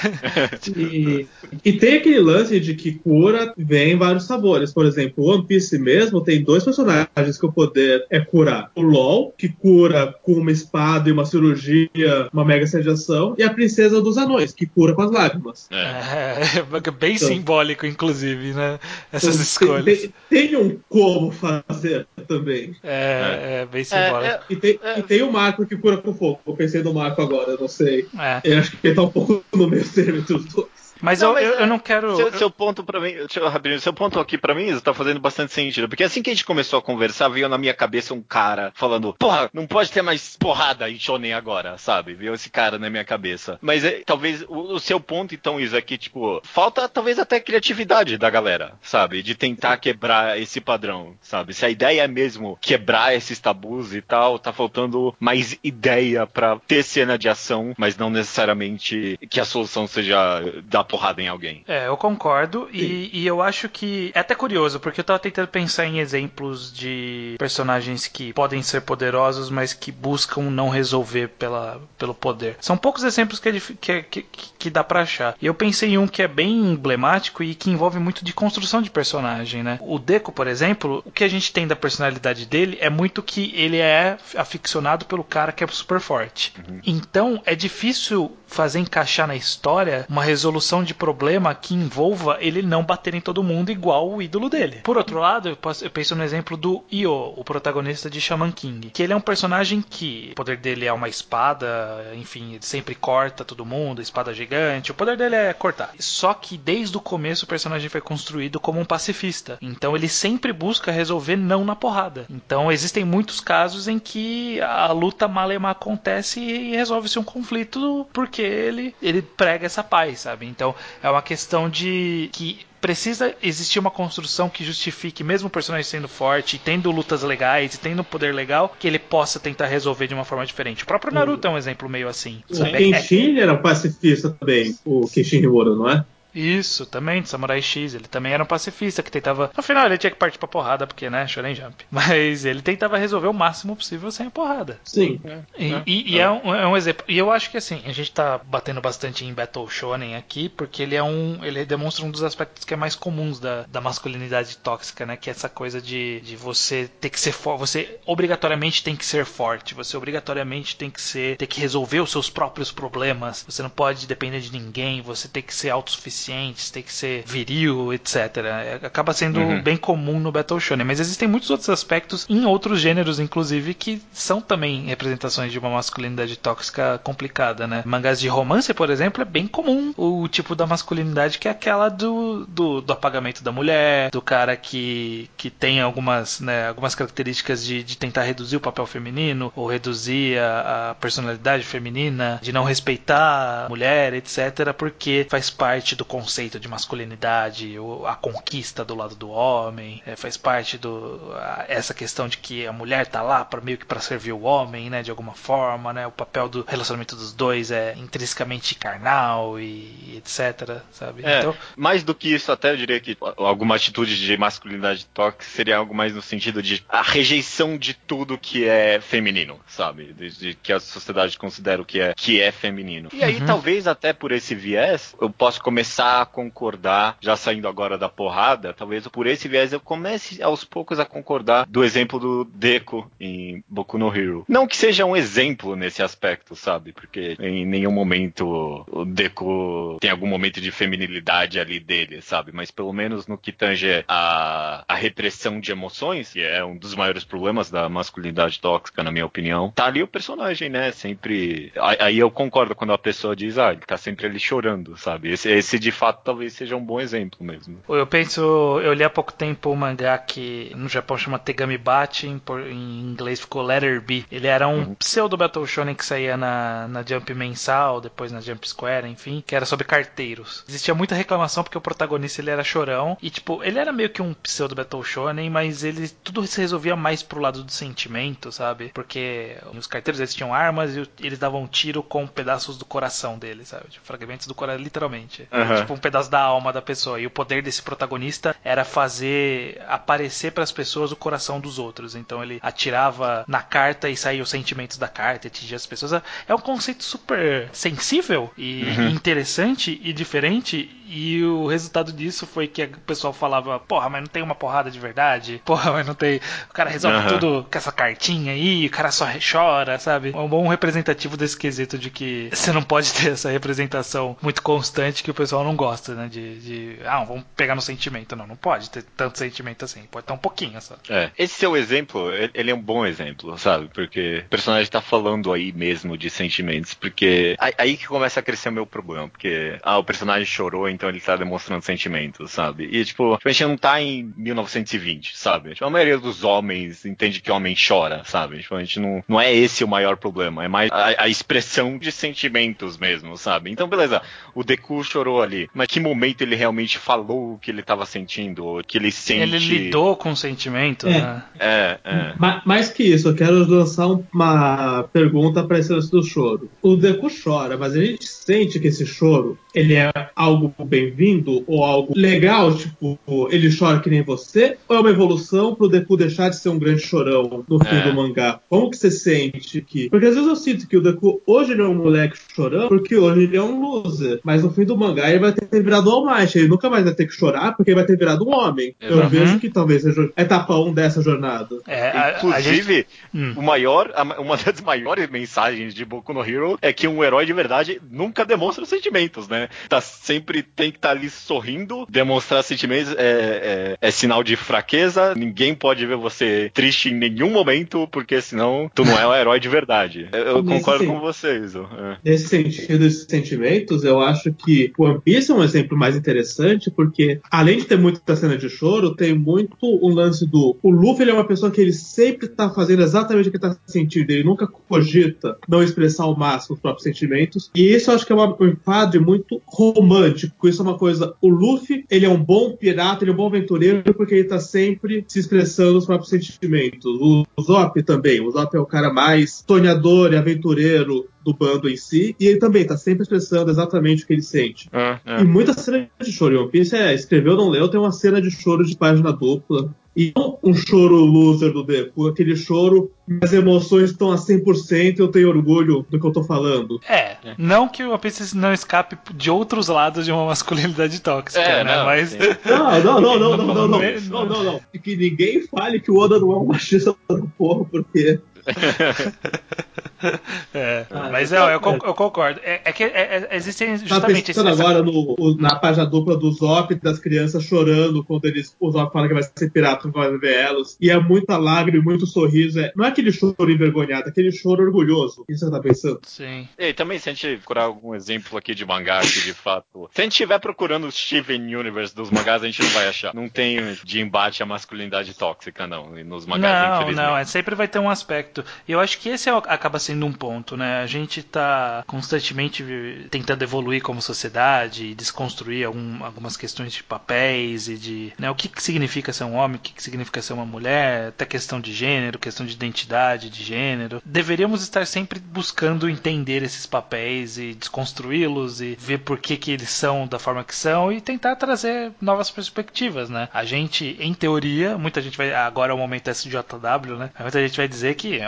e, 0.77 1.27
e 1.65 1.73
tem 1.73 1.97
aquele 1.97 2.21
lance 2.21 2.61
de 2.61 2.75
que 2.75 2.93
cura 2.93 3.53
vem 3.57 3.93
em 3.93 3.97
vários 3.97 4.25
sabores. 4.25 4.73
Por 4.73 4.87
exemplo, 4.87 5.25
One 5.25 5.45
Piece 5.45 5.77
mesmo 5.79 6.21
tem 6.21 6.43
dois 6.43 6.65
personagens 6.65 7.39
que 7.39 7.47
o 7.47 7.53
poder 7.53 8.07
é 8.11 8.21
curar. 8.21 8.71
O 8.75 8.83
LOL, 8.83 9.35
que 9.37 9.49
cura 9.49 10.15
com 10.23 10.35
uma 10.35 10.53
espada 10.53 11.09
e 11.09 11.13
uma 11.13 11.25
cirurgia, 11.25 12.29
uma 12.33 12.45
mega 12.55 12.67
sediação, 12.67 13.35
e 13.37 13.43
a 13.43 13.51
princesa 13.51 14.01
dos 14.01 14.17
anões, 14.17 14.53
que 14.53 14.67
cura 14.67 14.95
com 14.95 15.03
as 15.03 15.11
lágrimas. 15.11 15.69
É, 15.71 16.59
é 16.59 16.91
bem 16.91 17.17
então, 17.17 17.29
simbólico, 17.29 17.87
inclusive, 17.87 18.53
né? 18.53 18.79
Essas 19.13 19.35
então, 19.35 19.43
escolhas. 19.43 20.01
Tem, 20.01 20.15
tem, 20.49 20.57
um 20.57 20.79
como 20.89 21.31
fazer 21.31 22.07
também. 22.27 22.75
É, 22.83 22.89
é. 22.89 23.63
é 23.63 23.67
bem 23.67 23.85
simbólico. 23.85 24.25
É, 24.25 24.41
e, 24.49 24.57
tem, 24.57 24.81
e 24.99 25.03
tem 25.03 25.23
o 25.23 25.33
Marco 25.33 25.67
que 25.67 25.77
cura 25.77 25.97
com 25.97 26.15
fogo. 26.15 26.41
Eu 26.47 26.55
pensei 26.55 26.83
no 26.83 26.95
Marco 26.95 27.21
agora, 27.21 27.53
eu 27.53 27.59
não 27.59 27.69
sei. 27.69 28.07
Eu 28.45 28.59
acho 28.59 28.77
que 28.77 28.87
ele 28.87 28.95
tá 28.95 29.03
um 29.03 29.11
pouco 29.11 29.45
no 29.55 29.69
meio 29.69 29.89
termo 29.89 30.19
entre 30.19 30.35
os 30.35 30.45
dois. 30.47 30.94
Mas, 31.01 31.21
não, 31.21 31.31
eu, 31.31 31.35
mas 31.35 31.45
eu, 31.45 31.61
eu, 31.61 31.67
não 31.67 31.79
quero. 31.79 32.17
Seu, 32.17 32.33
seu 32.33 32.51
ponto 32.51 32.85
para 32.85 33.01
mim, 33.01 33.15
rapidinho, 33.51 33.81
seu 33.81 33.93
ponto 33.93 34.19
aqui 34.21 34.39
para 34.39 34.55
mim 34.55 34.67
está 34.67 34.95
fazendo 34.95 35.21
bastante 35.21 35.53
sentido. 35.53 35.89
Porque 35.89 36.05
assim 36.05 36.23
que 36.23 36.31
a 36.31 36.33
gente 36.33 36.45
começou 36.45 36.79
a 36.79 36.83
conversar, 36.83 37.29
veio 37.29 37.49
na 37.49 37.59
minha 37.59 37.75
cabeça 37.75 38.15
um 38.15 38.23
cara 38.23 38.73
falando: 38.75 39.15
Porra, 39.19 39.51
não 39.53 39.67
pode 39.67 39.91
ter 39.91 40.03
mais 40.03 40.37
porrada 40.37 40.89
em 40.91 40.99
Shonen 40.99 41.33
agora, 41.33 41.77
sabe? 41.79 42.15
Veio 42.15 42.35
esse 42.35 42.51
cara 42.51 42.79
na 42.79 42.91
minha 42.91 43.05
cabeça. 43.05 43.59
Mas 43.61 43.85
é, 43.85 44.03
talvez 44.05 44.43
o, 44.49 44.75
o, 44.75 44.81
seu 44.81 45.01
ponto, 45.01 45.35
então, 45.35 45.61
Isa, 45.61 45.79
aqui, 45.79 45.99
tipo, 45.99 46.41
falta 46.45 46.89
talvez 46.89 47.19
até 47.19 47.41
criatividade 47.41 48.17
da 48.17 48.31
galera, 48.31 48.75
sabe? 48.83 49.23
De 49.23 49.35
tentar 49.35 49.77
quebrar 49.79 50.41
esse 50.41 50.61
padrão, 50.61 51.15
sabe? 51.21 51.55
Se 51.55 51.65
a 51.67 51.71
ideia 51.71 52.03
é 52.03 52.09
mesmo 52.09 52.59
quebrar 52.61 53.15
esses 53.15 53.39
tabus 53.39 53.95
e 53.95 54.01
tal, 54.01 54.39
tá 54.39 54.53
faltando 54.53 55.15
mais 55.19 55.59
ideia 55.63 56.27
para 56.27 56.59
ter 56.67 56.83
cena 56.83 57.19
de 57.19 57.29
ação, 57.29 57.75
mas 57.77 57.97
não 57.97 58.11
necessariamente 58.11 59.19
que 59.29 59.41
a 59.41 59.45
solução 59.45 59.87
seja 59.87 60.43
dar 60.65 60.85
porrada 60.95 61.21
em 61.21 61.27
alguém. 61.27 61.65
É, 61.67 61.89
eu 61.89 61.97
concordo. 61.97 62.69
E, 62.73 63.11
e, 63.13 63.27
eu 63.27 63.43
acho 63.43 63.69
que 63.69 64.13
é 64.15 64.21
até 64.21 64.33
curioso, 64.33 64.79
porque 64.79 65.01
eu 65.01 65.05
tava 65.05 65.19
tentando 65.19 65.49
pensar 65.49 65.87
em 65.87 65.99
exemplos 65.99 66.73
de 66.73 67.35
personagens 67.37 68.07
que 68.07 68.33
podem 68.33 68.63
ser 68.63 68.83
poderosos, 68.83 69.51
mas 69.51 69.73
que 69.73 69.91
buscam 69.91 70.43
não 70.43 70.69
resolver 70.69 71.29
pela, 71.31 71.81
pelo 71.99 72.15
poder. 72.15 72.57
São 72.61 72.77
poucos 72.77 73.03
exemplos 73.03 73.41
que, 73.41 73.49
é, 73.49 74.03
que, 74.03 74.23
que, 74.23 74.23
que 74.57 74.71
dá 74.71 74.85
pra 74.85 75.01
achar. 75.01 75.35
E 75.43 75.47
eu 75.47 75.55
pensei 75.55 75.91
em 75.91 75.99
um 75.99 76.07
que 76.07 76.23
é 76.23 76.29
bem 76.29 76.53
emblemático 76.53 77.43
e 77.43 77.57
que 77.57 77.71
envolve 77.71 77.99
muito 77.99 78.25
de 78.25 78.33
construção 78.33 78.81
de 78.81 78.91
personagem, 78.91 79.65
né? 79.65 79.79
O 79.83 79.99
Deco, 79.99 80.31
por 80.31 80.47
exemplo, 80.47 81.03
o 81.05 81.11
que 81.11 81.25
a 81.25 81.29
gente 81.29 81.53
tem 81.53 81.67
da 81.67 81.75
personalidade 81.75 82.47
dele 82.47 82.79
é 82.81 82.89
muito 82.89 83.21
que 83.21 83.53
ele 83.57 83.79
é 83.79 84.17
aficionado 84.37 85.07
pelo 85.07 85.25
cara 85.25 85.51
que 85.51 85.65
é 85.65 85.67
super 85.67 85.99
forte. 85.99 86.53
Uhum. 86.69 86.81
Então 86.87 87.43
é 87.45 87.57
difícil 87.57 88.37
fazer 88.47 88.79
encaixar 88.79 89.27
na 89.27 89.35
história 89.35 90.07
uma 90.09 90.23
resolução 90.23 90.74
de 90.83 90.95
problema 90.95 91.55
que 91.55 91.75
envolva 91.75 92.39
ele 92.41 92.63
não 92.63 92.83
bater 92.83 93.15
em 93.15 93.21
todo 93.21 93.43
mundo 93.43 93.71
igual 93.71 94.11
o 94.11 94.23
ídolo 94.23 94.49
dele. 94.49 94.81
Por 94.83 94.97
outro 94.97 95.19
lado, 95.19 95.49
eu, 95.49 95.57
posso, 95.57 95.85
eu 95.85 95.91
penso 95.91 96.15
no 96.15 96.25
exemplo 96.25 96.57
do 96.57 96.83
Io, 96.91 97.13
o 97.37 97.45
protagonista 97.45 98.11
de 98.11 98.21
Shaman 98.21 98.53
King, 98.53 98.91
que 98.91 99.03
ele 99.03 99.13
é 99.13 99.17
um 99.17 99.21
personagem 99.21 99.83
que 99.83 100.31
o 100.33 100.35
poder 100.35 100.57
dele 100.57 100.87
é 100.87 100.93
uma 100.93 101.09
espada, 101.09 102.13
enfim, 102.15 102.55
ele 102.55 102.63
sempre 102.63 102.95
corta 102.95 103.45
todo 103.45 103.65
mundo, 103.65 104.01
espada 104.01 104.33
gigante, 104.33 104.91
o 104.91 104.95
poder 104.95 105.17
dele 105.17 105.37
é 105.37 105.53
cortar. 105.53 105.93
Só 105.99 106.35
que 106.35 106.57
desde 106.57 106.97
o 106.97 107.01
começo 107.01 107.45
o 107.45 107.49
personagem 107.49 107.89
foi 107.89 108.01
construído 108.01 108.59
como 108.61 108.81
um 108.81 108.85
pacifista. 108.85 109.59
Então 109.61 109.97
ele 109.97 110.09
sempre 110.09 110.53
busca 110.53 110.91
resolver 110.91 111.37
não 111.37 111.65
na 111.65 111.77
porrada. 111.77 112.27
Então 112.31 112.71
existem 112.71 113.05
muitos 113.05 113.41
casos 113.41 113.89
em 113.89 113.99
que 113.99 114.61
a 114.61 114.91
luta 114.93 115.29
malema 115.29 115.71
acontece 115.71 116.41
e 116.41 116.77
resolve-se 116.77 117.19
um 117.19 117.25
conflito 117.25 118.07
porque 118.13 118.43
ele, 118.43 118.95
ele 119.03 119.23
prega 119.23 119.67
essa 119.67 119.83
paz, 119.83 120.21
sabe? 120.21 120.47
Então 120.47 120.64
é 121.03 121.11
uma 121.11 121.23
questão 121.23 121.69
de 121.69 122.31
que 122.33 122.61
precisa 122.81 123.35
existir 123.43 123.79
uma 123.79 123.91
construção 123.91 124.51
que 124.51 124.63
justifique, 124.63 125.25
mesmo 125.25 125.49
o 125.49 125.51
personagem 125.51 125.89
sendo 125.89 126.07
forte, 126.07 126.61
tendo 126.63 126.91
lutas 126.91 127.23
legais 127.23 127.75
e 127.75 127.81
tendo 127.81 128.03
um 128.03 128.05
poder 128.05 128.35
legal, 128.35 128.77
que 128.79 128.87
ele 128.87 128.99
possa 128.99 129.41
tentar 129.41 129.67
resolver 129.67 130.07
de 130.07 130.13
uma 130.13 130.25
forma 130.25 130.45
diferente. 130.45 130.85
O 130.85 130.87
próprio 130.87 131.11
Naruto 131.11 131.49
é 131.49 131.51
um 131.51 131.57
exemplo 131.57 131.89
meio 131.89 132.09
assim. 132.09 132.43
O 132.51 132.63
Kenshin 132.63 133.39
era 133.39 133.57
pacifista 133.57 134.37
também, 134.39 134.77
o 134.85 135.09
Kenshin 135.09 135.39
Himuro, 135.39 135.75
não 135.75 135.89
é? 135.89 136.05
Isso, 136.35 136.85
também, 136.85 137.23
de 137.23 137.29
Samurai 137.29 137.63
X. 137.63 137.95
Ele 137.95 138.09
também 138.09 138.33
era 138.33 138.43
um 138.43 138.47
pacifista 138.47 139.03
que 139.03 139.11
tentava. 139.11 139.51
No 139.57 139.63
final 139.63 139.87
ele 139.87 139.97
tinha 139.97 140.11
que 140.11 140.17
partir 140.17 140.39
pra 140.39 140.49
porrada, 140.49 140.87
porque, 140.87 141.09
né, 141.09 141.27
Shonen 141.27 141.55
Jump. 141.55 141.85
Mas 141.91 142.45
ele 142.45 142.61
tentava 142.61 142.99
resolver 142.99 143.29
o 143.29 143.33
máximo 143.33 143.77
possível 143.77 144.11
sem 144.11 144.27
a 144.27 144.31
porrada. 144.31 144.81
Sim. 144.85 145.21
E, 145.57 145.73
é, 145.73 145.83
e, 145.87 146.15
e 146.15 146.19
é, 146.19 146.29
um, 146.29 146.55
é, 146.55 146.67
um, 146.67 146.77
exemplo. 146.77 147.05
E 147.07 147.17
eu 147.17 147.31
acho 147.31 147.51
que 147.51 147.57
assim, 147.57 147.83
a 147.87 147.93
gente 147.93 148.11
tá 148.11 148.39
batendo 148.39 148.81
bastante 148.81 149.25
em 149.25 149.33
Battle 149.33 149.69
Shonen 149.69 150.17
aqui, 150.17 150.49
porque 150.49 150.83
ele 150.83 150.97
é 150.97 151.03
um. 151.03 151.45
Ele 151.45 151.65
demonstra 151.65 152.05
um 152.05 152.11
dos 152.11 152.23
aspectos 152.23 152.65
que 152.65 152.75
é 152.75 152.77
mais 152.77 152.97
comuns 152.97 153.39
da, 153.39 153.63
da 153.69 153.81
masculinidade 153.81 154.57
tóxica, 154.57 155.07
né? 155.07 155.17
Que 155.17 155.31
é 155.31 155.33
essa 155.33 155.49
coisa 155.49 155.81
de, 155.81 156.21
de 156.21 156.37
você 156.37 156.91
ter 157.01 157.11
que 157.11 157.21
ser 157.21 157.33
forte. 157.33 157.61
Você 157.61 157.99
obrigatoriamente 158.05 158.83
tem 158.83 158.97
que 158.97 159.07
ser 159.07 159.25
forte. 159.25 159.75
Você 159.75 159.97
obrigatoriamente 159.97 160.77
tem 160.77 160.91
que 160.91 161.01
ser. 161.01 161.37
ter 161.37 161.47
que 161.47 161.61
resolver 161.61 162.01
os 162.01 162.11
seus 162.11 162.29
próprios 162.29 162.73
problemas. 162.73 163.45
Você 163.49 163.63
não 163.63 163.71
pode 163.71 164.07
depender 164.07 164.41
de 164.41 164.53
ninguém. 164.53 165.01
Você 165.03 165.29
tem 165.29 165.43
que 165.43 165.55
ser 165.55 165.71
autossuficiente 165.71 166.24
suficientes, 166.25 166.71
tem 166.71 166.83
que 166.83 166.93
ser 166.93 167.25
viril, 167.27 167.93
etc. 167.93 168.17
É, 168.37 168.81
acaba 168.83 169.13
sendo 169.13 169.41
uhum. 169.41 169.63
bem 169.63 169.77
comum 169.77 170.19
no 170.19 170.33
Battle 170.33 170.59
Shonen, 170.59 170.87
mas 170.87 171.01
existem 171.01 171.29
muitos 171.29 171.51
outros 171.51 171.69
aspectos 171.69 172.27
em 172.29 172.45
outros 172.45 172.81
gêneros, 172.81 173.21
inclusive, 173.21 173.75
que 173.75 174.03
são 174.13 174.41
também 174.41 174.87
representações 174.87 175.53
de 175.53 175.59
uma 175.59 175.71
masculinidade 175.71 176.37
tóxica 176.37 176.99
complicada, 177.03 177.67
né? 177.67 177.83
Mangás 177.85 178.21
de 178.21 178.29
romance, 178.29 178.73
por 178.73 178.91
exemplo, 178.91 179.23
é 179.23 179.25
bem 179.25 179.47
comum 179.47 179.93
o 179.97 180.27
tipo 180.29 180.55
da 180.55 180.67
masculinidade 180.67 181.39
que 181.39 181.49
é 181.49 181.51
aquela 181.51 181.89
do, 181.89 182.47
do, 182.47 182.81
do 182.81 182.93
apagamento 182.93 183.43
da 183.43 183.53
mulher, 183.53 184.11
do 184.11 184.23
cara 184.23 184.57
que, 184.57 185.29
que 185.37 185.51
tem 185.51 185.81
algumas, 185.81 186.41
né, 186.41 186.69
algumas 186.69 186.95
características 186.95 187.65
de, 187.65 187.83
de 187.83 187.97
tentar 187.97 188.23
reduzir 188.23 188.57
o 188.57 188.61
papel 188.61 188.87
feminino 188.87 189.53
ou 189.55 189.67
reduzir 189.67 190.39
a, 190.39 190.91
a 190.91 190.95
personalidade 190.95 191.65
feminina, 191.65 192.39
de 192.43 192.53
não 192.53 192.65
respeitar 192.65 193.67
a 193.67 193.69
mulher, 193.69 194.15
etc., 194.15 194.73
porque 194.77 195.27
faz 195.29 195.51
parte 195.51 195.97
do 195.97 196.05
conceito 196.15 196.61
de 196.61 196.69
masculinidade, 196.69 197.75
a 198.07 198.15
conquista 198.15 198.85
do 198.85 198.95
lado 198.95 199.17
do 199.17 199.31
homem, 199.31 200.01
é, 200.07 200.15
faz 200.15 200.37
parte 200.37 200.79
do 200.79 201.33
a, 201.35 201.65
essa 201.67 201.93
questão 201.93 202.29
de 202.29 202.39
que 202.39 202.65
a 202.65 202.73
mulher 202.73 203.09
tá 203.09 203.21
lá 203.21 203.45
para 203.45 203.61
meio 203.61 203.77
que 203.77 203.85
para 203.85 203.99
servir 203.99 204.31
o 204.31 204.43
homem, 204.43 204.89
né, 204.89 205.03
de 205.03 205.11
alguma 205.11 205.35
forma, 205.35 205.93
né, 205.93 206.07
o 206.07 206.13
papel 206.13 206.49
do 206.49 206.65
relacionamento 206.69 207.17
dos 207.17 207.33
dois 207.33 207.73
é 207.73 207.97
intrinsecamente 207.97 208.77
carnal 208.77 209.59
e, 209.59 210.15
etc, 210.17 210.83
sabe? 210.93 211.25
É, 211.25 211.41
então, 211.41 211.57
mais 211.77 212.05
do 212.05 212.15
que 212.15 212.33
isso, 212.33 212.53
até 212.53 212.71
eu 212.71 212.77
diria 212.77 213.01
que 213.01 213.17
alguma 213.37 213.75
atitude 213.75 214.17
de 214.17 214.37
masculinidade 214.37 215.07
tóxica 215.07 215.45
seria 215.45 215.79
algo 215.79 215.93
mais 215.93 216.15
no 216.15 216.23
sentido 216.23 216.63
de 216.63 216.85
a 216.89 217.03
rejeição 217.03 217.77
de 217.77 217.93
tudo 217.93 218.39
que 218.39 218.69
é 218.69 219.01
feminino, 219.01 219.59
sabe? 219.67 220.13
De, 220.13 220.31
de 220.31 220.55
que 220.55 220.73
a 220.73 220.79
sociedade 220.79 221.37
considera 221.37 221.83
o 221.83 221.85
que 221.85 222.01
é 222.01 222.15
que 222.15 222.41
é 222.41 222.53
feminino. 222.53 223.09
E 223.13 223.25
aí 223.25 223.39
uhum. 223.41 223.47
talvez 223.47 223.89
até 223.89 224.13
por 224.13 224.31
esse 224.31 224.55
viés 224.55 225.13
eu 225.21 225.29
posso 225.29 225.61
começar 225.61 226.04
começar 226.05 226.21
a 226.21 226.27
concordar, 226.27 227.17
já 227.21 227.37
saindo 227.37 227.67
agora 227.67 227.97
da 227.97 228.09
porrada, 228.09 228.73
talvez 228.73 229.07
por 229.09 229.27
esse 229.27 229.49
viés 229.49 229.73
eu 229.73 229.81
comece 229.81 230.43
aos 230.43 230.65
poucos 230.65 231.01
a 231.01 231.05
concordar 231.05 231.67
do 231.67 231.83
exemplo 231.83 232.19
do 232.19 232.45
Deco 232.45 233.11
em 233.19 233.65
Boku 233.69 233.97
no 233.97 234.15
Hero. 234.15 234.45
Não 234.49 234.67
que 234.67 234.77
seja 234.77 235.05
um 235.05 235.17
exemplo 235.17 235.75
nesse 235.75 236.03
aspecto, 236.03 236.55
sabe? 236.55 236.93
Porque 236.93 237.37
em 237.41 237.65
nenhum 237.65 237.93
momento 237.93 238.85
o 238.91 239.05
Deco 239.05 239.97
tem 240.01 240.11
algum 240.11 240.27
momento 240.27 240.61
de 240.61 240.71
feminilidade 240.71 241.59
ali 241.59 241.81
dele, 241.81 242.21
sabe? 242.21 242.53
Mas 242.53 242.71
pelo 242.71 242.93
menos 242.93 243.27
no 243.27 243.39
que 243.39 243.53
tange 243.53 244.05
a, 244.07 244.85
a 244.87 244.95
repressão 244.95 245.61
de 245.61 245.73
emoções, 245.73 246.33
que 246.33 246.43
é 246.43 246.65
um 246.65 246.77
dos 246.77 246.95
maiores 246.95 247.25
problemas 247.25 247.71
da 247.71 247.89
masculinidade 247.89 248.61
tóxica, 248.61 249.03
na 249.03 249.11
minha 249.11 249.27
opinião, 249.27 249.73
tá 249.75 249.87
ali 249.87 250.03
o 250.03 250.09
personagem, 250.09 250.69
né? 250.69 250.93
Sempre. 250.93 251.73
Aí 251.99 252.19
eu 252.19 252.31
concordo 252.31 252.75
quando 252.75 252.93
a 252.93 252.99
pessoa 252.99 253.35
diz, 253.35 253.59
ah, 253.59 253.73
ele 253.73 253.81
tá 253.87 253.97
sempre 253.97 254.27
ali 254.27 254.39
chorando, 254.39 254.97
sabe? 254.97 255.31
Esse, 255.31 255.49
esse 255.51 255.79
de 255.79 255.94
fato 255.95 256.23
talvez 256.25 256.53
seja 256.53 256.77
um 256.77 256.85
bom 256.85 257.01
exemplo 257.01 257.45
mesmo. 257.45 257.79
Eu 257.89 258.07
penso, 258.07 258.41
eu 258.83 258.93
li 258.93 259.05
há 259.05 259.11
pouco 259.11 259.33
tempo 259.33 259.71
um 259.71 259.77
mangá 259.77 260.17
que 260.19 260.73
no 260.75 260.89
Japão 260.89 261.17
chama 261.17 261.39
Tegami 261.39 261.79
Bachi, 261.79 262.27
em, 262.27 262.41
em 262.71 263.01
inglês 263.01 263.41
ficou 263.41 263.63
Letter 263.63 264.01
B. 264.01 264.25
Ele 264.31 264.47
era 264.47 264.69
um 264.69 264.79
uhum. 264.79 264.95
pseudo 264.95 265.37
Battle 265.37 265.67
Shonen 265.67 265.95
que 265.95 266.05
saía 266.05 266.37
na, 266.37 266.89
na 266.89 267.03
Jump 267.03 267.33
mensal, 267.35 268.01
depois 268.01 268.33
na 268.33 268.41
Jump 268.41 268.69
Square, 268.69 269.09
enfim, 269.09 269.43
que 269.47 269.55
era 269.55 269.67
sobre 269.67 269.87
carteiros. 269.87 270.65
Existia 270.69 270.95
muita 270.95 271.15
reclamação 271.15 271.63
porque 271.63 271.79
o 271.79 271.81
protagonista 271.81 272.41
ele 272.41 272.51
era 272.51 272.65
chorão 272.65 273.17
e 273.23 273.31
tipo, 273.31 273.63
ele 273.63 273.79
era 273.79 273.93
meio 273.93 274.11
que 274.11 274.23
um 274.23 274.35
pseudo 274.35 274.75
Battle 274.75 275.03
Shonen, 275.03 275.51
mas 275.51 275.85
ele 275.85 276.09
tudo 276.09 276.47
se 276.47 276.61
resolvia 276.61 276.97
mais 276.97 277.23
pro 277.23 277.41
lado 277.41 277.63
do 277.63 277.73
sentimento, 277.73 278.51
sabe? 278.51 278.91
Porque 278.95 279.57
os 279.77 279.87
carteiros 279.87 280.21
eles 280.21 280.35
tinham 280.35 280.55
armas 280.55 280.97
e 280.97 281.09
eles 281.21 281.39
davam 281.39 281.63
um 281.63 281.67
tiro 281.67 282.03
com 282.03 282.27
pedaços 282.27 282.77
do 282.77 282.85
coração 282.85 283.39
deles, 283.39 283.69
sabe? 283.69 283.89
Tipo, 283.89 284.07
fragmentos 284.07 284.47
do 284.47 284.55
coração, 284.55 284.83
literalmente. 284.83 285.49
Uhum. 285.53 285.74
Uhum. 285.75 285.81
Tipo, 285.83 285.95
um 285.95 285.99
pedaço 285.99 286.31
da 286.31 286.41
alma 286.41 286.73
da 286.73 286.83
pessoa. 286.83 287.21
E 287.21 287.27
o 287.27 287.31
poder 287.31 287.63
desse 287.63 287.83
protagonista 287.83 288.55
era 288.65 288.85
fazer 288.85 289.81
aparecer 289.89 290.53
para 290.53 290.65
as 290.65 290.73
pessoas 290.73 291.13
o 291.13 291.17
coração 291.17 291.61
dos 291.61 291.79
outros. 291.79 292.15
Então 292.15 292.43
ele 292.43 292.59
atirava 292.63 293.45
na 293.47 293.63
carta 293.63 294.09
e 294.09 294.17
saía 294.17 294.43
os 294.43 294.51
sentimentos 294.51 294.97
da 294.97 295.09
carta, 295.09 295.49
atingia 295.49 295.77
as 295.77 295.87
pessoas. 295.87 296.23
É 296.49 296.55
um 296.55 296.59
conceito 296.59 297.05
super 297.05 297.69
sensível 297.73 298.51
e 298.57 298.85
uhum. 298.85 299.09
interessante 299.09 300.01
e 300.03 300.13
diferente. 300.13 300.91
E 301.07 301.45
o 301.45 301.67
resultado 301.67 302.13
disso 302.13 302.47
foi 302.47 302.67
que 302.67 302.83
o 302.83 303.01
pessoal 303.01 303.33
falava: 303.33 303.79
Porra, 303.79 304.09
mas 304.09 304.23
não 304.23 304.29
tem 304.29 304.43
uma 304.43 304.55
porrada 304.55 304.91
de 304.91 304.99
verdade? 304.99 305.61
Porra, 305.65 305.93
mas 305.93 306.07
não 306.07 306.15
tem. 306.15 306.41
O 306.71 306.73
cara 306.73 306.91
resolve 306.91 307.19
uhum. 307.19 307.29
tudo 307.29 307.67
com 307.71 307.79
essa 307.79 307.93
cartinha 307.93 308.53
aí, 308.53 308.87
o 308.87 308.91
cara 308.91 309.11
só 309.11 309.27
chora, 309.39 309.99
sabe? 309.99 310.33
É 310.35 310.37
um 310.37 310.49
bom 310.49 310.67
representativo 310.69 311.37
desse 311.37 311.57
quesito 311.57 311.99
de 311.99 312.11
que 312.11 312.49
você 312.53 312.73
não 312.73 312.83
pode 312.83 313.13
ter 313.13 313.33
essa 313.33 313.51
representação 313.51 314.37
muito 314.41 314.63
constante 314.63 315.23
que 315.23 315.31
o 315.31 315.35
pessoal 315.35 315.64
não 315.65 315.77
gosta, 315.77 316.15
né? 316.15 316.29
De, 316.29 316.61
de 316.61 316.99
ah, 317.05 317.25
vamos 317.25 317.45
pegar 317.57 317.75
no 317.75 317.81
sentimento. 317.81 318.37
Não, 318.37 318.47
não 318.47 318.57
pode 318.57 318.91
ter 318.91 319.03
tanto 319.17 319.39
sentimento 319.39 319.85
assim. 319.85 320.03
Pode 320.11 320.27
ter 320.27 320.33
um 320.33 320.39
pouquinho 320.39 320.81
só. 320.81 320.97
É. 321.09 321.31
Esse 321.37 321.55
seu 321.55 321.77
exemplo, 321.77 322.31
ele 322.53 322.71
é 322.71 322.75
um 322.75 322.81
bom 322.81 323.05
exemplo, 323.07 323.57
sabe? 323.59 323.89
Porque 323.93 324.43
o 324.47 324.49
personagem 324.49 324.91
tá 324.91 325.01
falando 325.01 325.53
aí 325.53 325.73
mesmo 325.73 326.17
de 326.17 326.31
sentimentos. 326.31 326.95
Porque 326.95 327.57
aí 327.79 327.97
que 327.97 328.07
começa 328.07 328.41
a 328.41 328.43
crescer 328.43 328.69
o 328.69 328.73
meu 328.73 328.87
problema. 328.87 329.29
Porque, 329.29 329.79
ah, 329.83 329.99
o 329.99 330.05
personagem 330.05 330.47
chorou, 330.47 330.89
então 330.89 331.09
ele 331.09 331.21
tá 331.21 331.37
demonstrando 331.37 331.85
sentimentos, 331.85 332.51
sabe? 332.51 332.89
E, 332.91 333.05
tipo, 333.05 333.39
a 333.43 333.49
gente 333.49 333.65
não 333.65 333.77
tá 333.77 334.01
em 334.01 334.33
1920, 334.37 335.37
sabe? 335.37 335.75
Tipo, 335.75 335.87
a 335.87 335.91
maioria 335.91 336.19
dos 336.19 336.45
homens 336.45 337.05
entende 337.05 337.41
que 337.41 337.51
homem 337.51 337.75
chora, 337.77 338.23
sabe? 338.25 338.59
Tipo, 338.59 338.75
a 338.77 338.81
gente 338.81 339.01
não, 339.01 339.25
não 339.27 339.41
é 339.41 339.53
esse 339.53 339.85
o 339.85 339.89
maior 339.89 340.17
problema. 340.17 340.65
É 340.65 340.69
mais 340.69 340.91
a, 340.91 341.25
a 341.25 341.29
expressão 341.29 341.99
de 341.99 342.13
sentimentos 342.13 342.99
mesmo, 342.99 343.37
sabe? 343.37 343.71
Então, 343.71 343.89
beleza, 343.89 344.23
o 344.55 344.63
Deku 344.63 345.03
chorou 345.03 345.43
ali. 345.43 345.54
Mas 345.75 345.89
que 345.89 346.01
momento 346.01 346.43
ele 346.43 346.55
realmente 346.55 346.99
falou 346.99 347.55
o 347.55 347.59
que 347.59 347.71
ele 347.71 347.83
tava 347.83 348.07
sentindo? 348.07 348.65
O 348.65 348.83
que 348.85 348.99
ele 348.99 349.11
sente? 349.11 349.43
Ele 349.43 349.59
lidou 349.59 350.17
com 350.17 350.33
o 350.33 350.37
sentimento, 350.37 351.07
é. 351.07 351.11
né? 351.11 351.43
É, 351.59 351.99
é. 352.05 352.35
mais 352.65 352.89
que 352.89 353.03
isso, 353.03 353.29
eu 353.29 353.35
quero 353.35 353.67
lançar 353.69 354.07
uma 354.33 355.05
pergunta 355.13 355.63
para 355.65 355.79
esse 355.79 355.93
lance 355.93 356.11
do 356.11 356.23
choro. 356.23 356.71
O 356.83 356.97
Deku 356.97 357.29
chora, 357.31 357.77
mas 357.77 357.95
a 357.95 358.05
gente 358.05 358.27
sente 358.27 358.79
que 358.79 358.89
esse 358.89 359.07
choro 359.07 359.59
ele 359.75 359.95
é 359.95 360.13
algo 360.37 360.73
bem-vindo 360.85 361.65
ou 361.67 361.85
algo 361.85 362.13
legal, 362.17 362.75
tipo, 362.75 363.19
ele 363.51 363.75
chora 363.77 364.01
que 364.01 364.09
nem 364.09 364.23
você, 364.23 364.77
ou 364.89 364.97
é 364.97 365.01
uma 365.01 365.11
evolução 365.11 365.75
pro 365.75 365.89
Deku 365.89 366.17
deixar 366.17 366.49
de 366.49 366.57
ser 366.57 366.69
um 366.69 366.79
grande 366.79 367.03
chorão 367.03 367.65
no 367.69 367.79
fim 367.79 367.97
é. 367.97 368.09
do 368.09 368.15
mangá? 368.15 368.61
Como 368.69 368.91
que 368.91 368.97
você 368.97 369.11
sente 369.11 369.81
que. 369.81 370.09
Porque 370.09 370.27
às 370.27 370.35
vezes 370.35 370.49
eu 370.49 370.57
sinto 370.57 370.87
que 370.87 370.97
o 370.97 371.03
Deku 371.03 371.43
hoje 371.47 371.73
ele 371.73 371.83
é 371.83 371.85
um 371.85 371.95
moleque 371.95 372.37
chorão, 372.55 372.89
porque 372.89 373.17
hoje 373.17 373.45
ele 373.45 373.57
é 373.57 373.63
um 373.63 373.81
loser. 373.81 374.41
Mas 374.45 374.63
no 374.63 374.71
fim 374.71 374.85
do 374.85 374.97
mangá 374.97 375.29
ele 375.29 375.41
vai 375.45 375.53
ter 375.53 375.83
virado 375.83 376.11
All 376.11 376.25
Might. 376.25 376.57
Ele 376.57 376.69
nunca 376.69 376.91
mais 376.91 377.05
vai 377.05 377.15
ter 377.15 377.27
que 377.27 377.33
chorar 377.33 377.73
porque 377.73 377.91
ele 377.91 377.97
vai 377.97 378.07
ter 378.07 378.17
virado 378.17 378.47
um 378.47 378.53
homem. 378.53 378.95
Uhum. 379.03 379.09
Eu 379.09 379.29
vejo 379.29 379.59
que 379.59 379.71
talvez 379.71 380.03
seja 380.03 380.31
etapa 380.37 380.77
1 380.77 380.93
dessa 380.93 381.23
jornada. 381.23 381.77
É, 381.87 382.37
Inclusive, 382.37 382.95
gente... 382.95 383.07
hum. 383.35 383.55
o 383.57 383.63
maior, 383.63 384.13
uma 384.39 384.57
das 384.59 384.81
maiores 384.81 385.29
mensagens 385.31 385.95
de 385.95 386.05
Boku 386.05 386.33
no 386.33 386.45
Hero 386.45 386.79
é 386.81 386.93
que 386.93 387.07
um 387.09 387.23
herói 387.23 387.47
de 387.47 387.53
verdade 387.53 388.01
nunca 388.11 388.45
demonstra 388.45 388.85
sentimentos, 388.85 389.49
né? 389.49 389.69
Tá 389.89 390.01
sempre 390.01 390.63
tem 390.63 390.91
que 390.91 390.99
estar 390.99 391.09
tá 391.09 391.15
ali 391.15 391.29
sorrindo, 391.31 392.07
demonstrar 392.09 392.63
sentimentos 392.63 393.13
é, 393.13 393.97
é, 394.01 394.09
é, 394.09 394.11
sinal 394.11 394.43
de 394.43 394.57
fraqueza. 394.57 395.35
Ninguém 395.35 395.75
pode 395.75 396.05
ver 396.07 396.17
você 396.17 396.71
triste 396.73 397.11
em 397.11 397.15
nenhum 397.15 397.51
momento, 397.51 398.09
porque 398.09 398.41
senão 398.41 398.91
tu 398.95 399.05
não 399.05 399.19
é 399.19 399.27
um 399.27 399.35
herói 399.35 399.61
de 399.61 399.69
verdade. 399.69 400.29
Eu, 400.33 400.41
eu 400.41 400.65
concordo 400.65 401.07
com 401.07 401.21
vocês. 401.21 401.75
É. 401.75 402.17
Nesse 402.25 402.49
sentido, 402.49 403.05
esses 403.05 403.27
sentimentos, 403.29 404.05
eu 404.05 404.21
acho 404.21 404.53
que 404.53 404.93
One 404.99 405.21
Piece 405.35 405.51
é 405.51 405.55
um 405.55 405.65
exemplo 405.65 405.99
mais 405.99 406.15
interessante, 406.15 406.91
porque 406.91 407.41
além 407.51 407.79
de 407.79 407.87
ter 407.87 407.99
muita 407.99 408.37
cena 408.37 408.57
de 408.57 408.69
choro, 408.69 409.17
tem 409.17 409.35
muito 409.35 409.77
um 409.83 410.15
lance 410.15 410.47
do. 410.47 410.77
O 410.81 410.91
Luffy 410.91 411.29
é 411.29 411.33
uma 411.33 411.47
pessoa 411.47 411.73
que 411.73 411.81
ele 411.81 411.93
sempre 411.93 412.47
tá 412.47 412.71
fazendo 412.71 413.03
exatamente 413.03 413.49
o 413.49 413.53
que 413.53 413.59
tá 413.59 413.77
sentindo, 413.85 414.31
ele 414.31 414.45
nunca 414.45 414.67
cogita 414.67 415.57
não 415.69 415.83
expressar 415.83 416.25
ao 416.25 416.37
máximo 416.37 416.77
os 416.77 416.81
próprios 416.81 417.03
sentimentos. 417.03 417.69
E 417.75 417.83
isso 417.83 418.11
eu 418.11 418.15
acho 418.15 418.25
que 418.25 418.33
é 418.33 418.37
um 418.37 418.67
enquadre 418.67 419.19
muito 419.19 419.61
romântico. 419.67 420.69
Isso 420.69 420.83
é 420.83 420.85
uma 420.85 420.97
coisa. 420.97 421.35
O 421.41 421.49
Luffy, 421.49 422.05
ele 422.09 422.27
é 422.27 422.29
um 422.29 422.43
bom 422.43 422.77
pirata, 422.77 423.25
ele 423.25 423.33
é 423.33 423.35
um 423.35 423.37
bom 423.37 423.49
aventureiro, 423.49 424.15
porque 424.15 424.35
ele 424.35 424.45
tá 424.45 424.61
sempre 424.61 425.25
se 425.27 425.41
expressando 425.41 425.99
os 425.99 426.07
próprios 426.07 426.31
sentimentos. 426.31 427.05
O 427.21 427.45
Zop 427.61 428.01
também. 428.05 428.41
O 428.41 428.51
Zop 428.53 428.77
é 428.77 428.81
o 428.81 428.87
cara 428.87 429.13
mais 429.13 429.65
sonhador 429.67 430.33
e 430.33 430.37
aventureiro 430.37 431.27
do 431.45 431.55
bando 431.55 431.89
em 431.89 431.97
si, 431.97 432.35
e 432.41 432.47
ele 432.47 432.59
também 432.59 432.87
tá 432.87 432.97
sempre 432.97 433.23
expressando 433.23 433.71
exatamente 433.71 434.25
o 434.25 434.27
que 434.27 434.33
ele 434.33 434.43
sente. 434.43 434.89
É, 434.93 435.19
é. 435.25 435.41
E 435.41 435.45
muita 435.45 435.73
cena 435.75 436.09
de 436.21 436.33
choro. 436.33 436.61
One 436.61 436.71
Piece 436.71 436.97
é, 436.97 437.15
escreveu, 437.15 437.57
não 437.57 437.69
leu, 437.69 437.89
tem 437.89 438.01
uma 438.01 438.13
cena 438.13 438.41
de 438.41 438.51
choro 438.51 438.85
de 438.85 438.97
página 438.97 439.33
dupla. 439.33 439.95
E 440.17 440.33
não 440.37 440.57
um 440.63 440.73
choro 440.73 441.17
loser 441.17 441.73
do 441.73 441.83
Deku, 441.83 442.29
aquele 442.29 442.55
choro, 442.55 443.11
as 443.43 443.53
emoções 443.53 444.11
estão 444.11 444.31
a 444.31 444.37
100% 444.37 445.19
eu 445.19 445.27
tenho 445.27 445.49
orgulho 445.49 446.07
do 446.09 446.21
que 446.21 446.25
eu 446.25 446.31
tô 446.31 446.45
falando. 446.45 447.01
É, 447.09 447.37
não 447.59 447.89
que 447.89 448.05
o 448.05 448.11
One 448.11 448.21
Piece 448.21 448.57
não 448.57 448.73
escape 448.73 449.19
de 449.35 449.51
outros 449.51 449.89
lados 449.89 450.25
de 450.25 450.31
uma 450.31 450.47
masculinidade 450.47 451.21
tóxica, 451.21 451.61
é, 451.61 451.83
né? 451.83 451.97
Não, 451.97 452.05
Mas... 452.05 452.37
Não, 452.65 453.03
não, 453.03 453.21
não, 453.21 453.39
não, 453.39 453.57
não, 453.57 453.67
não, 453.67 453.89
não, 453.89 454.21
não, 454.31 454.47
não, 454.47 454.65
não. 454.65 454.81
Que 455.03 455.17
ninguém 455.17 455.67
fale 455.67 456.01
que 456.01 456.11
o 456.11 456.17
Oda 456.17 456.39
não 456.39 456.53
é 456.53 456.57
um 456.57 456.67
machista 456.67 457.15
da 457.29 457.39
porra, 457.59 457.85
porque 457.85 458.39
é, 460.75 461.07
ah, 461.11 461.29
mas 461.31 461.53
eu, 461.53 461.63
eu, 461.63 461.73
eu 461.73 461.81
concordo. 462.15 462.61
É, 462.63 462.81
é 462.85 462.93
que 462.93 463.05
é, 463.05 463.49
é 463.51 463.57
existem 463.57 463.97
justamente 463.97 464.53
tá 464.55 464.63
pensando 464.63 464.69
agora 464.69 465.03
no, 465.03 465.57
na 465.59 465.77
página 465.77 466.07
dupla 466.07 466.37
do 466.37 466.51
Zop, 466.53 466.95
das 466.97 467.19
crianças 467.19 467.65
chorando 467.65 468.25
quando 468.25 468.45
eles, 468.47 468.75
o 468.81 468.91
Zop 468.91 469.13
fala 469.13 469.29
que 469.29 469.35
vai 469.35 469.43
ser 469.43 469.71
pirata, 469.71 470.07
não 470.07 470.13
vai 470.13 470.37
ver 470.39 470.55
elas. 470.55 470.97
E 471.01 471.11
é 471.11 471.19
muita 471.19 471.57
lágrima 471.57 471.99
e 471.99 472.05
muito 472.05 472.27
sorriso. 472.27 472.81
É, 472.81 472.93
não 472.97 473.05
é 473.05 473.09
aquele 473.09 473.33
choro 473.33 473.71
envergonhado, 473.71 474.27
é 474.27 474.31
aquele 474.31 474.53
choro 474.53 474.85
orgulhoso. 474.85 475.45
Isso 475.49 475.65
você 475.65 475.71
tá 475.71 475.81
pensando? 475.81 476.21
Sim. 476.25 476.69
E 476.79 476.93
também, 476.93 477.19
se 477.19 477.29
a 477.29 477.33
gente 477.33 477.57
procurar 477.59 477.85
algum 477.85 478.15
exemplo 478.15 478.59
aqui 478.59 478.75
de 478.75 478.85
mangá 478.85 479.21
que 479.21 479.41
de 479.41 479.53
fato. 479.53 480.09
Se 480.13 480.21
a 480.21 480.25
gente 480.25 480.33
estiver 480.33 480.59
procurando 480.59 481.07
o 481.07 481.13
Steven 481.13 481.75
Universe 481.75 482.15
dos 482.15 482.31
mangás, 482.31 482.63
a 482.63 482.67
gente 482.67 482.83
não 482.83 482.91
vai 482.91 483.09
achar. 483.09 483.35
Não 483.35 483.49
tem 483.49 483.95
de 484.05 484.21
embate 484.21 484.63
à 484.63 484.67
masculinidade 484.67 485.35
tóxica, 485.35 485.87
não. 485.87 486.11
Nos 486.25 486.47
mangás, 486.47 487.07
não, 487.07 487.13
Não, 487.13 487.37
é, 487.37 487.45
sempre 487.45 487.75
vai 487.75 487.89
ter 487.89 487.99
um 487.99 488.11
aspecto. 488.11 488.65
E 488.87 488.93
eu 488.93 489.01
acho 489.01 489.19
que 489.19 489.29
esse 489.29 489.49
é, 489.49 489.53
acaba 489.53 489.99
sendo 489.99 490.14
um 490.23 490.33
ponto, 490.33 490.77
né? 490.77 491.01
A 491.01 491.07
gente 491.07 491.41
está 491.41 492.05
constantemente 492.07 492.85
tentando 493.31 493.63
evoluir 493.63 494.03
como 494.03 494.21
sociedade 494.21 495.15
desconstruir 495.15 495.87
algum, 495.87 496.23
algumas 496.25 496.57
questões 496.57 496.93
de 496.93 497.03
papéis 497.03 497.89
e 497.89 497.97
de 497.97 498.33
né, 498.39 498.51
o 498.51 498.55
que, 498.55 498.69
que 498.69 498.83
significa 498.83 499.33
ser 499.33 499.45
um 499.45 499.55
homem, 499.55 499.77
o 499.77 499.81
que, 499.81 499.93
que 499.93 500.03
significa 500.03 500.43
ser 500.43 500.53
uma 500.53 500.67
mulher, 500.67 501.29
até 501.29 501.47
questão 501.47 501.81
de 501.81 501.93
gênero, 501.93 502.39
questão 502.39 502.67
de 502.67 502.75
identidade 502.75 503.49
de 503.49 503.63
gênero. 503.63 504.23
Deveríamos 504.25 504.83
estar 504.83 505.07
sempre 505.07 505.39
buscando 505.39 506.09
entender 506.09 506.63
esses 506.63 506.87
papéis 506.87 507.59
e 507.59 507.75
desconstruí-los 507.75 508.81
e 508.81 508.97
ver 509.01 509.19
por 509.19 509.39
que, 509.39 509.57
que 509.57 509.73
eles 509.73 509.91
são 509.91 510.27
da 510.27 510.39
forma 510.39 510.65
que 510.65 510.75
são 510.75 511.13
e 511.13 511.21
tentar 511.21 511.57
trazer 511.57 512.13
novas 512.21 512.51
perspectivas, 512.51 513.31
né? 513.31 513.49
A 513.53 513.65
gente, 513.65 514.17
em 514.21 514.35
teoria, 514.35 514.99
muita 514.99 515.23
gente 515.23 515.39
vai. 515.39 515.53
Agora 515.55 515.93
é 515.93 515.95
o 515.95 515.99
momento 515.99 516.31
SJW, 516.31 517.17
né? 517.17 517.31
Muita 517.39 517.61
gente 517.67 517.77
vai 517.77 517.89
dizer 517.89 518.15
que 518.15 518.41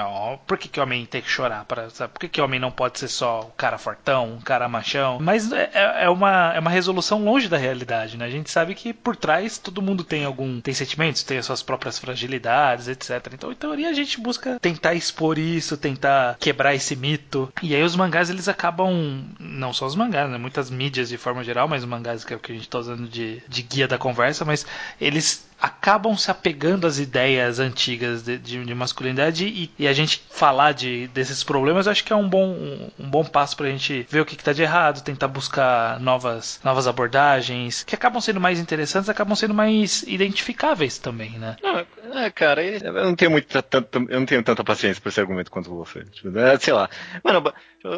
por 0.47 0.59
que, 0.59 0.69
que 0.69 0.81
o 0.81 0.83
homem 0.83 1.07
tem 1.07 1.23
que 1.23 1.31
chorar? 1.31 1.56
Pra, 1.65 1.91
sabe? 1.91 2.13
Por 2.13 2.21
que, 2.21 2.29
que 2.29 2.41
homem 2.41 2.61
não 2.61 2.71
pode 2.71 2.99
ser 2.99 3.09
só 3.09 3.41
o 3.41 3.53
cara 3.53 3.79
fortão, 3.79 4.35
um 4.35 4.41
cara 4.41 4.69
machão? 4.69 5.19
Mas 5.21 5.53
é, 5.53 5.71
é, 5.73 6.05
é, 6.05 6.11
uma, 6.11 6.53
é 6.55 6.61
uma 6.61 6.71
resolução 6.71 7.25
longe 7.25 7.49
da 7.49 7.57
realidade, 7.57 8.17
né? 8.17 8.25
A 8.25 8.31
gente 8.31 8.51
sabe 8.51 8.75
que 8.75 8.93
por 8.93 9.17
trás 9.17 9.59
todo 9.59 9.83
mundo 9.83 10.05
tem 10.05 10.25
algum. 10.25 10.61
tem 10.61 10.75
sentimentos, 10.75 11.23
tem 11.23 11.39
as 11.39 11.47
suas 11.47 11.63
próprias 11.63 11.99
fragilidades, 11.99 12.89
etc. 12.89 13.33
Então, 13.33 13.53
em 13.53 13.55
teoria, 13.55 13.91
a 13.91 13.95
gente 13.95 14.21
busca 14.21 14.59
tentar 14.61 14.95
expor 14.95 15.39
isso, 15.39 15.77
tentar 15.77 16.37
quebrar 16.39 16.75
esse 16.75 16.97
mito. 16.97 17.53
E 17.63 17.75
aí 17.75 17.83
os 17.83 17.97
mangás 17.97 18.31
eles 18.31 18.49
acabam. 18.49 19.25
Não 19.39 19.73
só 19.73 19.87
os 19.87 19.95
mangás, 19.95 20.31
né? 20.31 20.39
Muitas 20.39 20.71
mídias 20.71 21.09
de 21.09 21.17
forma 21.17 21.43
geral, 21.43 21.69
mas 21.69 21.83
os 21.83 21.89
mangás 21.89 22.25
que 22.25 22.35
é 22.35 22.37
o 22.37 22.41
que 22.41 22.53
a 22.53 22.55
gente 22.55 22.69
tá 22.69 22.79
usando 22.79 23.09
de, 23.09 23.43
de 23.49 23.63
guia 23.63 23.89
da 23.89 23.99
conversa, 23.99 24.45
mas 24.45 24.67
eles 25.01 25.47
acabam 25.61 26.17
se 26.17 26.31
apegando 26.31 26.87
às 26.87 26.99
ideias 26.99 27.59
antigas 27.59 28.23
de, 28.23 28.39
de, 28.39 28.65
de 28.65 28.75
masculinidade 28.75 29.47
e, 29.47 29.71
e, 29.79 29.89
a 29.89 29.93
gente 29.93 30.23
falar 30.31 30.73
de, 30.73 31.09
desses 31.09 31.43
problemas, 31.43 31.89
acho 31.89 32.05
que 32.05 32.13
é 32.13 32.17
um 32.17 32.29
bom, 32.29 32.49
um, 32.49 32.91
um 32.99 33.09
bom 33.09 33.25
passo 33.25 33.57
para 33.57 33.67
a 33.67 33.71
gente 33.71 34.07
ver 34.11 34.21
o 34.21 34.25
que 34.25 34.35
está 34.35 34.53
de 34.53 34.63
errado, 34.63 35.03
tentar 35.03 35.29
buscar 35.29 35.99
novas, 36.01 36.61
novas 36.63 36.87
abordagens 36.87 37.85
que 37.85 37.95
acabam 37.95 38.21
sendo 38.21 38.41
mais 38.41 38.61
interessantes, 38.61 39.09
acabam 39.09 39.35
sendo 39.35 39.55
mais 39.55 40.03
identificáveis 40.03 40.99
também, 40.99 41.31
né? 41.39 41.57
Não, 41.63 42.19
é, 42.19 42.31
cara, 42.31 42.63
eu 42.63 42.93
não 42.93 43.15
tenho 43.15 43.31
muito, 43.31 43.63
tanto, 43.63 44.07
eu 44.09 44.21
não 44.21 44.27
tenho 44.27 44.43
tanta 44.43 44.63
paciência 44.63 45.01
por 45.03 45.09
esse 45.09 45.21
argumento 45.21 45.51
quanto 45.51 45.75
você. 45.75 46.05
Tipo, 46.05 46.37
é, 46.39 46.59
sei 46.59 46.73
lá. 46.73 46.89
Mano, 47.23 47.53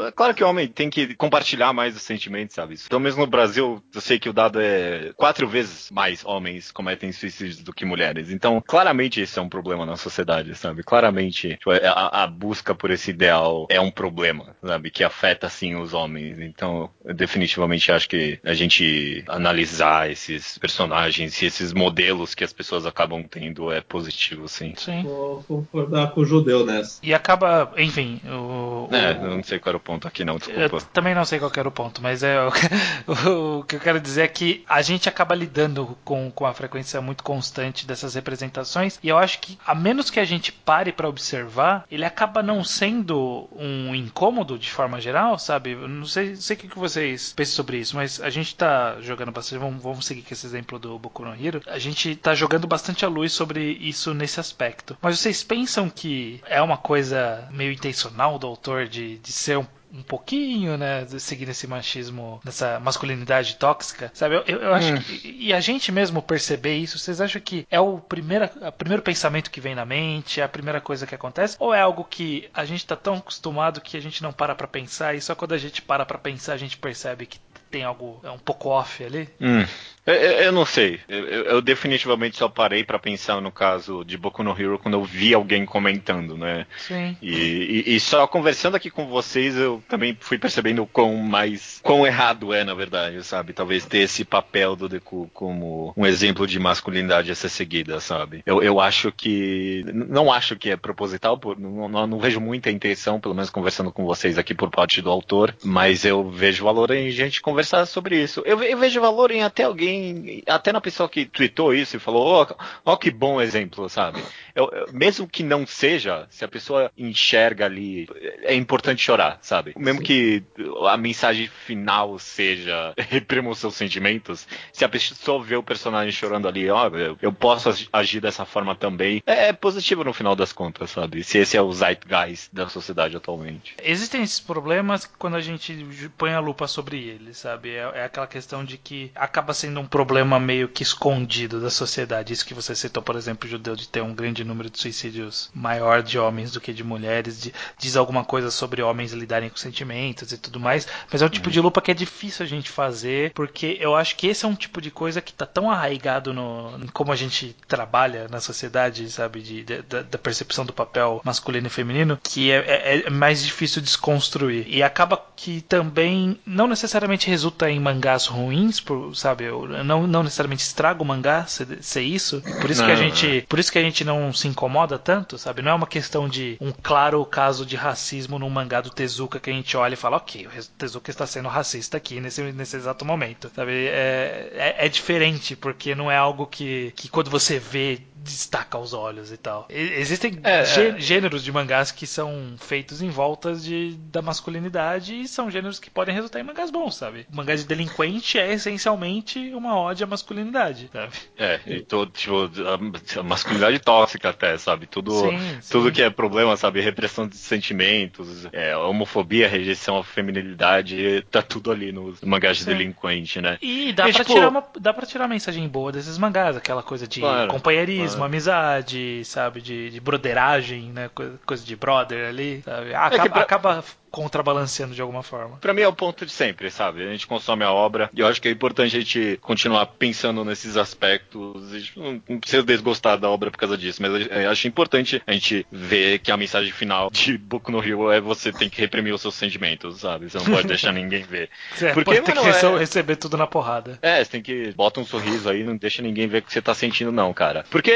é 0.06 0.10
claro 0.12 0.34
que 0.34 0.44
o 0.44 0.48
homem 0.48 0.68
tem 0.68 0.90
que 0.90 1.14
compartilhar 1.14 1.72
mais 1.72 1.96
os 1.96 2.02
sentimentos, 2.02 2.54
sabe? 2.54 2.76
Pelo 2.88 3.00
menos 3.00 3.16
no 3.16 3.26
Brasil, 3.26 3.82
eu 3.94 4.00
sei 4.00 4.18
que 4.18 4.28
o 4.28 4.32
dado 4.32 4.60
é 4.60 5.12
quatro 5.16 5.48
vezes 5.48 5.90
mais 5.90 6.24
homens 6.24 6.70
cometem 6.70 7.12
suicídio 7.12 7.47
inteligentes 7.48 7.62
do 7.62 7.72
que 7.72 7.84
mulheres. 7.84 8.30
Então, 8.30 8.62
claramente 8.64 9.20
isso 9.20 9.38
é 9.38 9.42
um 9.42 9.48
problema 9.48 9.86
na 9.86 9.96
sociedade, 9.96 10.54
sabe? 10.54 10.82
Claramente 10.82 11.56
tipo, 11.56 11.72
é, 11.72 11.86
a, 11.86 12.24
a, 12.24 12.26
busca 12.26 12.74
por 12.74 12.90
esse 12.90 13.10
ideal 13.10 13.66
é 13.70 13.80
um 13.80 13.90
problema, 13.90 14.56
sabe? 14.62 14.90
Que 14.90 15.04
afeta, 15.04 15.48
sim, 15.48 15.74
os 15.76 15.94
homens. 15.94 16.38
Então, 16.40 16.90
eu 17.04 17.14
definitivamente 17.14 17.90
acho 17.90 18.08
que 18.08 18.38
a 18.44 18.54
gente 18.54 19.24
analisar 19.28 20.10
esses 20.10 20.58
personagens 20.58 21.40
e 21.40 21.46
esses 21.46 21.72
modelos 21.72 22.34
que 22.34 22.44
as 22.44 22.52
pessoas 22.52 22.86
acabam 22.86 23.22
tendo 23.22 23.72
é 23.72 23.80
positivo, 23.80 24.48
sim. 24.48 24.74
Sim. 24.76 25.02
Vou 25.02 25.42
concordar 25.44 26.10
com 26.10 26.20
o 26.20 26.24
judeu 26.24 26.64
nessa. 26.64 27.00
E 27.02 27.14
acaba, 27.14 27.72
enfim, 27.76 28.20
o... 28.26 28.88
É, 28.92 29.12
eu 29.12 29.36
não 29.36 29.42
sei 29.42 29.58
qual 29.58 29.70
era 29.70 29.76
o 29.76 29.80
ponto 29.80 30.06
aqui, 30.06 30.24
não, 30.24 30.36
desculpa. 30.36 30.76
Eu 30.76 30.80
também 30.92 31.14
não 31.14 31.24
sei 31.24 31.38
qual 31.38 31.50
era 31.56 31.68
o 31.68 31.72
ponto, 31.72 32.02
mas 32.02 32.22
é 32.22 32.38
o, 32.40 33.58
o 33.58 33.64
que 33.64 33.76
eu 33.76 33.80
quero 33.80 34.00
dizer 34.00 34.22
é 34.22 34.28
que 34.28 34.64
a 34.68 34.82
gente 34.82 35.08
acaba 35.08 35.34
lidando 35.34 35.96
com, 36.04 36.30
com 36.30 36.46
a 36.46 36.52
frequência 36.52 37.00
muito 37.00 37.22
constante 37.38 37.86
dessas 37.86 38.14
representações 38.14 38.98
e 39.00 39.08
eu 39.08 39.16
acho 39.16 39.38
que, 39.38 39.56
a 39.64 39.72
menos 39.72 40.10
que 40.10 40.18
a 40.18 40.24
gente 40.24 40.50
pare 40.50 40.90
para 40.90 41.08
observar, 41.08 41.84
ele 41.88 42.04
acaba 42.04 42.42
não 42.42 42.64
sendo 42.64 43.48
um 43.52 43.94
incômodo 43.94 44.58
de 44.58 44.68
forma 44.70 45.00
geral, 45.00 45.38
sabe? 45.38 45.72
Eu 45.72 45.86
não 45.86 46.04
sei, 46.04 46.34
sei 46.34 46.56
o 46.56 46.58
que 46.58 46.78
vocês 46.78 47.32
pensam 47.32 47.54
sobre 47.54 47.78
isso, 47.78 47.94
mas 47.94 48.20
a 48.20 48.28
gente 48.28 48.56
tá 48.56 48.96
jogando 49.00 49.30
bastante, 49.30 49.60
vamos, 49.60 49.80
vamos 49.80 50.04
seguir 50.04 50.22
com 50.22 50.34
esse 50.34 50.46
exemplo 50.46 50.80
do 50.80 50.98
Boku 50.98 51.24
no 51.24 51.32
Hero, 51.34 51.62
a 51.68 51.78
gente 51.78 52.16
tá 52.16 52.34
jogando 52.34 52.66
bastante 52.66 53.04
a 53.04 53.08
luz 53.08 53.32
sobre 53.32 53.72
isso 53.80 54.12
nesse 54.12 54.40
aspecto. 54.40 54.98
Mas 55.00 55.20
vocês 55.20 55.44
pensam 55.44 55.88
que 55.88 56.42
é 56.46 56.60
uma 56.60 56.76
coisa 56.76 57.48
meio 57.52 57.70
intencional 57.70 58.36
do 58.36 58.48
autor 58.48 58.88
de, 58.88 59.18
de 59.18 59.30
ser 59.32 59.58
um 59.58 59.66
um 59.92 60.02
pouquinho, 60.02 60.76
né, 60.76 61.06
seguir 61.18 61.48
esse 61.48 61.66
machismo, 61.66 62.40
nessa 62.44 62.78
masculinidade 62.80 63.56
tóxica, 63.56 64.10
sabe? 64.14 64.36
Eu, 64.46 64.58
eu, 64.58 64.74
acho 64.74 64.94
hum. 64.94 65.00
que, 65.00 65.36
e 65.38 65.52
a 65.52 65.60
gente 65.60 65.90
mesmo 65.90 66.22
perceber 66.22 66.76
isso, 66.76 66.98
vocês 66.98 67.20
acham 67.20 67.40
que 67.40 67.66
é 67.70 67.80
o 67.80 67.98
primeiro, 67.98 68.44
o 68.44 68.72
primeiro 68.72 69.02
pensamento 69.02 69.50
que 69.50 69.60
vem 69.60 69.74
na 69.74 69.84
mente, 69.84 70.40
é 70.40 70.44
a 70.44 70.48
primeira 70.48 70.80
coisa 70.80 71.06
que 71.06 71.14
acontece, 71.14 71.56
ou 71.58 71.72
é 71.72 71.80
algo 71.80 72.04
que 72.04 72.48
a 72.52 72.64
gente 72.64 72.86
tá 72.86 72.96
tão 72.96 73.14
acostumado 73.14 73.80
que 73.80 73.96
a 73.96 74.00
gente 74.00 74.22
não 74.22 74.32
para 74.32 74.54
para 74.54 74.68
pensar 74.68 75.14
e 75.14 75.20
só 75.20 75.34
quando 75.34 75.52
a 75.52 75.58
gente 75.58 75.80
para 75.82 76.04
para 76.04 76.18
pensar 76.18 76.54
a 76.54 76.58
gente 76.58 76.76
percebe 76.76 77.26
que 77.26 77.40
tem 77.70 77.84
algo 77.84 78.20
é 78.22 78.30
um 78.30 78.38
pouco 78.38 78.70
off 78.70 79.04
ali? 79.04 79.28
Hum. 79.40 79.64
Eu, 80.08 80.14
eu, 80.14 80.52
não 80.52 80.64
sei. 80.64 80.98
Eu, 81.06 81.24
eu, 81.26 81.60
definitivamente 81.60 82.38
só 82.38 82.48
parei 82.48 82.82
para 82.82 82.98
pensar 82.98 83.42
no 83.42 83.52
caso 83.52 84.02
de 84.04 84.16
Boku 84.16 84.42
no 84.42 84.58
Hero 84.58 84.78
quando 84.78 84.94
eu 84.94 85.04
vi 85.04 85.34
alguém 85.34 85.66
comentando, 85.66 86.34
né? 86.34 86.66
Sim. 86.78 87.14
E, 87.20 87.84
e, 87.86 87.94
e, 87.94 88.00
só 88.00 88.26
conversando 88.26 88.74
aqui 88.74 88.90
com 88.90 89.06
vocês, 89.06 89.54
eu 89.54 89.82
também 89.86 90.16
fui 90.18 90.38
percebendo 90.38 90.86
quão 90.86 91.14
mais 91.16 91.78
quão 91.82 92.06
errado 92.06 92.54
é, 92.54 92.64
na 92.64 92.72
verdade, 92.72 93.22
sabe? 93.22 93.52
Talvez 93.52 93.84
ter 93.84 93.98
esse 93.98 94.24
papel 94.24 94.74
do 94.74 94.88
Deku 94.88 95.30
como 95.34 95.92
um 95.94 96.06
exemplo 96.06 96.46
de 96.46 96.58
masculinidade 96.58 97.30
a 97.30 97.34
ser 97.34 97.50
seguida, 97.50 98.00
sabe? 98.00 98.42
Eu, 98.46 98.62
eu 98.62 98.80
acho 98.80 99.12
que. 99.12 99.84
Não 99.92 100.32
acho 100.32 100.56
que 100.56 100.70
é 100.70 100.76
proposital, 100.76 101.38
não, 101.58 101.86
não, 101.86 102.06
não 102.06 102.18
vejo 102.18 102.40
muita 102.40 102.70
intenção, 102.70 103.20
pelo 103.20 103.34
menos 103.34 103.50
conversando 103.50 103.92
com 103.92 104.06
vocês 104.06 104.38
aqui 104.38 104.54
por 104.54 104.70
parte 104.70 105.02
do 105.02 105.10
autor, 105.10 105.54
mas 105.62 106.06
eu 106.06 106.30
vejo 106.30 106.64
valor 106.64 106.90
em 106.92 107.10
gente 107.10 107.42
conversar 107.42 107.84
sobre 107.84 108.22
isso. 108.22 108.42
Eu, 108.46 108.62
eu 108.62 108.78
vejo 108.78 109.02
valor 109.02 109.30
em 109.30 109.42
até 109.42 109.64
alguém 109.64 109.97
até 110.46 110.72
na 110.72 110.80
pessoa 110.80 111.08
que 111.08 111.26
tweetou 111.26 111.74
isso 111.74 111.96
e 111.96 112.00
falou, 112.00 112.26
ó, 112.26 112.46
oh, 112.50 112.92
oh, 112.92 112.96
que 112.96 113.10
bom 113.10 113.40
exemplo, 113.40 113.88
sabe? 113.88 114.22
Eu, 114.58 114.68
eu, 114.72 114.92
mesmo 114.92 115.28
que 115.28 115.44
não 115.44 115.64
seja, 115.64 116.26
se 116.30 116.44
a 116.44 116.48
pessoa 116.48 116.90
enxerga 116.98 117.64
ali, 117.66 118.08
é 118.42 118.56
importante 118.56 119.00
chorar, 119.00 119.38
sabe? 119.40 119.72
Mesmo 119.78 120.00
Sim. 120.00 120.04
que 120.04 120.42
a 120.88 120.96
mensagem 120.96 121.46
final 121.46 122.18
seja 122.18 122.92
reprima 122.98 123.50
os 123.50 123.58
seus 123.58 123.76
sentimentos, 123.76 124.48
se 124.72 124.84
a 124.84 124.88
pessoa 124.88 125.44
vê 125.44 125.54
o 125.54 125.62
personagem 125.62 126.10
chorando 126.10 126.48
ali, 126.48 126.68
ó, 126.68 126.90
oh, 126.90 127.16
eu, 127.22 127.32
posso 127.32 127.70
agir 127.92 128.20
dessa 128.20 128.44
forma 128.44 128.74
também, 128.74 129.22
é, 129.24 129.50
é 129.50 129.52
positivo 129.52 130.02
no 130.02 130.12
final 130.12 130.34
das 130.34 130.52
contas, 130.52 130.90
sabe? 130.90 131.22
Se 131.22 131.38
esse 131.38 131.56
é 131.56 131.62
o 131.62 131.72
zeitgeist 131.72 132.52
da 132.52 132.68
sociedade 132.68 133.16
atualmente. 133.16 133.76
Existem 133.80 134.24
esses 134.24 134.40
problemas 134.40 135.06
quando 135.06 135.36
a 135.36 135.40
gente 135.40 135.86
põe 136.16 136.32
a 136.32 136.40
lupa 136.40 136.66
sobre 136.66 136.98
eles, 136.98 137.38
sabe? 137.38 137.70
É, 137.70 137.92
é 137.94 138.04
aquela 138.04 138.26
questão 138.26 138.64
de 138.64 138.76
que 138.76 139.12
acaba 139.14 139.54
sendo 139.54 139.78
um 139.78 139.86
problema 139.86 140.40
meio 140.40 140.68
que 140.68 140.82
escondido 140.82 141.60
da 141.60 141.70
sociedade. 141.70 142.32
Isso 142.32 142.44
que 142.44 142.54
você 142.54 142.74
citou, 142.74 143.04
por 143.04 143.14
exemplo, 143.14 143.46
o 143.46 143.50
judeu 143.50 143.76
de 143.76 143.88
ter 143.88 144.02
um 144.02 144.12
grande 144.12 144.47
número 144.48 144.70
de 144.70 144.78
suicídios 144.78 145.50
maior 145.54 146.02
de 146.02 146.18
homens 146.18 146.52
do 146.52 146.60
que 146.60 146.72
de 146.72 146.82
mulheres, 146.82 147.40
de, 147.40 147.54
diz 147.78 147.96
alguma 147.96 148.24
coisa 148.24 148.50
sobre 148.50 148.82
homens 148.82 149.12
lidarem 149.12 149.48
com 149.48 149.56
sentimentos 149.56 150.32
e 150.32 150.38
tudo 150.38 150.58
mais, 150.58 150.86
mas 151.10 151.22
é 151.22 151.26
um 151.26 151.28
tipo 151.28 151.46
uhum. 151.46 151.52
de 151.52 151.60
lupa 151.60 151.80
que 151.80 151.90
é 151.90 151.94
difícil 151.94 152.44
a 152.44 152.48
gente 152.48 152.70
fazer, 152.70 153.32
porque 153.32 153.76
eu 153.80 153.94
acho 153.94 154.16
que 154.16 154.26
esse 154.26 154.44
é 154.44 154.48
um 154.48 154.54
tipo 154.54 154.80
de 154.80 154.90
coisa 154.90 155.20
que 155.20 155.32
tá 155.32 155.46
tão 155.46 155.70
arraigado 155.70 156.32
no 156.32 156.78
como 156.92 157.12
a 157.12 157.16
gente 157.16 157.54
trabalha 157.66 158.26
na 158.28 158.40
sociedade, 158.40 159.08
sabe, 159.10 159.40
de, 159.40 159.64
de 159.64 159.82
da, 159.82 160.02
da, 160.02 160.18
percepção 160.18 160.64
do 160.64 160.72
papel 160.72 161.20
masculino 161.24 161.66
e 161.66 161.70
feminino, 161.70 162.18
que 162.22 162.50
é, 162.50 162.56
é, 162.56 163.06
é 163.06 163.10
mais 163.10 163.42
difícil 163.42 163.80
desconstruir. 163.82 164.66
E 164.68 164.82
acaba 164.82 165.22
que 165.36 165.60
também 165.62 166.38
não 166.44 166.66
necessariamente 166.66 167.28
resulta 167.28 167.70
em 167.70 167.78
mangás 167.78 168.26
ruins, 168.26 168.80
por, 168.80 169.14
sabe, 169.14 169.44
não, 169.84 170.06
não 170.06 170.22
necessariamente 170.22 170.62
estraga 170.62 171.02
o 171.02 171.06
mangá 171.06 171.46
ser, 171.46 171.78
ser 171.82 172.02
isso. 172.02 172.42
Por 172.60 172.70
isso 172.70 172.80
não, 172.80 172.88
que 172.88 172.92
a 172.92 172.96
gente, 172.96 173.46
por 173.48 173.58
isso 173.58 173.70
que 173.70 173.78
a 173.78 173.82
gente 173.82 174.04
não 174.04 174.32
se 174.38 174.48
incomoda 174.48 174.98
tanto, 174.98 175.36
sabe? 175.38 175.62
Não 175.62 175.72
é 175.72 175.74
uma 175.74 175.86
questão 175.86 176.28
de 176.28 176.56
um 176.60 176.72
claro 176.72 177.24
caso 177.24 177.66
de 177.66 177.76
racismo 177.76 178.38
no 178.38 178.48
mangá 178.48 178.80
do 178.80 178.90
Tezuka 178.90 179.40
que 179.40 179.50
a 179.50 179.52
gente 179.52 179.76
olha 179.76 179.94
e 179.94 179.96
fala, 179.96 180.16
ok, 180.16 180.46
o 180.46 180.50
Tezuka 180.76 181.10
está 181.10 181.26
sendo 181.26 181.48
racista 181.48 181.96
aqui 181.96 182.20
nesse, 182.20 182.42
nesse 182.52 182.76
exato 182.76 183.04
momento, 183.04 183.50
sabe? 183.54 183.72
É, 183.72 184.50
é, 184.54 184.86
é 184.86 184.88
diferente 184.88 185.56
porque 185.56 185.94
não 185.94 186.10
é 186.10 186.16
algo 186.16 186.46
que, 186.46 186.92
que 186.96 187.08
quando 187.08 187.30
você 187.30 187.58
vê 187.58 188.00
destaca 188.28 188.78
os 188.78 188.92
olhos 188.92 189.32
e 189.32 189.36
tal. 189.36 189.66
Existem 189.70 190.38
é, 190.42 190.64
gê 190.64 190.88
é. 190.88 191.00
gêneros 191.00 191.42
de 191.42 191.52
mangás 191.52 191.90
que 191.90 192.06
são 192.06 192.56
feitos 192.58 193.00
em 193.00 193.08
voltas 193.08 193.64
de, 193.64 193.94
da 194.10 194.20
masculinidade 194.20 195.20
e 195.20 195.28
são 195.28 195.50
gêneros 195.50 195.78
que 195.78 195.90
podem 195.90 196.14
resultar 196.14 196.40
em 196.40 196.42
mangás 196.42 196.70
bons, 196.70 196.96
sabe? 196.96 197.26
O 197.32 197.36
mangá 197.36 197.54
de 197.54 197.64
delinquente 197.64 198.38
é 198.38 198.52
essencialmente 198.52 199.38
uma 199.54 199.78
ode 199.80 200.02
à 200.02 200.06
masculinidade, 200.06 200.90
sabe? 200.92 201.12
É, 201.36 201.60
e 201.66 201.80
todo, 201.80 202.10
tipo, 202.10 202.50
a, 202.66 203.20
a 203.20 203.22
masculinidade 203.22 203.78
tóxica 203.78 204.17
até, 204.26 204.56
sabe? 204.58 204.86
Tudo, 204.86 205.12
sim, 205.12 205.38
sim. 205.60 205.72
tudo 205.72 205.92
que 205.92 206.02
é 206.02 206.10
problema, 206.10 206.56
sabe? 206.56 206.80
Repressão 206.80 207.26
de 207.26 207.36
sentimentos, 207.36 208.46
é, 208.52 208.76
homofobia, 208.76 209.48
rejeição 209.48 209.98
à 209.98 210.04
feminilidade, 210.04 211.24
tá 211.30 211.42
tudo 211.42 211.70
ali 211.70 211.92
no 211.92 212.14
mangá 212.24 212.52
de 212.52 212.64
sim. 212.64 212.70
delinquente, 212.70 213.40
né? 213.40 213.58
E 213.60 213.92
dá, 213.92 214.08
e, 214.08 214.12
pra 214.12 214.24
tipo... 214.24 214.34
tirar 214.34 214.48
uma, 214.48 214.64
dá 214.80 214.92
pra 214.94 215.06
tirar 215.06 215.24
uma 215.24 215.34
mensagem 215.34 215.68
boa 215.68 215.92
desses 215.92 216.18
mangás, 216.18 216.56
aquela 216.56 216.82
coisa 216.82 217.06
de 217.06 217.20
claro, 217.20 217.50
companheirismo, 217.50 218.18
claro. 218.18 218.24
amizade, 218.24 219.22
sabe? 219.24 219.60
De, 219.60 219.90
de 219.90 220.00
broderagem, 220.00 220.90
né? 220.92 221.10
Coisa, 221.14 221.38
coisa 221.44 221.64
de 221.64 221.76
brother 221.76 222.28
ali, 222.28 222.62
sabe? 222.64 222.94
Acaba, 222.94 223.24
é 223.24 223.28
pra... 223.28 223.42
acaba 223.42 223.84
contrabalanceando 224.10 224.94
de 224.94 225.00
alguma 225.00 225.22
forma. 225.22 225.56
Para 225.56 225.74
mim 225.74 225.82
é 225.82 225.88
o 225.88 225.92
ponto 225.92 226.24
de 226.24 226.32
sempre, 226.32 226.70
sabe? 226.70 227.06
A 227.06 227.10
gente 227.10 227.26
consome 227.26 227.64
a 227.64 227.72
obra 227.72 228.10
e 228.14 228.20
eu 228.20 228.26
acho 228.26 228.40
que 228.40 228.48
é 228.48 228.50
importante 228.50 228.96
a 228.96 229.00
gente 229.00 229.38
continuar 229.42 229.86
pensando 229.86 230.44
nesses 230.44 230.76
aspectos. 230.76 231.72
A 231.72 231.78
gente 231.78 231.98
não 231.98 232.38
precisa 232.38 232.62
desgostar 232.62 233.18
da 233.18 233.28
obra 233.28 233.50
por 233.50 233.58
causa 233.58 233.76
disso, 233.76 234.02
mas 234.02 234.26
eu 234.26 234.50
acho 234.50 234.68
importante 234.68 235.22
a 235.26 235.32
gente 235.32 235.66
ver 235.70 236.18
que 236.18 236.30
a 236.30 236.36
mensagem 236.36 236.72
final 236.72 237.10
de 237.12 237.36
Boku 237.38 237.70
no 237.70 237.82
Hero 237.82 238.10
é 238.10 238.20
você 238.20 238.52
tem 238.52 238.68
que 238.68 238.80
reprimir 238.80 239.14
os 239.14 239.20
seus 239.20 239.34
sentimentos, 239.34 240.00
sabe? 240.00 240.30
Você 240.30 240.38
não 240.38 240.46
pode 240.46 240.66
deixar 240.68 240.92
ninguém 240.92 241.22
ver. 241.22 241.50
É, 241.80 241.92
Porque 241.92 242.20
tem 242.20 242.34
que 242.34 242.48
é... 242.48 242.78
receber 242.78 243.16
tudo 243.16 243.36
na 243.36 243.46
porrada. 243.46 243.98
É, 244.02 244.22
você 244.22 244.30
tem 244.30 244.42
que 244.42 244.72
bota 244.72 245.00
um 245.00 245.04
sorriso 245.04 245.48
aí, 245.48 245.64
não 245.64 245.76
deixa 245.76 246.02
ninguém 246.02 246.26
ver 246.26 246.38
o 246.38 246.42
que 246.42 246.52
você 246.52 246.62
tá 246.62 246.74
sentindo 246.74 247.12
não, 247.12 247.32
cara. 247.32 247.64
Porque 247.70 247.92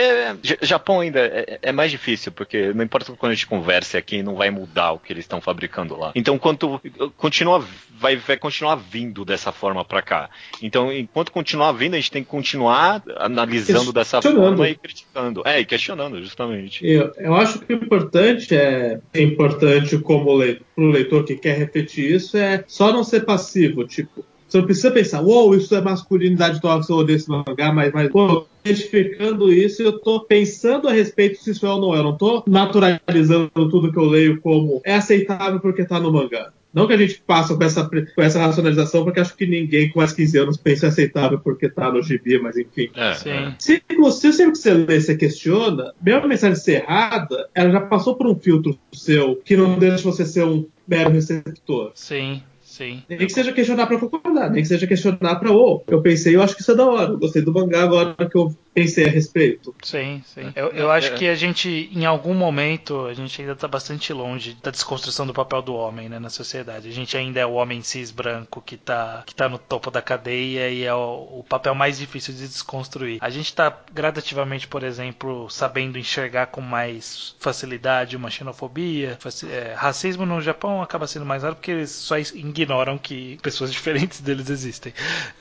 Japão 0.60 1.00
ainda 1.00 1.20
é, 1.20 1.58
é 1.62 1.72
mais 1.72 1.90
difícil, 1.90 2.32
porque 2.32 2.72
não 2.72 2.84
importa 2.84 3.12
quando 3.12 3.32
a 3.32 3.34
gente 3.34 3.46
conversa 3.46 3.98
aqui, 3.98 4.22
não 4.22 4.34
vai 4.34 4.50
mudar 4.50 4.92
o 4.92 4.98
que 4.98 5.12
eles 5.12 5.24
estão 5.24 5.40
fabricando 5.40 5.96
lá. 5.96 6.01
Então, 6.14 6.38
quanto 6.38 6.80
continua, 7.16 7.64
vai, 7.98 8.16
vai 8.16 8.36
continuar 8.36 8.76
vindo 8.76 9.24
dessa 9.24 9.52
forma 9.52 9.84
para 9.84 10.02
cá. 10.02 10.30
Então, 10.60 10.92
enquanto 10.92 11.30
continuar 11.30 11.72
vindo, 11.72 11.94
a 11.94 11.96
gente 11.96 12.10
tem 12.10 12.24
que 12.24 12.30
continuar 12.30 13.02
analisando 13.16 13.92
dessa 13.92 14.20
forma 14.20 14.68
e 14.68 14.74
criticando. 14.74 15.42
É, 15.44 15.60
e 15.60 15.64
questionando, 15.64 16.20
justamente. 16.20 16.84
Eu, 16.84 17.12
eu 17.16 17.34
acho 17.34 17.60
que 17.60 17.72
o 17.72 17.76
importante 17.76 18.54
é, 18.54 19.00
é 19.14 19.22
importante 19.22 19.96
como 19.98 20.34
leitor, 20.34 20.66
pro 20.74 20.90
leitor 20.90 21.24
que 21.24 21.36
quer 21.36 21.56
repetir 21.56 22.12
isso, 22.12 22.36
é 22.36 22.64
só 22.66 22.92
não 22.92 23.04
ser 23.04 23.24
passivo, 23.24 23.86
tipo, 23.86 24.24
você 24.52 24.58
não 24.58 24.66
precisa 24.66 24.90
pensar, 24.90 25.22
uou, 25.22 25.46
wow, 25.46 25.54
isso 25.54 25.74
é 25.74 25.80
masculinidade 25.80 26.60
tóxica 26.60 26.94
ou 26.94 27.02
desse 27.02 27.26
mangá, 27.26 27.72
mas, 27.72 27.90
mas 27.90 28.10
pô, 28.10 28.46
identificando 28.62 29.50
isso, 29.50 29.82
eu 29.82 29.98
tô 29.98 30.20
pensando 30.20 30.88
a 30.88 30.92
respeito 30.92 31.42
se 31.42 31.52
isso 31.52 31.64
é 31.64 31.70
ou 31.70 31.80
não 31.80 31.94
é. 31.94 31.98
Eu 31.98 32.04
não 32.04 32.16
tô 32.18 32.44
naturalizando 32.46 33.50
tudo 33.54 33.90
que 33.90 33.98
eu 33.98 34.04
leio 34.04 34.42
como 34.42 34.82
é 34.84 34.96
aceitável 34.96 35.58
porque 35.58 35.86
tá 35.86 35.98
no 35.98 36.12
mangá. 36.12 36.52
Não 36.72 36.86
que 36.86 36.92
a 36.92 36.98
gente 36.98 37.22
passe 37.26 37.56
com 37.56 37.64
essa, 37.64 37.84
com 37.84 38.22
essa 38.22 38.40
racionalização, 38.40 39.04
porque 39.04 39.20
acho 39.20 39.36
que 39.36 39.46
ninguém 39.46 39.90
com 39.90 40.00
mais 40.00 40.12
15 40.12 40.38
anos 40.38 40.56
pensa 40.58 40.88
aceitável 40.88 41.38
porque 41.38 41.68
tá 41.68 41.90
no 41.90 42.02
gibi, 42.02 42.38
mas 42.38 42.56
enfim. 42.56 42.90
É, 42.94 43.14
se 43.58 43.82
você 43.98 44.32
sempre 44.32 44.52
que 44.52 44.58
você 44.58 44.74
lê, 44.74 45.00
você 45.00 45.14
questiona, 45.14 45.92
mesmo 46.02 46.24
a 46.24 46.28
mensagem 46.28 46.56
ser 46.56 46.82
errada, 46.82 47.48
ela 47.54 47.70
já 47.70 47.80
passou 47.80 48.16
por 48.16 48.26
um 48.26 48.34
filtro 48.34 48.78
seu 48.92 49.36
que 49.36 49.56
não 49.56 49.78
deixa 49.78 50.02
você 50.02 50.26
ser 50.26 50.44
um 50.44 50.66
mero 50.86 51.10
receptor. 51.10 51.92
Sim. 51.94 52.42
Sim. 52.72 53.02
Nem 53.06 53.18
que 53.18 53.28
seja 53.28 53.52
questionar 53.52 53.86
pra 53.86 53.98
concordar, 53.98 54.50
nem 54.50 54.62
que 54.62 54.68
seja 54.68 54.86
questionar 54.86 55.36
pra, 55.36 55.52
ô, 55.52 55.84
oh, 55.86 55.92
eu 55.92 56.00
pensei, 56.00 56.34
eu 56.34 56.42
acho 56.42 56.54
que 56.54 56.62
isso 56.62 56.72
é 56.72 56.74
da 56.74 56.86
hora, 56.86 57.10
eu 57.10 57.18
gostei 57.18 57.42
do 57.42 57.52
mangá 57.52 57.82
agora 57.82 58.14
que 58.16 58.34
eu 58.34 58.56
pensei 58.74 59.06
a 59.06 59.10
respeito. 59.10 59.74
Sim, 59.82 60.22
sim. 60.26 60.52
Eu, 60.54 60.68
eu 60.68 60.90
acho 60.90 61.14
que 61.14 61.28
a 61.28 61.34
gente, 61.34 61.90
em 61.92 62.04
algum 62.06 62.34
momento, 62.34 63.06
a 63.06 63.14
gente 63.14 63.40
ainda 63.40 63.52
está 63.52 63.68
bastante 63.68 64.12
longe 64.12 64.56
da 64.62 64.70
desconstrução 64.70 65.26
do 65.26 65.34
papel 65.34 65.62
do 65.62 65.74
homem 65.74 66.08
né, 66.08 66.18
na 66.18 66.30
sociedade. 66.30 66.88
A 66.88 66.92
gente 66.92 67.16
ainda 67.16 67.40
é 67.40 67.46
o 67.46 67.52
homem 67.52 67.82
cis 67.82 68.10
branco 68.10 68.62
que 68.62 68.74
está 68.76 69.22
que 69.26 69.34
tá 69.34 69.48
no 69.48 69.58
topo 69.58 69.90
da 69.90 70.00
cadeia 70.00 70.70
e 70.70 70.84
é 70.84 70.94
o, 70.94 71.40
o 71.40 71.44
papel 71.48 71.74
mais 71.74 71.98
difícil 71.98 72.34
de 72.34 72.48
desconstruir. 72.48 73.18
A 73.20 73.30
gente 73.30 73.46
está 73.46 73.76
gradativamente, 73.92 74.66
por 74.66 74.82
exemplo, 74.82 75.48
sabendo 75.50 75.98
enxergar 75.98 76.46
com 76.46 76.60
mais 76.60 77.36
facilidade 77.38 78.16
uma 78.16 78.30
xenofobia. 78.30 79.18
É, 79.50 79.74
racismo 79.74 80.24
no 80.24 80.40
Japão 80.40 80.82
acaba 80.82 81.06
sendo 81.06 81.26
mais 81.26 81.42
raro 81.42 81.56
porque 81.56 81.70
eles 81.70 81.90
só 81.90 82.18
ignoram 82.18 82.96
que 82.96 83.38
pessoas 83.42 83.70
diferentes 83.72 84.20
deles 84.20 84.48
existem. 84.48 84.94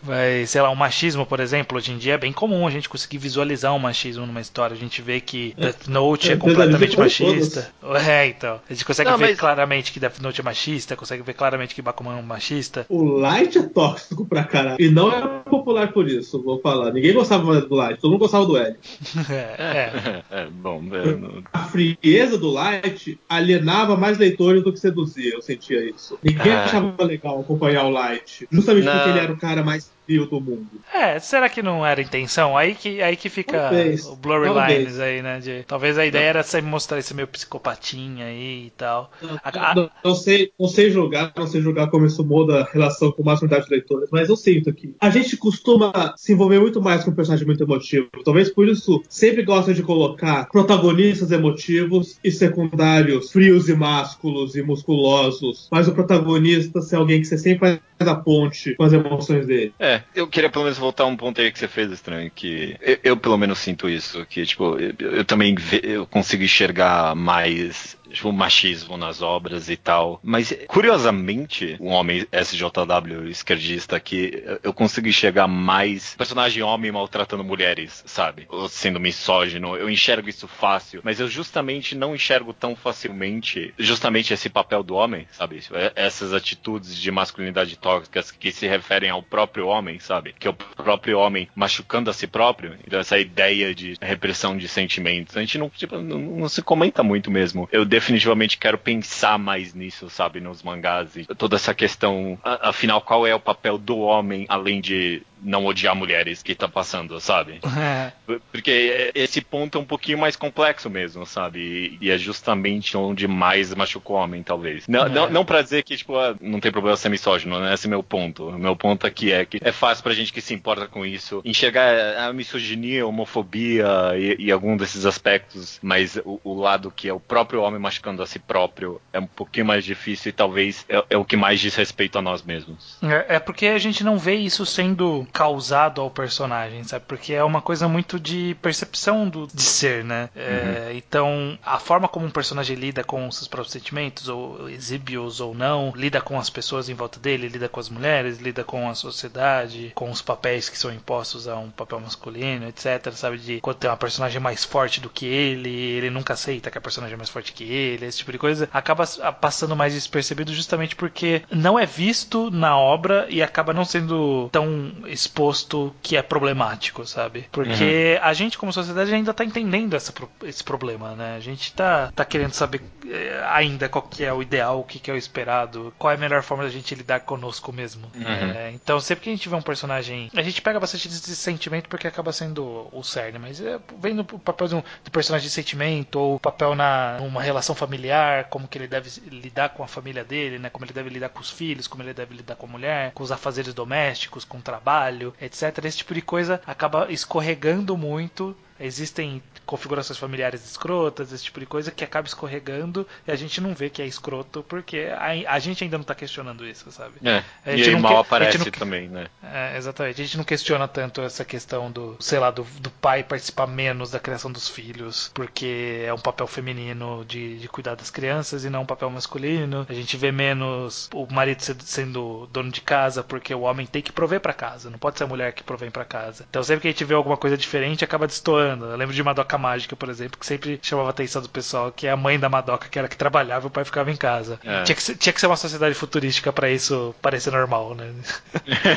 Mas, 0.03 0.49
sei 0.49 0.61
lá, 0.61 0.69
o 0.69 0.75
machismo, 0.75 1.25
por 1.25 1.39
exemplo, 1.39 1.77
hoje 1.77 1.91
em 1.91 1.97
dia 1.97 2.15
é 2.15 2.17
bem 2.17 2.33
comum 2.33 2.67
a 2.67 2.71
gente 2.71 2.89
conseguir 2.89 3.20
visualizar 3.21 3.73
um 3.73 3.79
machismo 3.79 4.25
numa 4.25 4.41
história. 4.41 4.75
A 4.75 4.79
gente 4.79 5.01
vê 5.01 5.21
que 5.21 5.53
é, 5.57 5.61
Death 5.61 5.87
Note 5.87 6.29
é, 6.29 6.33
é 6.33 6.37
completamente 6.37 6.97
machista. 6.97 7.71
É, 8.05 8.27
então. 8.27 8.59
A 8.67 8.73
gente 8.73 8.83
consegue 8.83 9.09
Não, 9.09 9.17
ver 9.17 9.29
mas... 9.29 9.39
claramente 9.39 9.91
que 9.91 9.99
Death 9.99 10.19
Note 10.19 10.41
é 10.41 10.43
machista, 10.43 10.95
consegue 10.95 11.21
ver 11.21 11.33
claramente 11.33 11.75
que 11.75 11.81
Bakuman 11.81 12.13
é 12.13 12.15
um 12.15 12.23
machista. 12.23 12.85
O 12.89 13.03
Light 13.03 13.57
é 13.57 13.63
tóxico 13.63 14.25
pra 14.25 14.43
caralho. 14.43 14.77
E 14.79 14.89
não 14.89 15.11
é 15.11 15.21
popular 15.47 15.91
por 15.93 16.07
isso, 16.07 16.41
vou 16.41 16.59
falar. 16.59 16.91
Ninguém 16.91 17.13
gostava 17.13 17.61
do 17.61 17.75
Light, 17.75 18.01
todo 18.01 18.11
mundo 18.11 18.21
gostava 18.21 18.45
do 18.45 18.57
L. 18.57 18.75
é, 19.29 19.33
é. 19.33 20.23
é, 20.31 20.47
bom. 20.47 20.81
É, 20.91 21.43
a 21.53 21.59
frieza 21.65 22.37
do 22.37 22.49
Light 22.49 23.19
alienava 23.29 23.95
mais 23.95 24.17
leitores 24.17 24.63
do 24.63 24.73
que 24.73 24.79
seduzia, 24.79 25.33
eu 25.33 25.41
sentia 25.41 25.87
isso. 25.87 26.17
Ninguém 26.23 26.53
ah. 26.53 26.63
achava 26.63 27.03
legal 27.03 27.39
acompanhar 27.39 27.85
o 27.85 27.89
Light. 27.89 28.47
Justamente 28.51 28.85
não. 28.85 28.93
porque 28.93 29.09
ele 29.09 29.19
era 29.19 29.31
o 29.31 29.37
cara 29.37 29.63
mais 29.63 29.91
do 30.19 30.41
mundo. 30.41 30.67
É, 30.93 31.19
será 31.19 31.49
que 31.49 31.61
não 31.61 31.85
era 31.85 32.01
intenção? 32.01 32.57
Aí 32.57 32.75
que, 32.75 33.01
aí 33.01 33.15
que 33.15 33.29
fica 33.29 33.59
talvez, 33.59 34.05
o 34.05 34.15
blurry 34.15 34.53
talvez. 34.53 34.79
lines 34.79 34.99
aí, 34.99 35.21
né? 35.21 35.39
De, 35.39 35.63
talvez 35.63 35.97
a 35.97 36.05
ideia 36.05 36.25
era 36.25 36.43
sempre 36.43 36.69
mostrar 36.69 36.99
esse 36.99 37.13
meio 37.13 37.27
psicopatinha 37.27 38.25
aí 38.25 38.67
e 38.67 38.69
tal. 38.71 39.11
Não, 39.21 39.39
a, 39.43 39.75
não, 39.75 39.89
não, 40.03 40.15
sei, 40.15 40.51
não 40.59 40.67
sei 40.67 40.91
julgar, 40.91 41.31
não 41.35 41.47
sei 41.47 41.61
julgar 41.61 41.89
como 41.89 42.05
isso 42.05 42.23
muda 42.23 42.61
a 42.61 42.63
relação 42.63 43.11
com 43.11 43.23
mais 43.23 43.41
unidade 43.41 43.65
de 43.65 43.71
leitores, 43.71 44.09
mas 44.11 44.29
eu 44.29 44.35
sinto 44.35 44.73
que 44.73 44.93
a 44.99 45.09
gente 45.09 45.37
costuma 45.37 46.13
se 46.17 46.33
envolver 46.33 46.59
muito 46.59 46.81
mais 46.81 47.03
com 47.03 47.11
um 47.11 47.15
personagem 47.15 47.45
muito 47.45 47.63
emotivo. 47.63 48.09
Talvez 48.23 48.49
por 48.49 48.67
isso 48.67 49.01
sempre 49.09 49.43
gosta 49.43 49.73
de 49.73 49.83
colocar 49.83 50.47
protagonistas 50.49 51.31
emotivos 51.31 52.19
e 52.23 52.31
secundários 52.31 53.31
frios 53.31 53.69
e 53.69 53.73
másculos 53.73 54.55
e 54.55 54.61
musculosos, 54.61 55.67
mas 55.71 55.87
o 55.87 55.93
protagonista 55.93 56.81
ser 56.81 56.95
alguém 56.95 57.21
que 57.21 57.27
você 57.27 57.37
sempre 57.37 57.79
faz 57.97 58.09
a 58.09 58.15
ponte 58.15 58.75
com 58.75 58.83
as 58.83 58.93
emoções 58.93 59.45
dele. 59.45 59.73
É, 59.79 60.00
eu 60.15 60.27
queria 60.27 60.49
pelo 60.49 60.65
menos 60.65 60.77
voltar 60.77 61.05
um 61.05 61.15
ponto 61.15 61.39
aí 61.39 61.51
que 61.51 61.59
você 61.59 61.67
fez, 61.67 61.91
estranho, 61.91 62.31
que 62.31 62.75
eu, 62.81 62.97
eu 63.03 63.17
pelo 63.17 63.37
menos 63.37 63.59
sinto 63.59 63.89
isso, 63.89 64.25
que 64.25 64.45
tipo, 64.45 64.77
eu, 64.77 64.93
eu 64.99 65.25
também 65.25 65.55
ve, 65.55 65.81
eu 65.83 66.05
consigo 66.07 66.43
enxergar 66.43 67.15
mais 67.15 67.97
tipo, 68.11 68.31
machismo 68.31 68.97
nas 68.97 69.21
obras 69.21 69.69
e 69.69 69.75
tal. 69.75 70.19
Mas, 70.23 70.53
curiosamente, 70.67 71.77
um 71.79 71.89
homem 71.89 72.25
SJW 72.31 73.27
esquerdista 73.29 73.95
aqui, 73.95 74.43
eu 74.63 74.73
consigo 74.73 75.07
enxergar 75.07 75.47
mais 75.47 76.15
personagem 76.15 76.63
homem 76.63 76.91
maltratando 76.91 77.43
mulheres, 77.43 78.03
sabe? 78.05 78.45
Ou 78.49 78.67
sendo 78.67 78.99
misógino. 78.99 79.75
Eu 79.75 79.89
enxergo 79.89 80.29
isso 80.29 80.47
fácil, 80.47 81.01
mas 81.03 81.19
eu 81.19 81.27
justamente 81.27 81.95
não 81.95 82.15
enxergo 82.15 82.53
tão 82.53 82.75
facilmente 82.75 83.73
justamente 83.77 84.33
esse 84.33 84.49
papel 84.49 84.83
do 84.83 84.95
homem, 84.95 85.27
sabe? 85.31 85.61
Essas 85.95 86.33
atitudes 86.33 86.95
de 86.95 87.11
masculinidade 87.11 87.77
tóxicas 87.77 88.31
que 88.31 88.51
se 88.51 88.67
referem 88.67 89.09
ao 89.09 89.23
próprio 89.23 89.67
homem, 89.67 89.99
sabe? 89.99 90.33
Que 90.37 90.47
é 90.47 90.51
o 90.51 90.53
próprio 90.53 91.19
homem 91.19 91.47
machucando 91.55 92.09
a 92.09 92.13
si 92.13 92.27
próprio. 92.27 92.75
Então, 92.85 92.99
essa 92.99 93.17
ideia 93.17 93.73
de 93.73 93.95
repressão 94.01 94.57
de 94.57 94.67
sentimentos. 94.67 95.37
A 95.37 95.39
gente 95.41 95.57
não, 95.57 95.69
tipo, 95.69 95.97
não, 95.97 96.19
não 96.19 96.49
se 96.49 96.61
comenta 96.61 97.03
muito 97.03 97.31
mesmo. 97.31 97.67
Eu 97.71 97.85
definitivamente 98.01 98.57
quero 98.57 98.77
pensar 98.77 99.37
mais 99.37 99.73
nisso, 99.73 100.09
sabe, 100.09 100.39
nos 100.41 100.63
mangás 100.63 101.15
e 101.15 101.23
toda 101.23 101.55
essa 101.55 101.73
questão, 101.73 102.37
afinal, 102.43 102.99
qual 103.01 103.25
é 103.25 103.33
o 103.33 103.39
papel 103.39 103.77
do 103.77 103.99
homem 103.99 104.45
além 104.49 104.81
de 104.81 105.21
não 105.43 105.65
odiar 105.65 105.95
mulheres 105.95 106.43
que 106.43 106.55
tá 106.55 106.67
passando, 106.67 107.19
sabe? 107.19 107.59
É. 107.77 108.11
Porque 108.51 109.11
esse 109.15 109.41
ponto 109.41 109.77
é 109.77 109.81
um 109.81 109.85
pouquinho 109.85 110.17
mais 110.17 110.35
complexo 110.35 110.89
mesmo, 110.89 111.25
sabe? 111.25 111.97
E, 112.01 112.11
é 112.11 112.17
justamente 112.17 112.95
onde 112.97 113.27
mais 113.27 113.73
machucou 113.73 114.17
o 114.17 114.19
homem, 114.19 114.43
talvez. 114.43 114.87
Não, 114.87 115.05
é. 115.05 115.09
não, 115.09 115.29
não 115.29 115.45
pra 115.45 115.61
dizer 115.61 115.83
que, 115.83 115.95
tipo, 115.95 116.17
ah, 116.17 116.35
não 116.41 116.59
tem 116.59 116.71
problema 116.71 116.97
ser 116.97 117.09
misógino, 117.09 117.59
né? 117.59 117.73
Esse 117.73 117.87
é 117.87 117.89
meu 117.89 118.03
ponto. 118.03 118.49
O 118.49 118.59
meu 118.59 118.75
ponto 118.75 119.07
aqui 119.07 119.31
é 119.31 119.45
que 119.45 119.59
é 119.61 119.71
fácil 119.71 120.03
pra 120.03 120.13
gente 120.13 120.33
que 120.33 120.41
se 120.41 120.53
importa 120.53 120.87
com 120.87 121.05
isso 121.05 121.41
enxergar 121.45 122.17
a 122.17 122.33
misoginia, 122.33 123.03
a 123.03 123.07
homofobia 123.07 123.87
e, 124.17 124.45
e 124.45 124.51
algum 124.51 124.75
desses 124.75 125.05
aspectos, 125.05 125.79
mas 125.81 126.17
o, 126.25 126.39
o, 126.43 126.59
lado 126.59 126.91
que 126.91 127.07
é 127.07 127.13
o 127.13 127.19
próprio 127.19 127.61
homem 127.61 127.79
machucando 127.79 128.21
a 128.21 128.27
si 128.27 128.39
próprio 128.39 129.01
é 129.13 129.19
um 129.19 129.25
pouquinho 129.27 129.65
mais 129.65 129.83
difícil 129.83 130.29
e 130.29 130.33
talvez 130.33 130.85
é, 130.89 131.03
é 131.09 131.17
o 131.17 131.25
que 131.25 131.35
mais 131.35 131.59
diz 131.59 131.75
respeito 131.75 132.17
a 132.17 132.21
nós 132.21 132.43
mesmos. 132.43 132.97
É, 133.01 133.35
é 133.35 133.39
porque 133.39 133.67
a 133.67 133.77
gente 133.77 134.03
não 134.03 134.17
vê 134.17 134.35
isso 134.35 134.65
sendo 134.65 135.27
causado 135.31 136.01
ao 136.01 136.09
personagem, 136.09 136.83
sabe? 136.83 137.05
Porque 137.07 137.33
é 137.33 137.43
uma 137.43 137.61
coisa 137.61 137.87
muito 137.87 138.19
de 138.19 138.55
percepção 138.61 139.27
do, 139.27 139.47
de 139.47 139.61
ser, 139.61 140.03
né? 140.03 140.29
É, 140.35 140.87
uhum. 140.89 140.97
Então, 140.97 141.59
a 141.63 141.79
forma 141.79 142.07
como 142.07 142.25
um 142.25 142.29
personagem 142.29 142.75
lida 142.75 143.03
com 143.03 143.31
seus 143.31 143.47
próprios 143.47 143.71
sentimentos, 143.71 144.27
ou 144.27 144.69
exibe-os 144.69 145.39
ou 145.39 145.53
não, 145.53 145.93
lida 145.95 146.21
com 146.21 146.37
as 146.37 146.49
pessoas 146.49 146.89
em 146.89 146.93
volta 146.93 147.19
dele, 147.19 147.47
lida 147.47 147.69
com 147.69 147.79
as 147.79 147.89
mulheres, 147.89 148.39
lida 148.39 148.63
com 148.63 148.89
a 148.89 148.95
sociedade, 148.95 149.91
com 149.95 150.09
os 150.09 150.21
papéis 150.21 150.69
que 150.69 150.77
são 150.77 150.91
impostos 150.91 151.47
a 151.47 151.57
um 151.57 151.69
papel 151.69 151.99
masculino, 151.99 152.67
etc. 152.67 153.11
Sabe? 153.13 153.37
De 153.37 153.61
quando 153.61 153.77
tem 153.77 153.89
uma 153.89 153.97
personagem 153.97 154.39
mais 154.39 154.63
forte 154.63 154.99
do 154.99 155.09
que 155.09 155.25
ele, 155.25 155.69
ele 155.69 156.09
nunca 156.09 156.33
aceita 156.33 156.69
que 156.69 156.77
a 156.77 156.81
personagem 156.81 157.13
é 157.13 157.17
mais 157.17 157.29
forte 157.29 157.53
que 157.53 157.63
ele, 157.63 158.05
esse 158.05 158.19
tipo 158.19 158.31
de 158.31 158.37
coisa, 158.37 158.69
acaba 158.71 159.05
passando 159.33 159.75
mais 159.75 159.93
despercebido 159.93 160.53
justamente 160.53 160.95
porque 160.95 161.43
não 161.51 161.77
é 161.77 161.85
visto 161.85 162.49
na 162.51 162.77
obra 162.77 163.25
e 163.29 163.41
acaba 163.41 163.73
não 163.73 163.85
sendo 163.85 164.49
tão 164.51 164.93
exposto 165.21 165.95
que 166.01 166.15
é 166.15 166.21
problemático, 166.21 167.05
sabe? 167.05 167.47
Porque 167.51 168.17
uhum. 168.19 168.27
a 168.27 168.33
gente, 168.33 168.57
como 168.57 168.73
sociedade, 168.73 169.13
ainda 169.13 169.33
tá 169.33 169.43
entendendo 169.43 169.95
essa, 169.95 170.13
esse 170.43 170.63
problema, 170.63 171.15
né? 171.15 171.35
A 171.35 171.39
gente 171.39 171.73
tá, 171.73 172.11
tá 172.15 172.25
querendo 172.25 172.53
saber 172.53 172.81
eh, 173.07 173.41
ainda 173.49 173.87
qual 173.87 174.03
que 174.03 174.23
é 174.23 174.33
o 174.33 174.41
ideal, 174.41 174.79
o 174.79 174.83
que, 174.83 174.99
que 174.99 175.09
é 175.09 175.13
o 175.13 175.17
esperado, 175.17 175.93
qual 175.97 176.11
é 176.11 176.15
a 176.15 176.19
melhor 176.19 176.43
forma 176.43 176.63
da 176.63 176.69
gente 176.69 176.93
lidar 176.95 177.21
conosco 177.21 177.71
mesmo. 177.71 178.11
Uhum. 178.15 178.51
É, 178.51 178.71
então, 178.71 178.99
sempre 178.99 179.23
que 179.23 179.29
a 179.29 179.33
gente 179.33 179.47
vê 179.47 179.55
um 179.55 179.61
personagem. 179.61 180.29
A 180.35 180.41
gente 180.41 180.61
pega 180.61 180.79
bastante 180.79 181.07
desse 181.07 181.35
sentimento 181.35 181.87
porque 181.87 182.07
acaba 182.07 182.31
sendo 182.31 182.87
o 182.91 183.03
cerne, 183.03 183.39
mas 183.39 183.61
é, 183.61 183.79
vem 183.99 184.13
no 184.13 184.23
papel 184.23 184.67
do, 184.67 184.83
do 185.03 185.11
personagem 185.11 185.47
de 185.47 185.53
sentimento, 185.53 186.19
ou 186.19 186.35
o 186.35 186.39
papel 186.39 186.75
na 186.75 187.17
uma 187.21 187.41
relação 187.41 187.75
familiar, 187.75 188.45
como 188.45 188.67
que 188.67 188.77
ele 188.77 188.87
deve 188.87 189.09
lidar 189.29 189.69
com 189.69 189.83
a 189.83 189.87
família 189.87 190.23
dele, 190.23 190.59
né? 190.59 190.69
Como 190.69 190.85
ele 190.85 190.93
deve 190.93 191.09
lidar 191.09 191.29
com 191.29 191.39
os 191.39 191.49
filhos, 191.49 191.87
como 191.87 192.03
ele 192.03 192.13
deve 192.13 192.35
lidar 192.35 192.55
com 192.55 192.65
a 192.65 192.69
mulher, 192.69 193.11
com 193.13 193.23
os 193.23 193.31
afazeres 193.31 193.73
domésticos, 193.73 194.45
com 194.45 194.57
o 194.57 194.61
trabalho 194.61 195.10
trabalho, 195.11 195.33
etc. 195.41 195.85
Esse 195.85 195.97
tipo 195.97 196.13
de 196.13 196.21
coisa 196.21 196.61
acaba 196.65 197.11
escorregando 197.11 197.97
muito 197.97 198.55
existem 198.81 199.41
configurações 199.65 200.17
familiares 200.17 200.65
escrotas, 200.65 201.31
esse 201.31 201.45
tipo 201.45 201.59
de 201.59 201.65
coisa 201.65 201.91
que 201.91 202.03
acaba 202.03 202.27
escorregando 202.27 203.07
e 203.27 203.31
a 203.31 203.35
gente 203.35 203.61
não 203.61 203.73
vê 203.73 203.89
que 203.89 204.01
é 204.01 204.05
escroto 204.05 204.65
porque 204.67 205.09
a, 205.15 205.53
a 205.53 205.59
gente 205.59 205.83
ainda 205.83 205.97
não 205.97 206.01
está 206.01 206.15
questionando 206.15 206.67
isso, 206.67 206.91
sabe? 206.91 207.13
É, 207.23 207.43
e 207.65 207.83
aí 207.83 207.95
mal 207.95 208.15
que, 208.15 208.19
aparece 208.21 208.57
não, 208.57 208.65
também, 208.65 209.07
né? 209.07 209.27
É, 209.43 209.77
exatamente. 209.77 210.21
A 210.21 210.25
gente 210.25 210.37
não 210.37 210.43
questiona 210.43 210.87
tanto 210.87 211.21
essa 211.21 211.45
questão 211.45 211.91
do, 211.91 212.17
sei 212.19 212.39
lá, 212.39 212.51
do, 212.51 212.63
do 212.79 212.89
pai 212.89 213.23
participar 213.23 213.67
menos 213.67 214.11
da 214.11 214.19
criação 214.19 214.51
dos 214.51 214.67
filhos 214.67 215.31
porque 215.33 216.03
é 216.05 216.13
um 216.13 216.19
papel 216.19 216.47
feminino 216.47 217.23
de, 217.25 217.59
de 217.59 217.67
cuidar 217.69 217.95
das 217.95 218.09
crianças 218.09 218.65
e 218.65 218.69
não 218.69 218.81
um 218.81 218.85
papel 218.85 219.09
masculino. 219.09 219.85
A 219.87 219.93
gente 219.93 220.17
vê 220.17 220.31
menos 220.31 221.09
o 221.13 221.25
marido 221.31 221.61
sendo 221.61 222.49
dono 222.51 222.71
de 222.71 222.81
casa 222.81 223.23
porque 223.23 223.53
o 223.53 223.61
homem 223.61 223.85
tem 223.85 224.01
que 224.01 224.11
prover 224.11 224.39
para 224.39 224.53
casa, 224.53 224.89
não 224.89 224.97
pode 224.97 225.17
ser 225.17 225.25
a 225.25 225.27
mulher 225.27 225.53
que 225.53 225.63
provém 225.63 225.91
para 225.91 226.03
casa. 226.03 226.45
Então 226.49 226.63
sempre 226.63 226.81
que 226.81 226.87
a 226.87 226.91
gente 226.91 227.05
vê 227.05 227.13
alguma 227.13 227.37
coisa 227.37 227.57
diferente 227.57 228.03
acaba 228.03 228.27
destoando 228.27 228.70
eu 228.79 228.97
lembro 228.97 229.13
de 229.13 229.23
Madoka 229.23 229.57
Mágica, 229.57 229.95
por 229.95 230.09
exemplo, 230.09 230.39
que 230.39 230.45
sempre 230.45 230.79
chamava 230.81 231.09
a 231.09 231.11
atenção 231.11 231.41
do 231.41 231.49
pessoal, 231.49 231.91
que 231.91 232.07
é 232.07 232.11
a 232.11 232.17
mãe 232.17 232.39
da 232.39 232.49
Madoka, 232.49 232.87
que 232.89 232.97
era 232.97 233.07
que 233.07 233.17
trabalhava 233.17 233.65
e 233.65 233.67
o 233.67 233.71
pai 233.71 233.83
ficava 233.83 234.11
em 234.11 234.15
casa. 234.15 234.59
É. 234.63 234.83
Tinha, 234.83 234.95
que 234.95 235.03
ser, 235.03 235.15
tinha 235.15 235.33
que 235.33 235.39
ser 235.39 235.47
uma 235.47 235.57
sociedade 235.57 235.95
futurística 235.95 236.51
para 236.51 236.69
isso 236.69 237.13
parecer 237.21 237.51
normal, 237.51 237.95
né? 237.95 238.13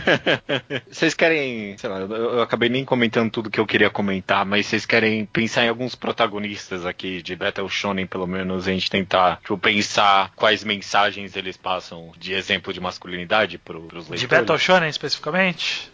vocês 0.91 1.15
querem, 1.15 1.77
sei 1.79 1.91
lá, 1.91 2.01
eu, 2.01 2.11
eu, 2.11 2.43
acabei 2.43 2.69
nem 2.69 2.85
comentando 2.85 3.31
tudo 3.31 3.51
que 3.51 3.61
eu 3.61 3.67
queria 3.67 3.91
comentar, 3.91 4.45
mas 4.45 4.67
vocês 4.67 4.87
querem 4.87 5.27
pensar 5.27 5.65
em 5.65 5.69
alguns 5.69 5.95
protagonistas 5.95 6.87
aqui 6.87 7.23
de 7.23 7.35
Battle 7.37 7.69
Shonen, 7.69 8.07
pelo 8.07 8.27
menos, 8.27 8.69
a 8.69 8.73
gente 8.73 8.91
tentar 8.91 9.39
tipo, 9.41 9.59
pensar 9.59 10.31
quais 10.37 10.65
mensagens 10.65 11.37
eles 11.37 11.57
passam 11.57 12.13
de 12.19 12.33
exemplo 12.35 12.73
de 12.73 12.81
masculinidade 12.81 13.59
pro, 13.59 13.83
pros 13.83 14.09
leitores? 14.09 14.21
De 14.21 14.27
Battle 14.27 14.59
Shonen 14.59 14.89
especificamente? 14.89 15.91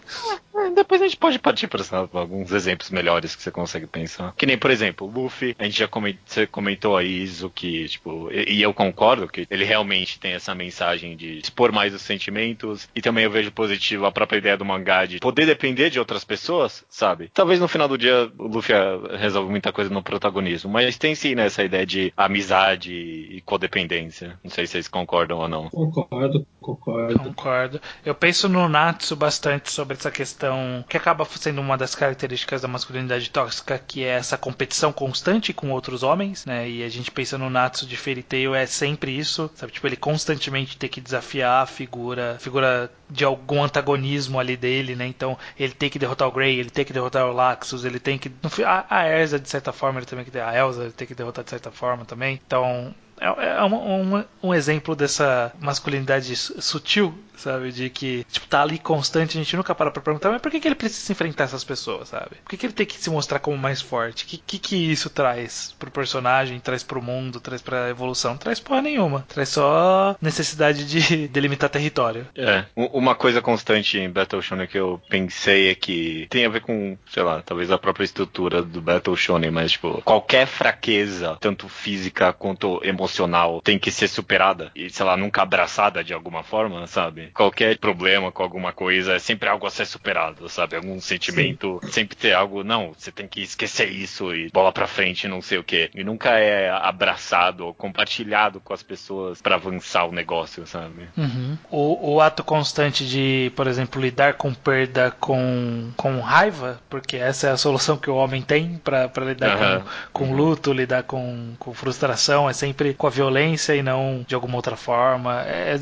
É, 0.54 0.70
depois 0.70 1.00
a 1.00 1.04
gente 1.04 1.16
pode 1.16 1.38
partir 1.38 1.68
para 1.68 1.82
alguns 2.12 2.50
exemplos 2.52 2.90
melhores 2.90 3.36
que 3.36 3.42
você 3.42 3.50
consegue 3.50 3.69
pensar. 3.86 4.34
Que 4.36 4.46
nem, 4.46 4.58
por 4.58 4.70
exemplo, 4.70 5.06
o 5.06 5.10
Luffy, 5.10 5.54
a 5.58 5.64
gente 5.64 5.78
já 5.78 5.88
comentou, 5.88 6.20
você 6.24 6.46
comentou 6.46 6.96
aí 6.96 7.22
isso 7.22 7.50
que, 7.50 7.88
tipo, 7.88 8.30
e, 8.32 8.54
e 8.54 8.62
eu 8.62 8.72
concordo 8.72 9.28
que 9.28 9.46
ele 9.50 9.64
realmente 9.64 10.18
tem 10.18 10.32
essa 10.32 10.54
mensagem 10.54 11.16
de 11.16 11.38
expor 11.38 11.72
mais 11.72 11.94
os 11.94 12.02
sentimentos 12.02 12.88
e 12.94 13.00
também 13.00 13.24
eu 13.24 13.30
vejo 13.30 13.52
positivo 13.52 14.06
a 14.06 14.12
própria 14.12 14.38
ideia 14.38 14.56
do 14.56 14.64
mangá 14.64 15.04
de 15.06 15.18
poder 15.18 15.46
depender 15.46 15.90
de 15.90 15.98
outras 15.98 16.24
pessoas, 16.24 16.84
sabe? 16.88 17.30
Talvez 17.32 17.60
no 17.60 17.68
final 17.68 17.88
do 17.88 17.98
dia 17.98 18.30
o 18.38 18.46
Luffy 18.46 18.74
resolve 19.18 19.50
muita 19.50 19.72
coisa 19.72 19.92
no 19.92 20.02
protagonismo, 20.02 20.70
mas 20.70 20.98
tem 20.98 21.14
sim 21.14 21.34
né, 21.34 21.46
essa 21.46 21.62
ideia 21.62 21.86
de 21.86 22.12
amizade 22.16 22.92
e 22.92 23.40
codependência. 23.42 24.38
Não 24.42 24.50
sei 24.50 24.66
se 24.66 24.72
vocês 24.72 24.88
concordam 24.88 25.38
ou 25.38 25.48
não. 25.48 25.68
Concordo, 25.70 26.46
concordo. 26.60 27.18
Concordo. 27.18 27.80
Eu 28.04 28.14
penso 28.14 28.48
no 28.48 28.68
Natsu 28.68 29.16
bastante 29.16 29.70
sobre 29.70 29.96
essa 29.96 30.10
questão 30.10 30.84
que 30.88 30.96
acaba 30.96 31.24
sendo 31.24 31.60
uma 31.60 31.76
das 31.76 31.94
características 31.94 32.62
da 32.62 32.68
masculinidade 32.68 33.30
tóxica, 33.30 33.49
que 33.86 34.04
é 34.04 34.10
essa 34.10 34.38
competição 34.38 34.92
constante 34.92 35.52
com 35.52 35.70
outros 35.70 36.02
homens, 36.02 36.46
né? 36.46 36.68
E 36.68 36.84
a 36.84 36.88
gente 36.88 37.10
pensa 37.10 37.36
no 37.36 37.50
Natsu 37.50 37.86
de 37.86 37.96
Fairy 37.96 38.22
Tail 38.22 38.54
é 38.54 38.66
sempre 38.66 39.16
isso, 39.16 39.50
sabe? 39.54 39.72
Tipo, 39.72 39.86
ele 39.86 39.96
constantemente 39.96 40.76
ter 40.76 40.88
que 40.88 41.00
desafiar 41.00 41.62
a 41.62 41.66
figura, 41.66 42.36
figura 42.38 42.90
de 43.08 43.24
algum 43.24 43.62
antagonismo 43.62 44.38
ali 44.38 44.56
dele, 44.56 44.94
né? 44.94 45.06
Então, 45.06 45.36
ele 45.58 45.72
tem 45.72 45.90
que 45.90 45.98
derrotar 45.98 46.28
o 46.28 46.32
Grey, 46.32 46.58
ele 46.58 46.70
tem 46.70 46.84
que 46.84 46.92
derrotar 46.92 47.26
o 47.26 47.32
Laxus, 47.32 47.84
ele 47.84 47.98
tem 47.98 48.18
que 48.18 48.30
a, 48.64 48.86
a 48.88 49.08
Erza 49.08 49.38
de 49.38 49.48
certa 49.48 49.72
forma, 49.72 49.98
ele 49.98 50.06
também 50.06 50.24
que 50.24 50.38
a 50.38 50.54
Elsa, 50.56 50.82
ele 50.82 50.92
tem 50.92 51.06
que 51.06 51.14
derrotar 51.14 51.44
de 51.44 51.50
certa 51.50 51.70
forma 51.70 52.04
também. 52.04 52.40
Então, 52.46 52.94
é, 53.20 53.58
é 53.58 53.64
um, 53.64 54.16
um, 54.16 54.24
um, 54.42 54.54
exemplo 54.54 54.96
dessa 54.96 55.52
masculinidade 55.60 56.34
sutil, 56.34 57.14
sabe? 57.36 57.70
De 57.70 57.90
que, 57.90 58.24
tipo, 58.30 58.46
tá 58.46 58.62
ali 58.62 58.78
constante, 58.78 59.36
a 59.36 59.42
gente 59.42 59.56
nunca 59.56 59.74
para 59.74 59.90
pra 59.90 60.02
perguntar, 60.02 60.30
mas 60.30 60.40
por 60.40 60.50
que, 60.50 60.58
que 60.58 60.66
ele 60.66 60.74
precisa 60.74 61.12
enfrentar 61.12 61.44
essas 61.44 61.62
pessoas, 61.62 62.08
sabe? 62.08 62.36
Por 62.42 62.50
que, 62.50 62.56
que 62.56 62.66
ele 62.66 62.72
tem 62.72 62.86
que 62.86 62.96
se 62.96 63.10
mostrar 63.10 63.38
como 63.38 63.56
mais 63.58 63.80
forte? 63.80 64.24
O 64.24 64.26
que, 64.26 64.38
que, 64.38 64.58
que 64.58 64.90
isso 64.90 65.10
traz 65.10 65.74
pro 65.78 65.90
personagem, 65.90 66.58
traz 66.58 66.82
pro 66.82 67.02
mundo, 67.02 67.40
traz 67.40 67.60
pra 67.60 67.90
evolução? 67.90 68.32
Não 68.32 68.38
traz 68.38 68.58
porra 68.58 68.82
nenhuma. 68.82 69.24
Traz 69.28 69.50
só 69.50 70.16
necessidade 70.20 70.86
de 70.86 71.28
delimitar 71.28 71.68
território. 71.68 72.26
É. 72.34 72.64
Uma 72.74 73.14
coisa 73.14 73.42
constante 73.42 73.98
em 73.98 74.10
Battle 74.10 74.40
Shonen 74.40 74.66
que 74.66 74.78
eu 74.78 75.00
pensei 75.08 75.70
é 75.70 75.74
que 75.74 76.26
tem 76.30 76.46
a 76.46 76.48
ver 76.48 76.60
com, 76.62 76.96
sei 77.12 77.22
lá, 77.22 77.42
talvez 77.42 77.70
a 77.70 77.78
própria 77.78 78.04
estrutura 78.04 78.62
do 78.62 78.80
Battle 78.80 79.16
Shonen, 79.16 79.50
mas, 79.50 79.72
tipo, 79.72 80.00
qualquer 80.02 80.46
fraqueza, 80.46 81.36
tanto 81.40 81.68
física 81.68 82.32
quanto 82.32 82.80
emocional, 82.84 83.09
emocional 83.10 83.60
tem 83.60 83.78
que 83.78 83.90
ser 83.90 84.08
superada 84.08 84.70
e, 84.74 84.88
sei 84.88 85.04
lá, 85.04 85.16
nunca 85.16 85.42
abraçada 85.42 86.04
de 86.04 86.14
alguma 86.14 86.42
forma, 86.42 86.86
sabe? 86.86 87.30
Qualquer 87.34 87.76
problema 87.78 88.30
com 88.30 88.42
alguma 88.42 88.72
coisa 88.72 89.14
é 89.14 89.18
sempre 89.18 89.48
algo 89.48 89.66
a 89.66 89.70
ser 89.70 89.84
superado, 89.84 90.48
sabe? 90.48 90.76
Algum 90.76 91.00
sentimento, 91.00 91.80
Sim. 91.82 91.90
sempre 91.90 92.16
ter 92.16 92.32
algo, 92.32 92.62
não, 92.62 92.92
você 92.96 93.10
tem 93.10 93.26
que 93.26 93.42
esquecer 93.42 93.90
isso 93.90 94.34
e 94.34 94.48
bola 94.50 94.72
pra 94.72 94.86
frente, 94.86 95.26
não 95.26 95.42
sei 95.42 95.58
o 95.58 95.64
que. 95.64 95.90
E 95.94 96.04
nunca 96.04 96.30
é 96.38 96.70
abraçado 96.70 97.66
ou 97.66 97.74
compartilhado 97.74 98.60
com 98.60 98.72
as 98.72 98.82
pessoas 98.82 99.42
para 99.42 99.56
avançar 99.56 100.04
o 100.04 100.12
negócio, 100.12 100.66
sabe? 100.66 101.08
Uhum. 101.16 101.58
O, 101.70 102.14
o 102.14 102.20
ato 102.20 102.44
constante 102.44 103.06
de, 103.06 103.52
por 103.56 103.66
exemplo, 103.66 104.00
lidar 104.00 104.34
com 104.34 104.54
perda 104.54 105.10
com, 105.18 105.90
com 105.96 106.20
raiva, 106.20 106.80
porque 106.88 107.16
essa 107.16 107.48
é 107.48 107.50
a 107.50 107.56
solução 107.56 107.96
que 107.96 108.10
o 108.10 108.14
homem 108.14 108.42
tem 108.42 108.80
para 108.82 109.10
lidar 109.24 109.56
uhum. 109.56 109.84
com, 110.12 110.26
com 110.26 110.34
luto, 110.34 110.72
lidar 110.72 111.02
com, 111.02 111.54
com 111.58 111.74
frustração, 111.74 112.48
é 112.48 112.52
sempre 112.52 112.94
com 113.00 113.06
a 113.06 113.10
violência 113.10 113.74
e 113.74 113.82
não 113.82 114.22
de 114.28 114.34
alguma 114.34 114.56
outra 114.56 114.76
forma. 114.76 115.42
É, 115.46 115.74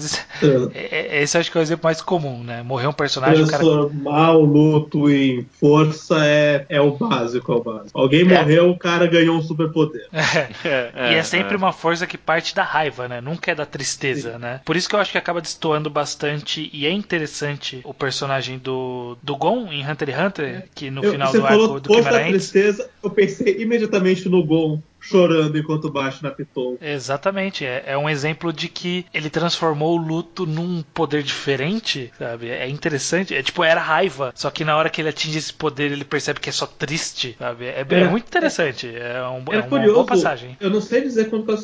é, 0.73 1.17
é, 1.19 1.23
esse 1.23 1.37
acho 1.37 1.51
que 1.51 1.59
é 1.59 1.61
o 1.61 1.63
exemplo 1.63 1.85
mais 1.85 2.01
comum, 2.01 2.45
né? 2.45 2.63
Morrer 2.63 2.87
um 2.87 2.93
personagem. 2.93 3.45
Transformar 3.45 4.27
cara... 4.27 4.39
o 4.39 4.45
luto 4.45 5.11
em 5.11 5.45
força 5.59 6.25
é, 6.25 6.65
é 6.69 6.81
o 6.81 6.93
básico, 6.93 7.51
é 7.51 7.57
o 7.57 7.61
básico. 7.61 7.99
Alguém 7.99 8.21
é. 8.21 8.25
morreu, 8.25 8.71
o 8.71 8.79
cara 8.79 9.09
ganhou 9.09 9.37
um 9.37 9.43
superpoder. 9.43 10.07
É. 10.65 11.13
e 11.13 11.15
é 11.15 11.23
sempre 11.23 11.57
uma 11.57 11.73
força 11.73 12.07
que 12.07 12.19
parte 12.19 12.55
da 12.55 12.63
raiva, 12.63 13.09
né? 13.09 13.21
Nunca 13.21 13.51
é 13.51 13.55
da 13.55 13.65
tristeza, 13.67 14.35
Sim. 14.35 14.39
né? 14.39 14.61
Por 14.65 14.77
isso 14.77 14.89
que 14.89 14.95
eu 14.95 15.01
acho 15.01 15.11
que 15.11 15.19
acaba 15.19 15.41
destoando 15.41 15.89
bastante 15.91 16.71
e 16.73 16.87
é 16.87 16.91
interessante 16.91 17.81
o 17.85 17.95
personagem 17.95 18.59
do, 18.59 19.17
do 19.23 19.37
Gon 19.37 19.73
em 19.73 19.89
Hunter 19.89 20.11
x 20.11 20.21
Hunter, 20.21 20.65
que 20.75 20.91
no 20.91 21.03
eu, 21.03 21.13
final 21.13 21.33
do 21.33 21.47
arco 21.47 21.81
do 21.81 22.03
tristeza, 22.29 22.89
eu 23.03 23.11
pensei 23.11 23.63
imediatamente 23.63 24.29
no 24.29 24.45
Gon 24.45 24.81
chorando 25.01 25.57
enquanto 25.59 25.91
bate 25.91 26.23
na 26.23 26.31
Pitou. 26.31 26.79
Exatamente, 26.81 27.65
é, 27.65 27.85
é, 27.87 27.99
um 27.99 28.09
exemplo 28.09 28.53
de 28.53 28.69
que 28.69 29.07
ele 29.15 29.31
transformou 29.31 29.99
o 29.99 30.03
luto 30.03 30.47
num 30.47 30.83
poder 30.95 31.23
diferente, 31.23 32.13
sabe? 32.19 32.51
É 32.51 32.69
interessante, 32.69 33.35
é 33.35 33.43
tipo, 33.43 33.65
era 33.65 33.81
raiva, 33.81 34.33
só 34.35 34.51
que 34.51 34.65
na 34.65 34.77
hora 34.77 34.91
que 34.91 35.01
ele 35.01 35.09
atinge 35.09 35.39
esse 35.39 35.53
poder 35.53 35.93
ele 35.93 36.05
percebe 36.05 36.41
que 36.41 36.49
é 36.49 36.53
só 36.53 36.67
triste, 36.67 37.37
sabe? 37.39 37.67
É, 37.67 37.87
é, 37.89 37.95
é 37.95 38.09
muito 38.09 38.27
interessante, 38.27 38.87
é, 38.87 39.23
um, 39.23 39.53
é, 39.53 39.57
é 39.57 39.61
uma 39.61 39.69
curioso, 39.69 39.95
boa 39.95 40.07
passagem. 40.07 40.57
Eu 40.61 40.71
não 40.71 40.81
sei 40.81 41.03
dizer 41.03 41.31
quanto 41.31 41.53
a 41.53 41.59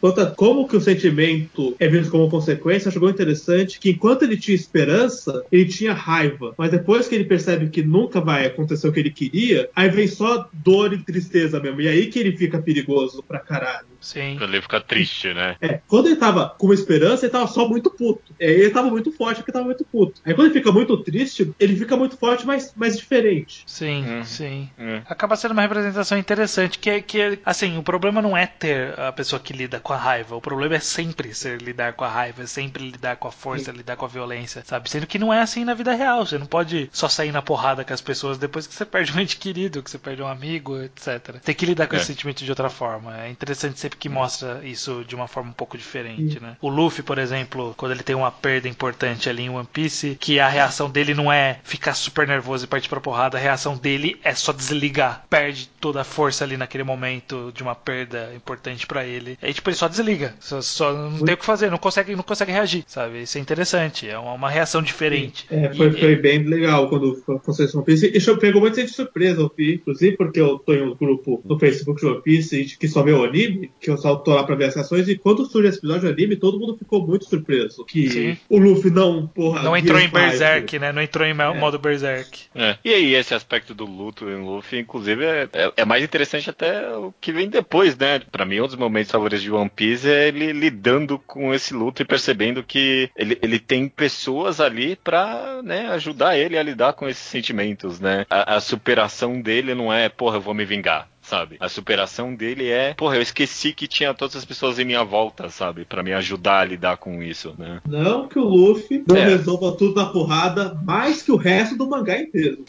quanto 0.00 0.20
a 0.20 0.26
como 0.26 0.68
que 0.68 0.76
o 0.76 0.80
sentimento 0.80 1.74
é 1.78 1.88
visto 1.88 2.10
como 2.10 2.30
consequência, 2.30 2.90
chegou 2.90 3.10
interessante 3.10 3.78
que 3.78 3.90
enquanto 3.90 4.22
ele 4.22 4.36
tinha 4.36 4.54
esperança, 4.54 5.44
ele 5.50 5.66
tinha 5.66 5.92
raiva, 5.92 6.54
mas 6.56 6.70
depois 6.70 7.08
que 7.08 7.14
ele 7.14 7.24
percebe 7.24 7.68
que 7.68 7.82
nunca 7.82 8.20
vai 8.20 8.46
acontecer 8.46 8.88
o 8.88 8.92
que 8.92 9.00
ele 9.00 9.10
queria, 9.10 9.68
aí 9.74 9.88
vem 9.88 10.06
só 10.06 10.48
dor 10.52 10.92
e 10.92 10.98
tristeza 10.98 11.60
mesmo, 11.60 11.80
e 11.80 11.88
aí 11.88 12.06
que 12.06 12.18
ele 12.18 12.36
fica 12.36 12.58
perigoso 12.58 12.75
perigoso 12.76 13.22
pra 13.22 13.40
caralho. 13.40 13.95
Sim. 14.06 14.36
Quando 14.38 14.54
ele 14.54 14.62
fica 14.62 14.80
triste, 14.80 15.34
né? 15.34 15.56
É, 15.60 15.80
quando 15.88 16.06
ele 16.06 16.14
tava 16.14 16.54
com 16.56 16.72
esperança, 16.72 17.24
ele 17.24 17.32
tava 17.32 17.48
só 17.48 17.68
muito 17.68 17.90
puto. 17.90 18.32
É, 18.38 18.48
ele 18.48 18.70
tava 18.70 18.88
muito 18.88 19.10
forte 19.10 19.38
porque 19.38 19.50
tava 19.50 19.64
muito 19.64 19.84
puto. 19.84 20.20
Aí 20.24 20.32
quando 20.32 20.46
ele 20.46 20.54
fica 20.54 20.70
muito 20.70 20.96
triste, 21.02 21.52
ele 21.58 21.74
fica 21.74 21.96
muito 21.96 22.16
forte, 22.16 22.46
mas, 22.46 22.72
mas 22.76 22.96
diferente. 22.96 23.64
Sim, 23.66 24.04
uhum. 24.06 24.24
sim. 24.24 24.70
Uhum. 24.78 25.02
Acaba 25.06 25.34
sendo 25.34 25.50
uma 25.50 25.62
representação 25.62 26.16
interessante, 26.16 26.78
que, 26.78 27.02
que, 27.02 27.40
assim, 27.44 27.76
o 27.78 27.82
problema 27.82 28.22
não 28.22 28.36
é 28.36 28.46
ter 28.46 28.96
a 28.98 29.10
pessoa 29.10 29.40
que 29.40 29.52
lida 29.52 29.80
com 29.80 29.92
a 29.92 29.96
raiva, 29.96 30.36
o 30.36 30.40
problema 30.40 30.76
é 30.76 30.80
sempre 30.80 31.34
ser 31.34 31.60
lidar 31.60 31.94
com 31.94 32.04
a 32.04 32.08
raiva, 32.08 32.44
é 32.44 32.46
sempre 32.46 32.88
lidar 32.88 33.16
com 33.16 33.26
a 33.26 33.32
força, 33.32 33.72
sim. 33.72 33.76
lidar 33.76 33.96
com 33.96 34.04
a 34.04 34.08
violência, 34.08 34.62
sabe? 34.64 34.88
Sendo 34.88 35.06
que 35.06 35.18
não 35.18 35.34
é 35.34 35.40
assim 35.40 35.64
na 35.64 35.74
vida 35.74 35.92
real, 35.92 36.24
você 36.24 36.38
não 36.38 36.46
pode 36.46 36.88
só 36.92 37.08
sair 37.08 37.32
na 37.32 37.42
porrada 37.42 37.84
com 37.84 37.92
as 37.92 38.00
pessoas 38.00 38.38
depois 38.38 38.68
que 38.68 38.74
você 38.74 38.84
perde 38.86 39.12
um 39.12 39.18
ente 39.18 39.36
querido, 39.36 39.82
que 39.82 39.90
você 39.90 39.98
perde 39.98 40.22
um 40.22 40.28
amigo, 40.28 40.80
etc. 40.80 41.40
Tem 41.42 41.54
que 41.54 41.66
lidar 41.66 41.88
com 41.88 41.96
é. 41.96 41.98
esse 41.98 42.06
sentimento 42.06 42.44
de 42.44 42.50
outra 42.50 42.70
forma. 42.70 43.20
É 43.20 43.30
interessante 43.30 43.80
sempre 43.80 43.95
que 43.98 44.08
mostra 44.08 44.60
isso 44.64 45.04
de 45.06 45.14
uma 45.14 45.26
forma 45.26 45.50
um 45.50 45.54
pouco 45.54 45.76
diferente, 45.76 46.40
né? 46.40 46.56
O 46.60 46.68
Luffy, 46.68 47.02
por 47.02 47.18
exemplo, 47.18 47.74
quando 47.76 47.92
ele 47.92 48.02
tem 48.02 48.14
uma 48.16 48.30
perda 48.30 48.68
importante 48.68 49.28
ali 49.28 49.44
em 49.44 49.50
One 49.50 49.68
Piece, 49.70 50.16
que 50.20 50.38
a 50.38 50.48
reação 50.48 50.90
dele 50.90 51.14
não 51.14 51.32
é 51.32 51.58
ficar 51.64 51.94
super 51.94 52.26
nervoso 52.26 52.64
e 52.64 52.68
partir 52.68 52.88
pra 52.88 53.00
porrada, 53.00 53.36
a 53.36 53.40
reação 53.40 53.76
dele 53.76 54.18
é 54.22 54.34
só 54.34 54.52
desligar. 54.52 55.24
Perde 55.28 55.68
toda 55.80 56.00
a 56.00 56.04
força 56.04 56.44
ali 56.44 56.56
naquele 56.56 56.84
momento 56.84 57.52
de 57.54 57.62
uma 57.62 57.74
perda 57.74 58.32
importante 58.34 58.86
para 58.86 59.04
ele. 59.04 59.38
Aí, 59.42 59.52
tipo, 59.52 59.68
ele 59.68 59.76
só 59.76 59.88
desliga. 59.88 60.34
Só, 60.40 60.60
só 60.60 60.92
não 60.92 61.24
tem 61.24 61.34
o 61.34 61.38
que 61.38 61.44
fazer, 61.44 61.70
não 61.70 61.78
consegue, 61.78 62.14
não 62.14 62.22
consegue 62.22 62.52
reagir, 62.52 62.84
sabe? 62.86 63.22
Isso 63.22 63.38
é 63.38 63.40
interessante, 63.40 64.08
é 64.08 64.18
uma, 64.18 64.32
uma 64.32 64.50
reação 64.50 64.82
diferente. 64.82 65.46
É, 65.50 65.72
foi, 65.74 65.88
e, 65.88 66.00
foi 66.00 66.16
bem 66.16 66.42
legal 66.44 66.88
quando 66.88 67.22
aconteceu 67.28 67.80
One 67.80 67.84
Piece. 67.84 68.06
E 68.14 68.36
pegou 68.36 68.60
muita 68.60 68.80
gente 68.80 68.90
de 68.90 68.96
surpresa, 68.96 69.50
inclusive 69.58 70.16
porque 70.16 70.40
eu 70.40 70.58
tô 70.58 70.72
em 70.72 70.82
um 70.82 70.94
grupo 70.94 71.42
no 71.44 71.58
Facebook 71.58 72.00
de 72.00 72.06
One 72.06 72.22
Piece 72.22 72.76
que 72.78 72.88
só 72.88 73.02
vê 73.02 73.12
o 73.12 73.24
anime, 73.24 73.70
eu 73.90 73.96
só 73.96 74.16
tô 74.16 74.34
lá 74.34 74.44
pra 74.44 74.54
ver 74.54 74.66
as 74.66 74.74
reações, 74.74 75.08
e 75.08 75.16
quando 75.16 75.44
surge 75.46 75.68
esse 75.68 75.78
episódio 75.78 76.02
do 76.02 76.12
anime, 76.12 76.36
todo 76.36 76.58
mundo 76.58 76.76
ficou 76.76 77.06
muito 77.06 77.26
surpreso. 77.26 77.84
Que 77.84 78.10
Sim. 78.10 78.38
o 78.48 78.58
Luffy 78.58 78.90
não, 78.90 79.26
porra. 79.26 79.62
Não 79.62 79.76
entrou 79.76 79.98
em 79.98 80.08
Berserk, 80.08 80.78
né? 80.78 80.92
Não 80.92 81.02
entrou 81.02 81.26
em 81.26 81.30
é. 81.30 81.34
modo 81.34 81.78
Berserk. 81.78 82.44
É. 82.54 82.76
E 82.84 82.92
aí, 82.92 83.14
esse 83.14 83.34
aspecto 83.34 83.74
do 83.74 83.84
luto 83.84 84.28
em 84.28 84.42
Luffy, 84.42 84.80
inclusive, 84.80 85.24
é, 85.24 85.48
é, 85.52 85.72
é, 85.76 85.84
mais 85.84 86.02
interessante 86.02 86.50
até 86.50 86.88
o 86.96 87.12
que 87.20 87.32
vem 87.32 87.48
depois, 87.48 87.96
né? 87.96 88.20
Pra 88.30 88.44
mim, 88.44 88.60
um 88.60 88.66
dos 88.66 88.76
momentos 88.76 89.10
favoritos 89.10 89.42
de 89.42 89.50
One 89.50 89.70
Piece 89.74 90.08
é 90.08 90.28
ele 90.28 90.52
lidando 90.52 91.18
com 91.18 91.52
esse 91.52 91.74
luto 91.74 92.02
e 92.02 92.04
percebendo 92.04 92.62
que 92.62 93.10
ele, 93.16 93.38
ele 93.42 93.58
tem 93.58 93.88
pessoas 93.88 94.60
ali 94.60 94.96
pra 94.96 95.60
né, 95.62 95.88
ajudar 95.88 96.36
ele 96.36 96.58
a 96.58 96.62
lidar 96.62 96.92
com 96.92 97.08
esses 97.08 97.24
sentimentos, 97.24 98.00
né? 98.00 98.26
A, 98.30 98.56
a 98.56 98.60
superação 98.60 99.40
dele 99.40 99.74
não 99.74 99.92
é, 99.92 100.08
porra, 100.08 100.36
eu 100.36 100.40
vou 100.40 100.54
me 100.54 100.64
vingar 100.64 101.08
sabe? 101.26 101.56
A 101.60 101.68
superação 101.68 102.34
dele 102.34 102.68
é, 102.70 102.94
porra, 102.94 103.16
eu 103.16 103.22
esqueci 103.22 103.72
que 103.72 103.86
tinha 103.86 104.14
todas 104.14 104.36
as 104.36 104.44
pessoas 104.44 104.78
em 104.78 104.84
minha 104.84 105.04
volta, 105.04 105.48
sabe? 105.50 105.84
para 105.84 106.02
me 106.02 106.12
ajudar 106.12 106.60
a 106.60 106.64
lidar 106.64 106.96
com 106.96 107.22
isso, 107.22 107.54
né? 107.58 107.80
Não 107.86 108.28
que 108.28 108.38
o 108.38 108.44
Luffy 108.44 109.02
não 109.06 109.16
é. 109.16 109.24
resolva 109.24 109.72
tudo 109.76 109.94
na 109.94 110.06
porrada 110.06 110.78
mais 110.84 111.22
que 111.22 111.32
o 111.32 111.36
resto 111.36 111.76
do 111.76 111.88
mangá 111.88 112.18
inteiro. 112.18 112.64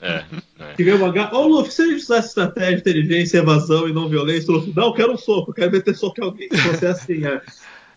É, 0.00 0.08
é. 0.08 0.24
é. 0.60 0.74
Que 0.74 0.84
vê 0.84 0.92
o 0.92 0.98
mangá, 0.98 1.30
ô 1.32 1.38
oh, 1.38 1.48
Luffy, 1.48 1.72
se 1.72 1.82
a 1.82 1.86
gente 1.86 2.02
usasse 2.02 2.28
estratégia, 2.28 2.78
inteligência, 2.78 3.38
evasão 3.38 3.88
e 3.88 3.92
não 3.92 4.08
violência, 4.08 4.50
o 4.50 4.56
Luffy, 4.56 4.72
não, 4.74 4.86
eu 4.86 4.92
quero 4.92 5.12
um 5.12 5.16
soco, 5.16 5.50
eu 5.50 5.54
quero 5.54 5.72
meter 5.72 5.94
soco 5.94 6.20
em 6.20 6.24
alguém. 6.24 6.48
Se 6.50 6.68
você 6.68 6.86
é 6.86 6.90
assim, 6.90 7.26
é. 7.26 7.40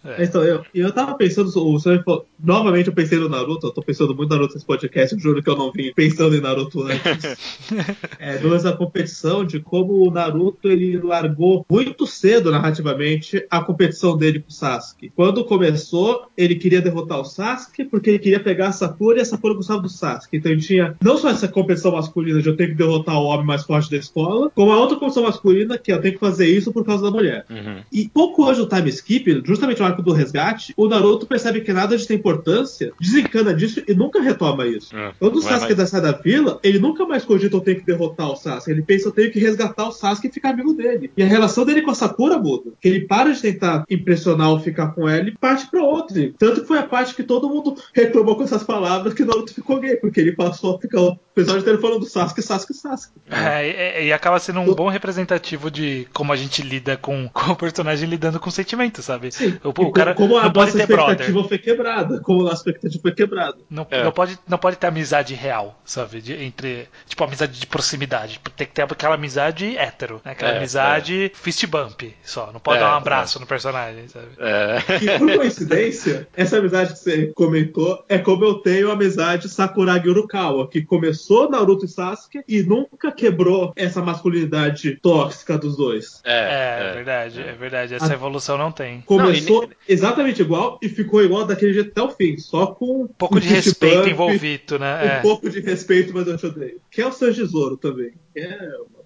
É. 0.03 0.23
Então, 0.23 0.43
eu, 0.43 0.63
eu 0.73 0.91
tava 0.91 1.15
pensando, 1.15 1.47
o 1.47 1.79
senhor 1.79 2.03
falou, 2.03 2.25
novamente 2.41 2.87
eu 2.87 2.93
pensei 2.93 3.17
no 3.17 3.29
Naruto, 3.29 3.67
eu 3.67 3.71
tô 3.71 3.81
pensando 3.81 4.15
muito 4.15 4.29
no 4.29 4.35
Naruto 4.35 4.53
nesse 4.53 4.65
podcast, 4.65 5.15
eu 5.15 5.21
juro 5.21 5.41
que 5.41 5.49
eu 5.49 5.55
não 5.55 5.71
vim 5.71 5.93
pensando 5.93 6.35
em 6.35 6.41
Naruto 6.41 6.83
antes. 6.83 7.63
é, 8.19 8.37
durante 8.37 8.63
competição 8.83 9.45
de 9.45 9.59
como 9.59 10.07
o 10.07 10.11
Naruto 10.11 10.69
ele 10.69 10.97
largou 10.97 11.65
muito 11.69 12.05
cedo 12.05 12.51
narrativamente 12.51 13.45
a 13.49 13.61
competição 13.61 14.17
dele 14.17 14.39
com 14.39 14.49
o 14.49 14.53
Sasuke. 14.53 15.11
Quando 15.15 15.45
começou, 15.45 16.27
ele 16.37 16.55
queria 16.55 16.81
derrotar 16.81 17.19
o 17.19 17.25
Sasuke 17.25 17.85
porque 17.85 18.09
ele 18.09 18.19
queria 18.19 18.39
pegar 18.39 18.67
a 18.67 18.71
Sakura 18.71 19.19
e 19.19 19.21
a 19.21 19.25
Sakura 19.25 19.53
gostava 19.53 19.81
do 19.81 19.89
Sasuke. 19.89 20.37
Então 20.37 20.51
ele 20.51 20.61
tinha 20.61 20.95
não 21.01 21.17
só 21.17 21.29
essa 21.29 21.47
competição 21.47 21.93
masculina 21.93 22.41
de 22.41 22.49
eu 22.49 22.55
tenho 22.55 22.71
que 22.71 22.75
derrotar 22.75 23.15
o 23.15 23.25
homem 23.25 23.45
mais 23.45 23.63
forte 23.63 23.89
da 23.89 23.97
escola, 23.97 24.49
como 24.53 24.71
a 24.71 24.79
outra 24.79 24.97
competição 24.97 25.23
masculina 25.23 25.77
que 25.77 25.91
eu 25.91 26.01
tenho 26.01 26.15
que 26.15 26.19
fazer 26.19 26.47
isso 26.47 26.71
por 26.71 26.85
causa 26.85 27.03
da 27.03 27.11
mulher. 27.11 27.45
Uhum. 27.49 27.81
E 27.91 28.09
pouco 28.09 28.45
hoje 28.45 28.61
o 28.61 28.67
time 28.67 28.89
skip, 28.89 29.41
justamente 29.45 29.81
o 29.81 29.85
arco 29.93 30.01
do 30.01 30.11
resgate, 30.11 30.73
o 30.75 30.87
Naruto 30.87 31.25
percebe 31.25 31.61
que 31.61 31.71
nada 31.71 31.97
de 31.97 32.05
ter 32.05 32.15
importância, 32.15 32.91
desencana 32.99 33.53
disso 33.53 33.81
e 33.87 33.93
nunca 33.93 34.21
retoma 34.21 34.65
isso. 34.65 34.95
Uhum. 34.95 35.11
Quando 35.19 35.35
o 35.37 35.41
Sasuke 35.41 35.75
mais... 35.75 35.89
sai 35.89 36.01
da 36.01 36.11
vila, 36.11 36.59
ele 36.63 36.79
nunca 36.79 37.05
mais 37.05 37.23
cogita 37.23 37.55
eu 37.55 37.61
tenho 37.61 37.79
que 37.79 37.85
derrotar 37.85 38.31
o 38.31 38.35
Sasuke. 38.35 38.71
Ele 38.71 38.81
pensa 38.81 39.07
eu 39.07 39.11
tenho 39.11 39.31
que 39.31 39.39
resgatar 39.39 39.87
o 39.87 39.91
Sasuke 39.91 40.27
e 40.27 40.31
ficar 40.31 40.49
amigo 40.49 40.73
dele. 40.73 41.11
E 41.15 41.23
a 41.23 41.27
relação 41.27 41.65
dele 41.65 41.81
com 41.81 41.91
a 41.91 41.95
Sakura 41.95 42.37
muda. 42.37 42.71
Que 42.81 42.87
ele 42.87 43.01
para 43.01 43.31
de 43.31 43.41
tentar 43.41 43.85
impressionar 43.89 44.49
ou 44.49 44.59
ficar 44.59 44.87
com 44.87 45.07
ela 45.07 45.27
e 45.29 45.37
parte 45.37 45.69
pra 45.69 45.81
outra. 45.83 46.13
Tanto 46.37 46.61
que 46.61 46.67
foi 46.67 46.77
a 46.77 46.83
parte 46.83 47.15
que 47.15 47.23
todo 47.23 47.49
mundo 47.49 47.75
reclamou 47.93 48.35
com 48.35 48.43
essas 48.43 48.63
palavras 48.63 49.13
que 49.13 49.23
o 49.23 49.25
Naruto 49.25 49.53
ficou 49.53 49.79
gay, 49.79 49.95
porque 49.97 50.19
ele 50.19 50.33
passou 50.33 50.75
a 50.75 50.79
ficar. 50.79 50.99
Apesar 51.31 51.57
de 51.57 51.65
ter 51.65 51.81
falando 51.81 52.01
do 52.01 52.05
Sasuke, 52.05 52.41
Sasuke, 52.41 52.73
Sasuke. 52.73 53.13
É, 53.29 54.01
e, 54.01 54.07
e 54.07 54.13
acaba 54.13 54.39
sendo 54.39 54.59
um 54.59 54.73
bom 54.73 54.87
representativo 54.87 55.71
de 55.71 56.07
como 56.13 56.31
a 56.31 56.35
gente 56.35 56.61
lida 56.61 56.95
com, 56.95 57.27
com 57.33 57.51
o 57.51 57.55
personagem 57.55 58.07
lidando 58.07 58.39
com 58.39 58.51
sentimento, 58.51 59.01
sabe? 59.01 59.31
Sim. 59.31 59.57
O, 59.63 59.82
o 59.84 59.91
cara 59.91 60.13
como 60.13 60.38
a 60.38 60.49
nossa 60.49 60.77
expectativa 60.77 61.31
brother. 61.31 61.47
foi 61.47 61.57
quebrada. 61.57 62.19
Como 62.21 62.47
a 62.47 62.53
expectativa 62.53 63.01
foi 63.01 63.11
quebrada. 63.11 63.57
Não, 63.69 63.88
é. 63.89 64.03
não, 64.03 64.11
pode, 64.11 64.39
não 64.47 64.57
pode 64.57 64.77
ter 64.77 64.88
amizade 64.88 65.34
real, 65.34 65.79
sabe? 65.86 66.21
De, 66.21 66.34
entre. 66.34 66.88
Tipo, 67.07 67.23
amizade 67.23 67.59
de 67.59 67.67
proximidade. 67.67 68.39
Tem 68.55 68.67
que 68.67 68.73
ter 68.73 68.81
aquela 68.81 69.15
amizade 69.15 69.77
hétero, 69.77 70.21
né? 70.23 70.31
Aquela 70.31 70.53
é, 70.53 70.57
amizade 70.57 71.25
é. 71.25 71.31
fist 71.34 71.65
bump 71.67 72.13
só. 72.23 72.51
Não 72.51 72.59
pode 72.59 72.77
é, 72.77 72.81
dar 72.81 72.93
um 72.93 72.97
abraço 72.97 73.39
no 73.39 73.45
personagem, 73.45 74.07
sabe? 74.07 74.27
É. 74.39 74.77
E 75.01 75.19
por 75.19 75.34
coincidência, 75.38 76.27
essa 76.36 76.57
amizade 76.57 76.93
que 76.93 76.99
você 76.99 77.27
comentou 77.27 78.03
é 78.07 78.17
como 78.17 78.43
eu 78.45 78.55
tenho 78.55 78.89
a 78.89 78.93
amizade 78.93 79.49
Sakuragi 79.49 80.09
Urukawa, 80.09 80.67
que 80.67 80.81
começou 80.81 81.49
Naruto 81.49 81.86
e 81.86 81.88
Sasuke 81.88 82.41
e 82.47 82.63
nunca 82.63 83.11
quebrou 83.11 83.73
essa 83.75 84.01
masculinidade 84.01 84.97
tóxica 85.01 85.57
dos 85.57 85.77
dois. 85.77 86.21
É, 86.23 86.34
é, 86.34 86.89
é 86.89 86.93
verdade, 86.93 87.41
é 87.41 87.53
verdade. 87.53 87.93
Essa 87.95 88.11
a... 88.11 88.13
evolução 88.13 88.57
não 88.57 88.71
tem. 88.71 89.01
Começou 89.01 89.63
não, 89.63 89.69
exatamente 89.88 90.41
igual 90.41 90.80
e 90.82 90.89
ficou 90.89 91.24
igual 91.24 91.45
daquele 91.45 91.74
jeito 91.74 91.91
até 91.91 92.01
o 92.01 92.09
fim, 92.09 92.38
só 92.38 92.67
com 92.67 93.03
um 93.03 93.07
pouco 93.07 93.39
de 93.39 93.47
respeito 93.47 94.09
envolvido, 94.09 94.80
né? 94.80 95.19
Um 95.19 95.21
pouco 95.21 95.49
de 95.49 95.59
respeito, 95.59 96.13
mas 96.13 96.28
eu 96.28 96.38
te 96.38 96.45
odeio. 96.45 96.82
Que 96.89 97.01
é 97.01 97.07
o 97.07 97.11
seu 97.11 97.34
tesouro 97.34 97.78
também. 97.78 98.13
É 98.36 98.57
uma 98.89 99.02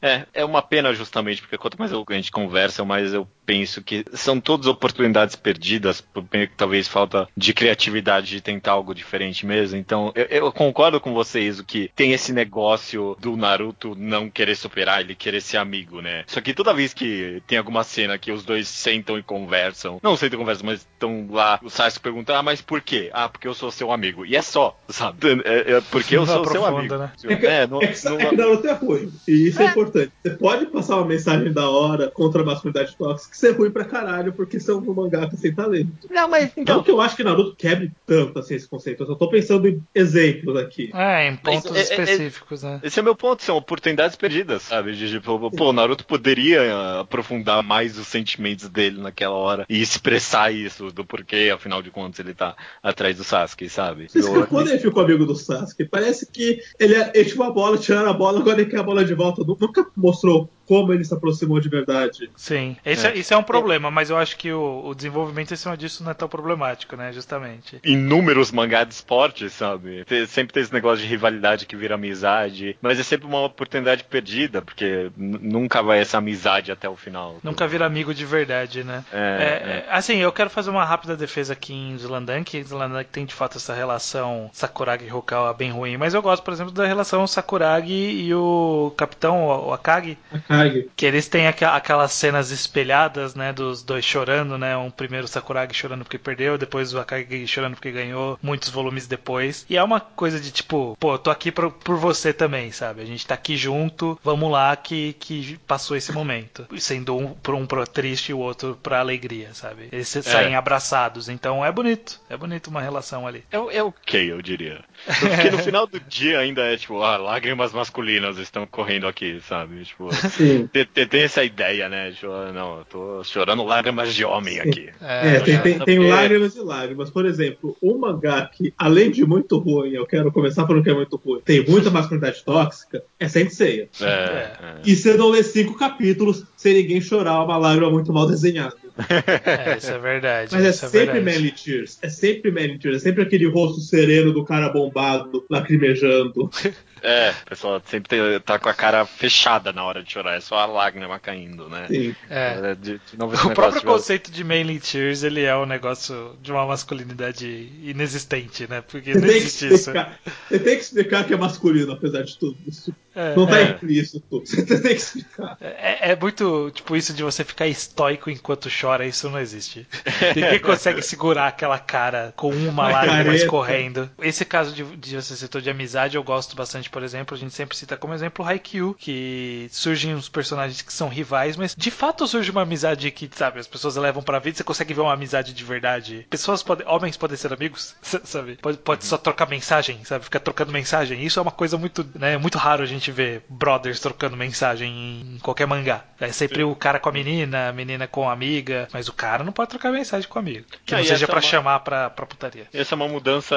É, 0.00 0.26
é 0.34 0.44
uma 0.44 0.60
pena 0.60 0.92
justamente, 0.92 1.40
porque 1.40 1.56
quanto 1.56 1.78
mais 1.78 1.92
a 1.92 2.14
gente 2.14 2.30
conversa, 2.30 2.84
mais 2.84 3.14
eu 3.14 3.26
penso 3.44 3.82
que 3.82 4.04
são 4.12 4.40
todas 4.40 4.66
oportunidades 4.66 5.36
perdidas, 5.36 6.00
por 6.00 6.24
talvez 6.56 6.88
falta 6.88 7.28
de 7.36 7.52
criatividade 7.52 8.28
de 8.28 8.40
tentar 8.40 8.72
algo 8.72 8.94
diferente 8.94 9.46
mesmo. 9.46 9.78
Então, 9.78 10.12
eu, 10.14 10.24
eu, 10.24 10.52
concordo 10.52 11.00
com 11.00 11.12
vocês 11.12 11.58
o 11.58 11.64
que 11.64 11.90
tem 11.94 12.12
esse 12.12 12.32
negócio 12.32 13.16
do 13.20 13.36
Naruto 13.36 13.94
não 13.94 14.30
querer 14.30 14.56
superar, 14.56 15.00
ele 15.00 15.14
querer 15.14 15.40
ser 15.40 15.58
amigo, 15.58 16.00
né? 16.00 16.24
Só 16.26 16.40
que 16.40 16.54
toda 16.54 16.74
vez 16.74 16.92
que 16.92 17.42
tem 17.46 17.58
alguma 17.58 17.84
cena 17.84 18.18
que 18.18 18.32
os 18.32 18.44
dois 18.44 18.68
sentam 18.68 19.18
e 19.18 19.22
conversam, 19.22 19.98
não 20.02 20.16
sentam 20.16 20.38
e 20.38 20.40
conversam, 20.40 20.66
mas 20.66 20.80
estão 20.80 21.28
lá, 21.30 21.58
o 21.62 21.70
Sasuke 21.70 22.02
pergunta, 22.02 22.36
ah, 22.36 22.42
mas 22.42 22.60
por 22.60 22.80
quê? 22.80 23.10
Ah, 23.12 23.28
porque 23.28 23.48
eu 23.48 23.54
sou 23.54 23.70
seu 23.70 23.92
amigo. 23.92 24.24
E 24.24 24.36
é 24.36 24.42
só, 24.42 24.78
sabe? 24.88 25.18
É, 25.44 25.72
é 25.72 25.80
porque 25.90 26.16
eu 26.16 26.26
sou 26.26 26.44
seu 26.46 26.64
amigo. 26.64 26.96
Né? 26.96 27.12
É 27.24 27.36
que, 27.36 27.66
não, 27.66 27.82
é 27.82 27.86
que, 27.88 28.04
não... 28.04 28.20
é 28.20 28.26
que 28.26 28.36
Naruto 28.36 28.66
é 28.66 28.72
ruim. 28.72 29.12
E 29.34 29.48
isso 29.48 29.60
é, 29.60 29.66
é 29.66 29.70
importante. 29.70 30.12
Você 30.22 30.30
pode 30.30 30.66
passar 30.66 30.96
uma 30.96 31.06
mensagem 31.06 31.52
da 31.52 31.68
hora 31.68 32.08
contra 32.10 32.42
a 32.42 32.44
masculinidade 32.44 32.96
tóxica 32.96 33.32
que 33.32 33.38
ser 33.38 33.50
ruim 33.52 33.70
pra 33.70 33.84
caralho, 33.84 34.32
porque 34.32 34.60
são 34.60 34.78
um 34.78 34.94
mangá 34.94 35.28
sem 35.36 35.52
talento. 35.52 36.08
Não, 36.08 36.28
mas. 36.28 36.52
Então... 36.56 36.76
Não 36.76 36.82
que 36.82 36.90
eu 36.90 37.00
acho 37.00 37.16
que 37.16 37.24
Naruto 37.24 37.56
quebre 37.56 37.90
tanto 38.06 38.38
assim 38.38 38.54
esse 38.54 38.68
conceito. 38.68 39.02
Eu 39.02 39.06
só 39.06 39.14
tô 39.14 39.28
pensando 39.28 39.68
em 39.68 39.82
exemplos 39.94 40.56
aqui. 40.56 40.90
É, 40.94 41.28
em 41.28 41.36
pontos 41.36 41.70
mas, 41.70 41.90
é, 41.90 41.94
é, 41.94 42.02
específicos, 42.02 42.62
é, 42.62 42.66
né? 42.66 42.80
Esse 42.82 42.98
é 42.98 43.02
o 43.02 43.04
meu 43.04 43.16
ponto, 43.16 43.42
são 43.42 43.56
oportunidades 43.56 44.16
perdidas, 44.16 44.62
sabe? 44.62 44.94
De, 44.94 45.10
tipo, 45.10 45.50
pô, 45.50 45.72
Naruto 45.72 46.06
poderia 46.06 47.00
aprofundar 47.00 47.62
mais 47.62 47.98
os 47.98 48.06
sentimentos 48.06 48.68
dele 48.68 49.00
naquela 49.00 49.34
hora 49.34 49.66
e 49.68 49.80
expressar 49.80 50.52
isso, 50.52 50.90
do 50.90 51.04
porquê, 51.04 51.50
afinal 51.52 51.82
de 51.82 51.90
contas, 51.90 52.20
ele 52.20 52.34
tá 52.34 52.54
atrás 52.82 53.16
do 53.16 53.24
Sasuke, 53.24 53.68
sabe? 53.68 54.06
Eu, 54.14 54.46
quando 54.46 54.68
ele 54.68 54.78
ficou 54.78 55.02
amigo 55.02 55.26
do 55.26 55.34
Sasuke, 55.34 55.84
parece 55.84 56.30
que 56.30 56.60
ele, 56.78 56.94
é, 56.94 57.12
ele 57.14 57.24
tinha 57.24 57.42
uma 57.42 57.52
bola, 57.52 57.78
tiraram 57.78 58.10
a 58.10 58.12
bola, 58.12 58.40
agora 58.40 58.60
ele 58.60 58.70
quer 58.70 58.78
a 58.78 58.82
bola 58.82 59.04
de 59.04 59.14
volta. 59.14 59.23
Nunca 59.60 59.86
mostrou 59.96 60.48
como 60.66 60.92
ele 60.92 61.04
se 61.04 61.12
aproximou 61.12 61.60
de 61.60 61.68
verdade. 61.68 62.30
Sim, 62.36 62.76
esse 62.84 63.06
é, 63.06 63.10
é, 63.10 63.18
isso 63.18 63.34
é 63.34 63.36
um 63.36 63.42
problema, 63.42 63.90
mas 63.90 64.10
eu 64.10 64.16
acho 64.16 64.36
que 64.36 64.52
o, 64.52 64.82
o, 64.86 64.94
desenvolvimento 64.94 65.52
em 65.52 65.56
cima 65.56 65.76
disso 65.76 66.02
não 66.02 66.10
é 66.10 66.14
tão 66.14 66.28
problemático, 66.28 66.96
né? 66.96 67.12
Justamente. 67.12 67.80
Inúmeros 67.84 68.50
mangás 68.50 68.88
de 68.88 68.94
esporte, 68.94 69.48
sabe? 69.50 70.04
Tem, 70.04 70.26
sempre 70.26 70.52
tem 70.52 70.62
esse 70.62 70.72
negócio 70.72 71.04
de 71.04 71.10
rivalidade 71.10 71.66
que 71.66 71.76
vira 71.76 71.94
amizade, 71.94 72.76
mas 72.80 72.98
é 72.98 73.02
sempre 73.02 73.26
uma 73.26 73.44
oportunidade 73.44 74.04
perdida, 74.04 74.62
porque 74.62 75.10
nunca 75.16 75.82
vai 75.82 76.00
essa 76.00 76.18
amizade 76.18 76.72
até 76.72 76.88
o 76.88 76.96
final. 76.96 77.38
Nunca 77.42 77.66
vira 77.66 77.86
amigo 77.86 78.14
de 78.14 78.24
verdade, 78.24 78.84
né? 78.84 79.04
É, 79.12 79.18
é, 79.18 79.20
é. 79.20 79.86
assim, 79.90 80.16
eu 80.16 80.32
quero 80.32 80.50
fazer 80.50 80.70
uma 80.70 80.84
rápida 80.84 81.16
defesa 81.16 81.52
aqui 81.52 81.74
em 81.74 81.96
Zlandank. 81.98 82.62
Zlandank 82.62 83.10
tem 83.10 83.24
de 83.24 83.34
fato 83.34 83.58
essa 83.58 83.74
relação 83.74 84.50
Sakuragi 84.52 85.06
e 85.06 85.12
Hokawa 85.12 85.52
bem 85.52 85.70
ruim, 85.70 85.96
mas 85.96 86.14
eu 86.14 86.22
gosto, 86.22 86.42
por 86.42 86.52
exemplo, 86.52 86.72
da 86.72 86.86
relação 86.86 87.26
Sakuragi 87.26 87.92
e 87.92 88.34
o 88.34 88.92
capitão, 88.96 89.46
o 89.46 89.72
Akagi. 89.72 90.18
Sakuragi. 90.54 90.90
Que 90.96 91.06
eles 91.06 91.28
têm 91.28 91.46
aquelas 91.46 92.12
cenas 92.12 92.50
espelhadas, 92.50 93.34
né, 93.34 93.52
dos 93.52 93.82
dois 93.82 94.04
chorando, 94.04 94.58
né, 94.58 94.76
um 94.76 94.90
primeiro 94.90 95.28
Sakuragi 95.28 95.74
chorando 95.74 96.04
porque 96.04 96.18
perdeu, 96.18 96.58
depois 96.58 96.92
o 96.92 96.98
Akagi 96.98 97.46
chorando 97.46 97.74
porque 97.74 97.90
ganhou, 97.90 98.38
muitos 98.42 98.68
volumes 98.68 99.06
depois. 99.06 99.66
E 99.68 99.76
é 99.76 99.82
uma 99.82 100.00
coisa 100.00 100.40
de 100.40 100.50
tipo, 100.50 100.96
pô, 100.98 101.18
tô 101.18 101.30
aqui 101.30 101.50
por, 101.50 101.70
por 101.70 101.96
você 101.96 102.32
também, 102.32 102.72
sabe? 102.72 103.02
A 103.02 103.06
gente 103.06 103.26
tá 103.26 103.34
aqui 103.34 103.56
junto, 103.56 104.18
vamos 104.22 104.50
lá 104.50 104.74
que, 104.76 105.14
que 105.14 105.58
passou 105.66 105.96
esse 105.96 106.12
momento. 106.12 106.66
Sendo 106.78 107.16
um 107.16 107.34
pra 107.34 107.54
um 107.54 107.66
pro 107.66 107.86
triste 107.86 108.30
e 108.30 108.34
o 108.34 108.38
outro 108.38 108.78
pra 108.82 109.00
alegria, 109.00 109.52
sabe? 109.54 109.88
Eles 109.92 110.14
é. 110.16 110.22
saem 110.22 110.54
abraçados, 110.54 111.28
então 111.28 111.64
é 111.64 111.70
bonito. 111.70 112.20
É 112.28 112.36
bonito 112.36 112.68
uma 112.68 112.80
relação 112.80 113.26
ali. 113.26 113.44
É, 113.50 113.56
é 113.76 113.82
ok, 113.82 114.32
eu 114.32 114.40
diria. 114.42 114.84
Porque 115.04 115.50
no 115.50 115.58
final 115.62 115.86
do 115.86 116.00
dia 116.00 116.38
ainda 116.38 116.62
é 116.62 116.76
tipo, 116.76 117.02
ah, 117.02 117.16
lágrimas 117.16 117.72
masculinas 117.72 118.38
estão 118.38 118.66
correndo 118.66 119.06
aqui, 119.06 119.40
sabe? 119.46 119.84
Tipo, 119.84 120.08
tem, 120.72 120.86
tem, 120.86 121.06
tem, 121.06 121.22
essa 121.22 121.44
ideia, 121.44 121.88
né? 121.88 122.10
De, 122.10 122.24
não, 122.52 122.78
eu 122.78 122.84
tô 122.84 123.24
chorando 123.24 123.64
lágrimas 123.64 124.14
de 124.14 124.24
homem 124.24 124.60
aqui. 124.60 124.90
É, 125.00 125.36
é 125.36 125.40
tem, 125.40 125.58
tem, 125.60 125.78
tem 125.78 125.98
lágrimas 125.98 126.56
e 126.56 126.60
lágrimas. 126.60 127.10
Por 127.10 127.26
exemplo, 127.26 127.76
um 127.82 127.98
mangá 127.98 128.46
que, 128.46 128.72
além 128.78 129.10
de 129.10 129.24
muito 129.26 129.58
ruim, 129.58 129.90
eu 129.90 130.06
quero 130.06 130.32
começar 130.32 130.66
falando 130.66 130.82
que 130.82 130.90
é 130.90 130.94
muito 130.94 131.16
ruim, 131.16 131.40
tem 131.44 131.64
muita 131.64 131.90
masculinidade 131.90 132.42
tóxica, 132.44 133.02
é 133.18 133.28
Sensei. 133.28 133.88
É, 134.00 134.04
é. 134.06 134.56
E 134.84 134.94
você 134.94 135.14
não 135.14 135.28
lê 135.28 135.42
cinco 135.42 135.74
capítulos 135.74 136.44
sem 136.56 136.74
ninguém 136.74 137.00
chorar 137.00 137.42
uma 137.42 137.56
lágrima 137.56 137.90
muito 137.90 138.12
mal 138.12 138.26
desenhada. 138.26 138.83
É, 138.96 139.76
isso 139.76 139.90
é 139.90 139.98
verdade. 139.98 140.50
Mas 140.52 140.64
é, 140.64 140.68
é 140.68 140.72
sempre 140.72 141.20
verdade. 141.20 141.24
Manly 141.24 141.50
Tears. 141.52 141.98
É 142.00 142.08
sempre 142.08 142.50
Manly 142.50 142.78
Tears. 142.78 142.96
É 142.98 143.00
sempre 143.00 143.22
aquele 143.22 143.46
rosto 143.46 143.80
sereno 143.80 144.32
do 144.32 144.44
cara 144.44 144.68
bombado, 144.68 145.44
lacrimejando. 145.50 146.50
É, 147.04 147.34
o 147.42 147.46
pessoal 147.50 147.82
sempre 147.84 148.08
tem, 148.08 148.40
tá 148.40 148.58
com 148.58 148.68
a 148.68 148.74
cara 148.74 149.04
fechada 149.04 149.74
na 149.74 149.84
hora 149.84 150.02
de 150.02 150.10
chorar, 150.10 150.36
é 150.36 150.40
só 150.40 150.56
a 150.56 150.64
lágrima 150.64 151.18
caindo, 151.18 151.68
né? 151.68 151.86
Sim. 151.86 152.16
É. 152.30 152.70
é 152.70 152.74
de, 152.74 152.98
de 152.98 153.16
o 153.20 153.50
próprio 153.50 153.82
conceito 153.82 154.30
de 154.30 154.42
Manly 154.42 154.80
Tears, 154.80 155.22
ele 155.22 155.42
é 155.42 155.54
um 155.54 155.66
negócio 155.66 156.34
de 156.40 156.50
uma 156.50 156.64
masculinidade 156.64 157.46
inexistente, 157.82 158.66
né? 158.66 158.80
Porque 158.80 159.12
você 159.12 159.20
não 159.20 159.28
existe 159.28 159.66
explicar, 159.66 160.18
isso. 160.24 160.36
Você 160.48 160.58
tem 160.58 160.76
que 160.76 160.82
explicar 160.82 161.24
que 161.24 161.34
é 161.34 161.36
masculino, 161.36 161.92
apesar 161.92 162.22
de 162.22 162.38
tudo. 162.38 162.56
Isso 162.66 162.94
é, 163.14 163.36
não 163.36 163.46
tá 163.46 163.60
é. 163.60 163.70
implícito. 163.70 164.40
Você 164.40 164.64
tem 164.64 164.80
que 164.80 164.88
explicar. 164.94 165.56
É, 165.60 166.10
é, 166.10 166.16
muito, 166.16 166.70
tipo, 166.74 166.96
isso 166.96 167.12
de 167.14 167.22
você 167.22 167.44
ficar 167.44 167.66
estoico 167.66 168.28
enquanto 168.28 168.68
chora, 168.68 169.06
isso 169.06 169.30
não 169.30 169.38
existe. 169.38 169.86
Ninguém 170.34 170.58
consegue 170.58 171.00
segurar 171.00 171.46
aquela 171.46 171.78
cara 171.78 172.32
com 172.34 172.50
uma 172.50 172.88
lágrima 172.88 173.34
escorrendo. 173.34 174.10
Esse 174.18 174.44
caso 174.44 174.74
de, 174.74 174.84
de 174.96 175.16
você 175.16 175.36
citou 175.36 175.60
de 175.60 175.70
amizade, 175.70 176.16
eu 176.16 176.24
gosto 176.24 176.56
bastante 176.56 176.90
por 176.94 177.02
exemplo, 177.02 177.36
a 177.36 177.38
gente 177.40 177.52
sempre 177.52 177.76
cita 177.76 177.96
como 177.96 178.14
exemplo 178.14 178.46
Haikyuu, 178.46 178.94
que 178.94 179.66
surgem 179.72 180.14
uns 180.14 180.28
personagens 180.28 180.80
que 180.80 180.92
são 180.92 181.08
rivais, 181.08 181.56
mas 181.56 181.74
de 181.76 181.90
fato 181.90 182.24
surge 182.24 182.52
uma 182.52 182.62
amizade 182.62 183.10
que, 183.10 183.28
sabe, 183.34 183.58
as 183.58 183.66
pessoas 183.66 183.96
levam 183.96 184.22
pra 184.22 184.38
vida, 184.38 184.56
você 184.56 184.62
consegue 184.62 184.94
ver 184.94 185.00
uma 185.00 185.12
amizade 185.12 185.52
de 185.52 185.64
verdade. 185.64 186.24
Pessoas 186.30 186.62
podem, 186.62 186.86
homens 186.86 187.16
podem 187.16 187.36
ser 187.36 187.52
amigos, 187.52 187.96
sabe? 188.22 188.58
Pode, 188.62 188.78
pode 188.78 189.04
só 189.04 189.18
trocar 189.18 189.48
mensagem, 189.48 190.04
sabe? 190.04 190.24
Ficar 190.24 190.38
trocando 190.38 190.70
mensagem. 190.70 191.20
Isso 191.24 191.40
é 191.40 191.42
uma 191.42 191.50
coisa 191.50 191.76
muito, 191.76 192.08
né, 192.14 192.38
muito 192.38 192.58
raro 192.58 192.84
a 192.84 192.86
gente 192.86 193.10
vê 193.10 193.42
brothers 193.48 193.98
trocando 193.98 194.36
mensagem 194.36 195.34
em 195.34 195.38
qualquer 195.40 195.66
mangá. 195.66 196.04
É 196.20 196.30
sempre 196.30 196.58
Sim. 196.58 196.62
o 196.62 196.76
cara 196.76 197.00
com 197.00 197.08
a 197.08 197.12
menina, 197.12 197.70
a 197.70 197.72
menina 197.72 198.06
com 198.06 198.28
a 198.28 198.32
amiga, 198.32 198.86
mas 198.92 199.08
o 199.08 199.12
cara 199.12 199.42
não 199.42 199.52
pode 199.52 199.70
trocar 199.70 199.90
mensagem 199.90 200.28
com 200.28 200.38
o 200.38 200.42
amigo. 200.42 200.66
Que 200.86 200.94
ah, 200.94 200.98
não 200.98 201.04
seja 201.04 201.26
para 201.26 201.40
é 201.40 201.42
uma... 201.42 201.50
chamar 201.50 201.80
pra, 201.80 202.08
pra 202.08 202.24
putaria. 202.24 202.68
Essa 202.72 202.94
é 202.94 202.96
uma 202.96 203.08
mudança 203.08 203.56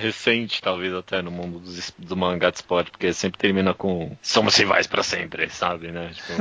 recente, 0.00 0.62
talvez 0.62 0.94
até 0.94 1.20
no 1.20 1.30
mundo 1.30 1.58
dos, 1.58 1.92
do 1.98 2.16
mangá 2.16 2.48
de 2.50 2.59
porque 2.90 3.12
sempre 3.12 3.38
termina 3.38 3.74
com 3.74 4.16
somos 4.22 4.56
rivais 4.56 4.86
para 4.86 5.02
sempre, 5.02 5.48
sabe, 5.50 5.90
né? 5.90 6.10
Tipo, 6.14 6.32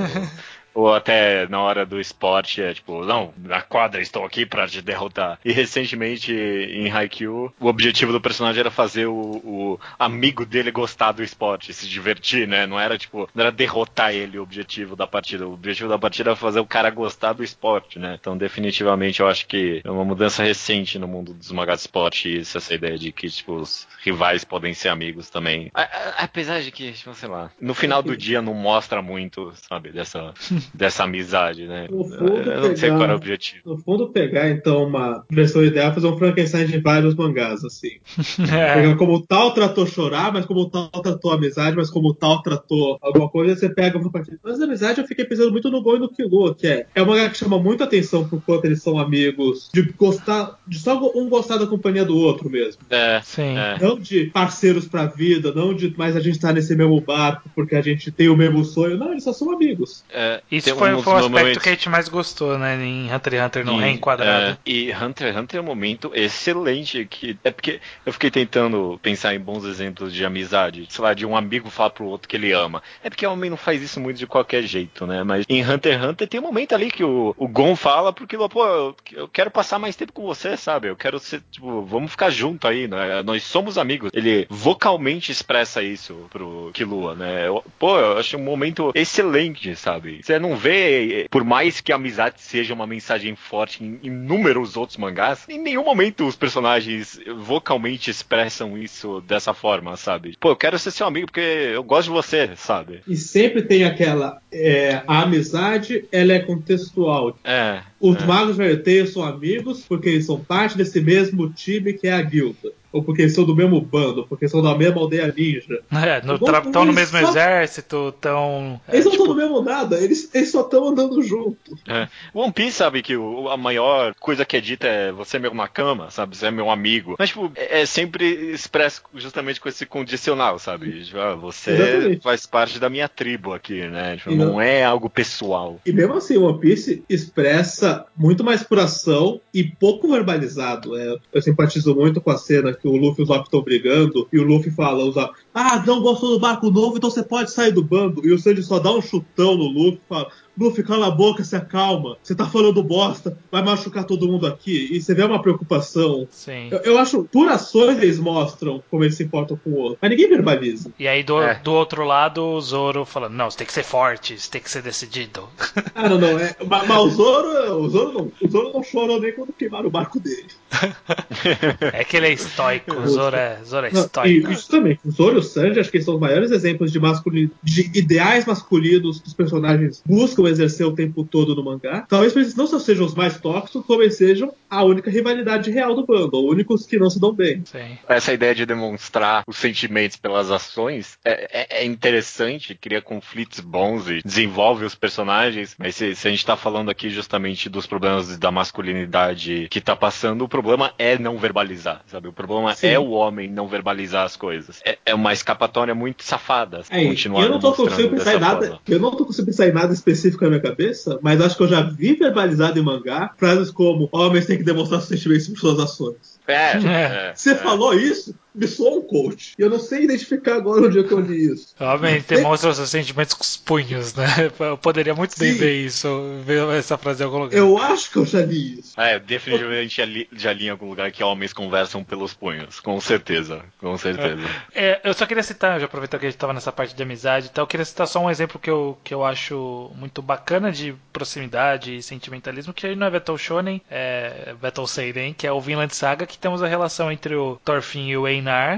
Ou 0.73 0.93
até 0.93 1.47
na 1.47 1.61
hora 1.61 1.85
do 1.85 1.99
esporte 1.99 2.61
é 2.61 2.73
tipo, 2.73 3.03
não, 3.03 3.33
na 3.37 3.61
quadra 3.61 4.01
estou 4.01 4.25
aqui 4.25 4.45
para 4.45 4.67
te 4.67 4.81
derrotar. 4.81 5.39
E 5.43 5.51
recentemente 5.51 6.33
em 6.33 6.91
Haikyuu, 6.91 7.53
o 7.59 7.67
objetivo 7.67 8.11
do 8.11 8.21
personagem 8.21 8.59
era 8.59 8.71
fazer 8.71 9.07
o, 9.07 9.13
o, 9.13 9.79
amigo 9.97 10.45
dele 10.45 10.71
gostar 10.71 11.11
do 11.11 11.23
esporte, 11.23 11.73
se 11.73 11.87
divertir, 11.87 12.47
né? 12.47 12.65
Não 12.65 12.79
era 12.79 12.97
tipo, 12.97 13.29
não 13.33 13.43
era 13.43 13.51
derrotar 13.51 14.13
ele 14.13 14.37
o 14.37 14.43
objetivo 14.43 14.95
da 14.95 15.07
partida. 15.07 15.47
O 15.47 15.53
objetivo 15.53 15.89
da 15.89 15.97
partida 15.97 16.29
era 16.31 16.35
fazer 16.35 16.59
o 16.59 16.65
cara 16.65 16.89
gostar 16.89 17.33
do 17.33 17.43
esporte, 17.43 17.99
né? 17.99 18.17
Então, 18.19 18.37
definitivamente, 18.37 19.19
eu 19.19 19.27
acho 19.27 19.47
que 19.47 19.81
é 19.83 19.91
uma 19.91 20.05
mudança 20.05 20.43
recente 20.43 20.99
no 20.99 21.07
mundo 21.07 21.33
dos 21.33 21.51
mangás 21.51 21.79
de 21.79 21.81
esporte 21.81 22.39
isso, 22.39 22.57
essa 22.57 22.73
ideia 22.73 22.97
de 22.97 23.11
que, 23.11 23.29
tipo, 23.29 23.53
os 23.53 23.87
rivais 24.01 24.43
podem 24.43 24.73
ser 24.73 24.89
amigos 24.89 25.29
também. 25.29 25.71
A, 25.73 25.81
a, 25.81 26.09
apesar 26.23 26.61
de 26.61 26.71
que, 26.71 26.91
tipo, 26.91 27.13
sei 27.13 27.29
lá, 27.29 27.51
no 27.59 27.73
final 27.73 28.01
do 28.01 28.15
dia 28.15 28.41
não 28.41 28.53
mostra 28.53 29.01
muito, 29.01 29.51
sabe, 29.67 29.91
dessa 29.91 30.33
dessa 30.73 31.03
amizade, 31.03 31.67
né? 31.67 31.87
No 31.89 32.03
fundo, 32.03 32.51
eu 32.51 32.69
não 32.69 32.75
sei 32.75 32.89
qual 32.89 33.03
era 33.03 33.13
o 33.13 33.17
objetivo. 33.17 33.61
No 33.65 33.77
fundo, 33.77 34.09
pegar 34.09 34.49
então 34.49 34.83
uma 34.83 35.23
versão 35.29 35.63
ideal 35.63 35.93
fazer 35.93 36.07
um 36.07 36.17
Frankenstein 36.17 36.65
de 36.65 36.79
vários 36.79 37.15
mangás, 37.15 37.63
assim. 37.63 37.99
É. 38.49 38.73
Pegar 38.75 38.95
como 38.95 39.21
tal 39.25 39.53
tratou 39.53 39.85
chorar, 39.85 40.31
mas 40.31 40.45
como 40.45 40.69
tal 40.69 40.89
tratou 40.89 41.31
amizade, 41.31 41.75
mas 41.75 41.89
como 41.89 42.13
tal 42.13 42.41
tratou 42.41 42.97
alguma 43.01 43.29
coisa, 43.29 43.55
você 43.55 43.69
pega 43.69 43.97
uma 43.97 44.11
partida. 44.11 44.39
Mas 44.43 44.59
a 44.59 44.63
amizade 44.63 45.01
eu 45.01 45.07
fiquei 45.07 45.25
pensando 45.25 45.51
muito 45.51 45.69
no 45.69 45.81
Gol 45.81 45.97
e 45.97 45.99
no 45.99 46.09
Kilo, 46.09 46.55
que 46.55 46.67
é, 46.67 46.85
é 46.95 47.03
um 47.03 47.05
mangá 47.05 47.29
que 47.29 47.37
chama 47.37 47.59
muito 47.59 47.83
atenção 47.83 48.27
por 48.27 48.41
quanto 48.41 48.65
eles 48.65 48.81
são 48.81 48.97
amigos, 48.97 49.69
de 49.73 49.83
gostar, 49.97 50.57
de 50.67 50.79
só 50.79 50.99
um 51.15 51.29
gostar 51.29 51.57
da 51.57 51.67
companhia 51.67 52.05
do 52.05 52.17
outro 52.17 52.49
mesmo. 52.49 52.81
É, 52.89 53.21
sim. 53.23 53.57
É. 53.57 53.77
Não 53.79 53.99
de 53.99 54.25
parceiros 54.27 54.87
pra 54.87 55.05
vida, 55.05 55.53
não 55.53 55.73
de 55.73 55.93
mais 55.97 56.15
a 56.15 56.19
gente 56.19 56.39
tá 56.39 56.51
nesse 56.51 56.75
mesmo 56.75 56.99
barco 57.01 57.49
porque 57.53 57.75
a 57.75 57.81
gente 57.81 58.11
tem 58.11 58.29
o 58.29 58.37
mesmo 58.37 58.63
sonho. 58.63 58.97
Não, 58.97 59.11
eles 59.11 59.23
só 59.23 59.33
são 59.33 59.51
amigos. 59.51 60.03
É, 60.09 60.41
isso 60.51 60.75
foi, 60.75 60.93
um 60.93 61.01
foi 61.03 61.13
o 61.13 61.17
aspecto 61.17 61.39
momentos... 61.39 61.63
que 61.63 61.69
a 61.69 61.71
gente 61.73 61.89
mais 61.89 62.09
gostou, 62.09 62.57
né? 62.57 62.75
Em 62.83 63.13
Hunter 63.13 63.33
x 63.33 63.45
Hunter 63.45 63.65
no 63.65 63.79
e, 63.79 63.83
reenquadrado. 63.83 64.45
É, 64.45 64.57
e 64.65 64.91
Hunter 64.91 65.27
x 65.27 65.37
Hunter 65.37 65.59
é 65.59 65.61
um 65.61 65.65
momento 65.65 66.11
excelente. 66.15 67.05
Que, 67.05 67.37
é 67.43 67.51
porque 67.51 67.79
eu 68.05 68.11
fiquei 68.11 68.31
tentando 68.31 68.99
pensar 69.01 69.35
em 69.35 69.39
bons 69.39 69.63
exemplos 69.63 70.13
de 70.13 70.25
amizade. 70.25 70.87
Sei 70.89 71.03
lá, 71.03 71.13
de 71.13 71.25
um 71.25 71.37
amigo 71.37 71.69
falar 71.69 71.91
pro 71.91 72.05
outro 72.05 72.27
que 72.27 72.35
ele 72.35 72.51
ama. 72.51 72.81
É 73.03 73.09
porque 73.09 73.25
o 73.25 73.31
homem 73.31 73.49
não 73.49 73.57
faz 73.57 73.81
isso 73.81 73.99
muito 73.99 74.17
de 74.17 74.25
qualquer 74.25 74.63
jeito, 74.63 75.05
né? 75.05 75.23
Mas 75.23 75.45
em 75.47 75.63
Hunter 75.63 75.93
x 75.93 76.03
Hunter 76.03 76.27
tem 76.27 76.39
um 76.39 76.43
momento 76.43 76.73
ali 76.73 76.89
que 76.89 77.03
o, 77.03 77.35
o 77.37 77.47
Gon 77.47 77.75
fala 77.75 78.11
porque, 78.11 78.35
pô, 78.37 78.65
eu, 78.65 78.95
eu 79.13 79.27
quero 79.27 79.51
passar 79.51 79.77
mais 79.77 79.95
tempo 79.95 80.13
com 80.13 80.23
você, 80.23 80.57
sabe? 80.57 80.87
Eu 80.87 80.95
quero 80.95 81.19
ser, 81.19 81.43
tipo, 81.51 81.83
vamos 81.83 82.11
ficar 82.11 82.31
junto 82.31 82.67
aí, 82.67 82.87
né? 82.87 83.21
Nós 83.21 83.43
somos 83.43 83.77
amigos. 83.77 84.09
Ele 84.13 84.47
vocalmente 84.49 85.31
expressa 85.31 85.83
isso 85.83 86.27
pro 86.31 86.71
Killua, 86.73 87.13
né? 87.13 87.47
Eu, 87.47 87.63
pô, 87.77 87.97
eu 87.97 88.17
acho 88.17 88.35
um 88.35 88.43
momento 88.43 88.91
excelente, 88.95 89.75
sabe? 89.75 90.21
Você 90.23 90.38
não 90.39 90.55
vê 90.55 91.27
por 91.29 91.43
mais 91.43 91.81
que 91.81 91.91
a 91.91 91.95
amizade 91.95 92.41
seja 92.41 92.73
uma 92.73 92.87
mensagem 92.87 93.35
forte 93.35 93.83
em 93.83 93.99
inúmeros 94.03 94.77
outros 94.77 94.97
mangás, 94.97 95.45
em 95.49 95.59
nenhum 95.59 95.83
momento 95.83 96.25
os 96.25 96.35
personagens 96.35 97.19
vocalmente 97.37 98.09
expressam 98.09 98.77
isso 98.77 99.21
dessa 99.21 99.53
forma, 99.53 99.95
sabe? 99.97 100.35
Pô, 100.39 100.49
eu 100.49 100.55
quero 100.55 100.79
ser 100.79 100.91
seu 100.91 101.07
amigo 101.07 101.27
porque 101.27 101.39
eu 101.39 101.83
gosto 101.83 102.07
de 102.07 102.13
você, 102.13 102.51
sabe? 102.55 103.01
E 103.07 103.15
sempre 103.15 103.61
tem 103.61 103.83
aquela. 103.83 104.41
É, 104.51 105.01
a 105.07 105.23
amizade, 105.23 106.05
ela 106.11 106.33
é 106.33 106.39
contextual. 106.39 107.37
É. 107.43 107.81
Os 107.99 108.17
é. 108.17 108.25
magos 108.25 108.57
verteiros 108.57 109.13
são 109.13 109.23
amigos 109.23 109.85
porque 109.87 110.09
eles 110.09 110.25
são 110.25 110.39
parte 110.39 110.77
desse 110.77 111.01
mesmo 111.01 111.49
time 111.51 111.93
que 111.93 112.07
é 112.07 112.13
a 112.13 112.21
guilda 112.21 112.78
ou 112.91 113.03
porque 113.03 113.23
eles 113.23 113.33
são 113.33 113.43
do 113.43 113.55
mesmo 113.55 113.79
bando, 113.81 114.21
ou 114.21 114.27
porque 114.27 114.47
são 114.47 114.61
da 114.61 114.75
mesma 114.75 115.01
aldeia 115.01 115.33
ninja. 115.35 115.81
É, 115.91 116.17
estão 116.65 116.85
no 116.85 116.93
mesmo 116.93 117.19
só... 117.19 117.29
exército, 117.29 118.09
estão. 118.09 118.79
É, 118.87 118.95
eles 118.95 119.05
não 119.05 119.11
estão 119.11 119.27
tipo... 119.27 119.27
no 119.27 119.35
mesmo 119.35 119.61
nada, 119.61 119.97
eles, 119.97 120.29
eles 120.33 120.51
só 120.51 120.61
estão 120.61 120.87
andando 120.87 121.21
junto. 121.21 121.77
É. 121.87 122.07
One 122.33 122.51
Piece 122.51 122.77
sabe 122.77 123.01
que 123.01 123.15
o, 123.15 123.49
a 123.49 123.57
maior 123.57 124.13
coisa 124.19 124.45
que 124.45 124.57
é 124.57 124.61
dita 124.61 124.87
é 124.87 125.11
você 125.11 125.37
é 125.37 125.39
meu 125.39 125.51
cama, 125.71 126.09
sabe? 126.09 126.35
Você 126.35 126.47
é 126.47 126.51
meu 126.51 126.69
amigo. 126.69 127.15
Mas, 127.19 127.29
tipo, 127.29 127.51
é, 127.55 127.81
é 127.81 127.85
sempre 127.85 128.25
expresso 128.51 129.01
justamente 129.13 129.59
com 129.59 129.69
esse 129.69 129.85
condicional, 129.85 130.57
sabe? 130.57 131.03
Tipo, 131.03 131.19
ah, 131.19 131.35
você 131.35 131.71
Exatamente. 131.71 132.23
faz 132.23 132.45
parte 132.45 132.79
da 132.79 132.89
minha 132.89 133.07
tribo 133.07 133.53
aqui, 133.53 133.87
né? 133.87 134.17
Tipo, 134.17 134.31
não, 134.35 134.53
não 134.53 134.61
é 134.61 134.83
algo 134.83 135.09
pessoal. 135.09 135.79
E 135.85 135.91
mesmo 135.91 136.15
assim, 136.15 136.37
One 136.37 136.59
Piece 136.59 137.03
expressa 137.09 138.05
muito 138.15 138.43
mais 138.43 138.63
por 138.63 138.79
ação 138.79 139.39
e 139.53 139.63
pouco 139.63 140.09
verbalizado. 140.09 140.97
É, 140.97 141.17
eu 141.33 141.41
simpatizo 141.41 141.95
muito 141.95 142.21
com 142.21 142.31
a 142.31 142.37
cena 142.37 142.73
que 142.79 142.87
o 142.87 142.95
Luffy 142.95 143.21
e 143.21 143.23
o 143.23 143.27
Zop 143.27 143.43
estão 143.43 143.61
brigando, 143.61 144.27
e 144.31 144.39
o 144.39 144.43
Luffy 144.43 144.71
fala, 144.71 145.03
usa, 145.03 145.29
ah, 145.53 145.83
não 145.85 146.01
gostou 146.01 146.31
do 146.31 146.39
barco 146.39 146.69
novo, 146.69 146.97
então 146.97 147.09
você 147.09 147.23
pode 147.23 147.51
sair 147.51 147.71
do 147.71 147.83
bando. 147.83 148.25
E 148.25 148.31
o 148.31 148.39
Sanji 148.39 148.63
só 148.63 148.79
dá 148.79 148.91
um 148.91 149.01
chutão 149.01 149.55
no 149.55 149.65
Luffy 149.65 150.01
e 150.03 150.09
fala, 150.09 150.31
Luffy, 150.59 150.83
cala 150.83 151.07
a 151.07 151.11
boca, 151.11 151.43
se 151.43 151.55
acalma. 151.55 152.17
Você 152.21 152.35
tá 152.35 152.45
falando 152.45 152.83
bosta, 152.83 153.37
vai 153.51 153.63
machucar 153.63 154.03
todo 154.03 154.27
mundo 154.27 154.45
aqui. 154.45 154.89
E 154.91 155.01
você 155.01 155.15
vê 155.15 155.23
uma 155.23 155.41
preocupação. 155.41 156.27
Sim. 156.29 156.67
Eu, 156.69 156.79
eu 156.79 156.97
acho, 156.97 157.23
por 157.23 157.47
ações 157.47 157.97
eles 158.01 158.19
mostram 158.19 158.83
como 158.89 159.03
eles 159.03 159.15
se 159.15 159.23
importam 159.23 159.57
com 159.63 159.69
o 159.69 159.77
outro. 159.77 159.99
Mas 160.01 160.11
ninguém 160.11 160.27
verbaliza. 160.27 160.91
E 160.99 161.07
aí 161.07 161.23
do, 161.23 161.41
é. 161.41 161.55
do 161.55 161.71
outro 161.71 162.03
lado, 162.03 162.43
o 162.43 162.61
Zoro 162.61 163.05
falando, 163.05 163.33
não, 163.33 163.49
você 163.49 163.59
tem 163.59 163.67
que 163.67 163.73
ser 163.73 163.83
forte, 163.83 164.37
você 164.37 164.51
tem 164.51 164.61
que 164.61 164.69
ser 164.69 164.81
decidido. 164.81 165.47
Ah, 165.95 166.07
não, 166.07 166.17
não. 166.17 166.39
É, 166.39 166.55
mas, 166.65 166.87
mas 166.87 166.97
o 166.97 167.09
Zoro, 167.09 167.77
o 167.77 167.89
Zoro 167.89 168.13
não, 168.13 168.31
o 168.41 168.51
Zoro 168.51 168.71
não 168.73 168.83
chorou 168.83 169.19
nem 169.19 169.33
quando 169.33 169.51
queimaram 169.51 169.87
o 169.87 169.91
barco 169.91 170.19
dele. 170.19 170.47
é 171.93 172.03
que 172.03 172.15
ele 172.15 172.27
é 172.27 172.33
estoico, 172.33 172.93
o 172.93 173.07
Zoro 173.07 173.35
é, 173.35 173.59
Zoro 173.65 173.87
é 173.87 173.89
estoico. 173.89 174.43
Não, 174.43 174.51
e, 174.51 174.53
isso 174.53 174.69
também, 174.69 174.99
o 175.03 175.11
Zoro 175.11 175.35
e 175.35 175.39
o 175.39 175.43
Sanji, 175.43 175.79
acho 175.79 175.91
que 175.91 176.01
são 176.01 176.15
os 176.15 176.19
maiores 176.19 176.51
exemplos 176.51 176.91
de, 176.91 176.99
masculino, 176.99 177.51
de 177.61 177.91
ideais 177.97 178.45
masculinos 178.45 179.19
que 179.19 179.27
os 179.27 179.33
personagens 179.33 180.01
buscam 180.05 180.48
exercer 180.49 180.85
o 180.85 180.93
tempo 180.93 181.23
todo 181.23 181.55
no 181.55 181.63
mangá. 181.63 182.05
Talvez 182.07 182.35
eles 182.35 182.55
não 182.55 182.67
só 182.67 182.79
sejam 182.79 183.05
os 183.05 183.15
mais 183.15 183.39
tóxicos, 183.39 183.85
como 183.85 184.01
eles 184.01 184.17
sejam 184.17 184.53
a 184.69 184.83
única 184.83 185.09
rivalidade 185.09 185.71
real 185.71 185.95
do 185.95 186.05
bando, 186.05 186.37
ou 186.37 186.51
únicos 186.51 186.85
que 186.85 186.97
não 186.97 187.09
se 187.09 187.19
dão 187.19 187.33
bem. 187.33 187.63
Sim. 187.65 187.97
Essa 188.07 188.33
ideia 188.33 188.53
de 188.53 188.65
demonstrar 188.65 189.43
os 189.47 189.57
sentimentos 189.57 190.17
pelas 190.17 190.51
ações 190.51 191.17
é, 191.25 191.77
é, 191.79 191.81
é 191.81 191.85
interessante, 191.85 192.75
cria 192.75 193.01
conflitos 193.01 193.59
bons 193.59 194.07
e 194.07 194.21
desenvolve 194.23 194.85
os 194.85 194.95
personagens, 194.95 195.75
mas 195.77 195.95
se, 195.95 196.15
se 196.15 196.27
a 196.27 196.31
gente 196.31 196.45
tá 196.45 196.55
falando 196.55 196.89
aqui 196.89 197.09
justamente 197.09 197.69
dos 197.69 197.87
problemas 197.87 198.37
da 198.37 198.51
masculinidade 198.51 199.67
que 199.69 199.81
tá 199.81 199.95
passando, 199.95 200.43
o 200.43 200.49
problema 200.49 200.93
é 200.97 201.17
não 201.17 201.37
verbalizar, 201.37 202.01
sabe? 202.07 202.27
O 202.27 202.33
problema 202.33 202.75
Sim. 202.75 202.87
é 202.87 202.99
o 202.99 203.09
homem 203.09 203.49
não 203.49 203.67
verbalizar 203.67 204.25
as 204.25 204.35
coisas. 204.35 204.81
É, 204.85 204.97
é 205.05 205.15
uma 205.15 205.33
escapatória 205.33 205.95
muito 205.95 206.23
safada. 206.23 206.83
É, 206.89 207.05
continuar 207.05 207.43
eu 207.43 207.49
não 207.49 207.59
tô 207.59 207.73
conseguindo 207.73 208.15
pensar 208.15 208.35
em 208.35 208.39
nada. 208.39 208.79
Eu 208.87 208.99
não 208.99 209.11
tô 209.11 209.25
conseguindo 209.25 209.51
pensar 209.51 209.67
em 209.67 209.73
nada 209.73 209.93
específico 209.93 210.38
na 210.45 210.49
minha 210.49 210.61
cabeça, 210.61 211.19
mas 211.21 211.41
acho 211.41 211.55
que 211.57 211.63
eu 211.63 211.67
já 211.67 211.81
vi 211.81 212.13
verbalizado 212.13 212.79
em 212.79 212.83
mangá 212.83 213.33
frases 213.37 213.71
como 213.71 214.09
homens 214.11 214.45
têm 214.45 214.57
que 214.57 214.63
demonstrar 214.63 215.01
seus 215.01 215.19
sentimentos 215.19 215.47
por 215.47 215.59
suas 215.59 215.79
ações. 215.79 216.39
É, 216.47 216.77
é, 216.77 217.33
Você 217.35 217.51
é. 217.51 217.55
falou 217.55 217.93
isso? 217.93 218.33
Me 218.53 218.67
soa 218.67 218.97
um 218.97 219.01
coach. 219.01 219.53
E 219.57 219.61
eu 219.61 219.69
não 219.69 219.79
sei 219.79 220.03
identificar 220.03 220.55
agora 220.55 220.87
onde 220.87 220.99
é 220.99 221.03
que 221.03 221.11
eu 221.11 221.19
li 221.19 221.51
isso. 221.51 221.73
Realmente, 221.77 222.27
demonstra 222.27 222.69
os 222.69 222.77
seus 222.77 222.89
sentimentos 222.89 223.33
com 223.33 223.43
os 223.43 223.57
punhos, 223.57 224.13
né? 224.13 224.51
Eu 224.59 224.77
poderia 224.77 225.13
muito 225.13 225.33
Sim. 225.33 225.39
bem 225.39 225.53
ver 225.53 225.85
isso, 225.85 226.07
ver 226.43 226.67
essa 226.69 226.97
frase 226.97 227.21
em 227.21 227.25
algum 227.25 227.39
lugar. 227.39 227.57
Eu 227.57 227.77
acho 227.77 228.11
que 228.11 228.17
eu 228.17 228.25
já 228.25 228.41
li 228.41 228.79
isso. 228.79 228.99
É, 228.99 229.19
definitivamente 229.19 229.97
já 229.97 230.05
li, 230.05 230.27
já 230.31 230.53
li 230.53 230.65
em 230.67 230.69
algum 230.69 230.89
lugar 230.89 231.11
que 231.11 231.23
homens 231.23 231.53
conversam 231.53 232.03
pelos 232.03 232.33
punhos. 232.33 232.79
Com 232.79 232.99
certeza, 232.99 233.63
com 233.79 233.97
certeza. 233.97 234.41
É, 234.73 234.99
eu 235.03 235.13
só 235.13 235.25
queria 235.25 235.43
citar, 235.43 235.79
já 235.79 235.85
aproveitar 235.85 236.19
que 236.19 236.25
a 236.25 236.29
gente 236.29 236.35
estava 236.35 236.53
nessa 236.53 236.71
parte 236.71 236.95
de 236.95 237.03
amizade 237.03 237.47
e 237.47 237.49
tal, 237.49 237.63
eu 237.63 237.67
queria 237.67 237.85
citar 237.85 238.07
só 238.07 238.19
um 238.23 238.29
exemplo 238.29 238.59
que 238.59 238.69
eu, 238.69 238.97
que 239.03 239.13
eu 239.13 239.23
acho 239.23 239.91
muito 239.95 240.21
bacana 240.21 240.71
de 240.71 240.95
proximidade 241.11 241.95
e 241.95 242.03
sentimentalismo, 242.03 242.73
que 242.73 242.87
aí 242.87 242.95
não 242.95 243.07
é 243.07 243.09
Battle 243.09 243.37
Shonen, 243.37 243.81
é 243.89 244.53
Battle 244.61 244.87
Seiden, 244.87 245.33
que 245.33 245.47
é 245.47 245.51
o 245.51 245.61
Vinland 245.61 245.95
Saga, 245.95 246.25
que 246.25 246.37
temos 246.37 246.61
a 246.63 246.67
relação 246.67 247.11
entre 247.11 247.35
o 247.35 247.59
Thorfinn 247.63 248.09
e 248.09 248.17
o 248.17 248.27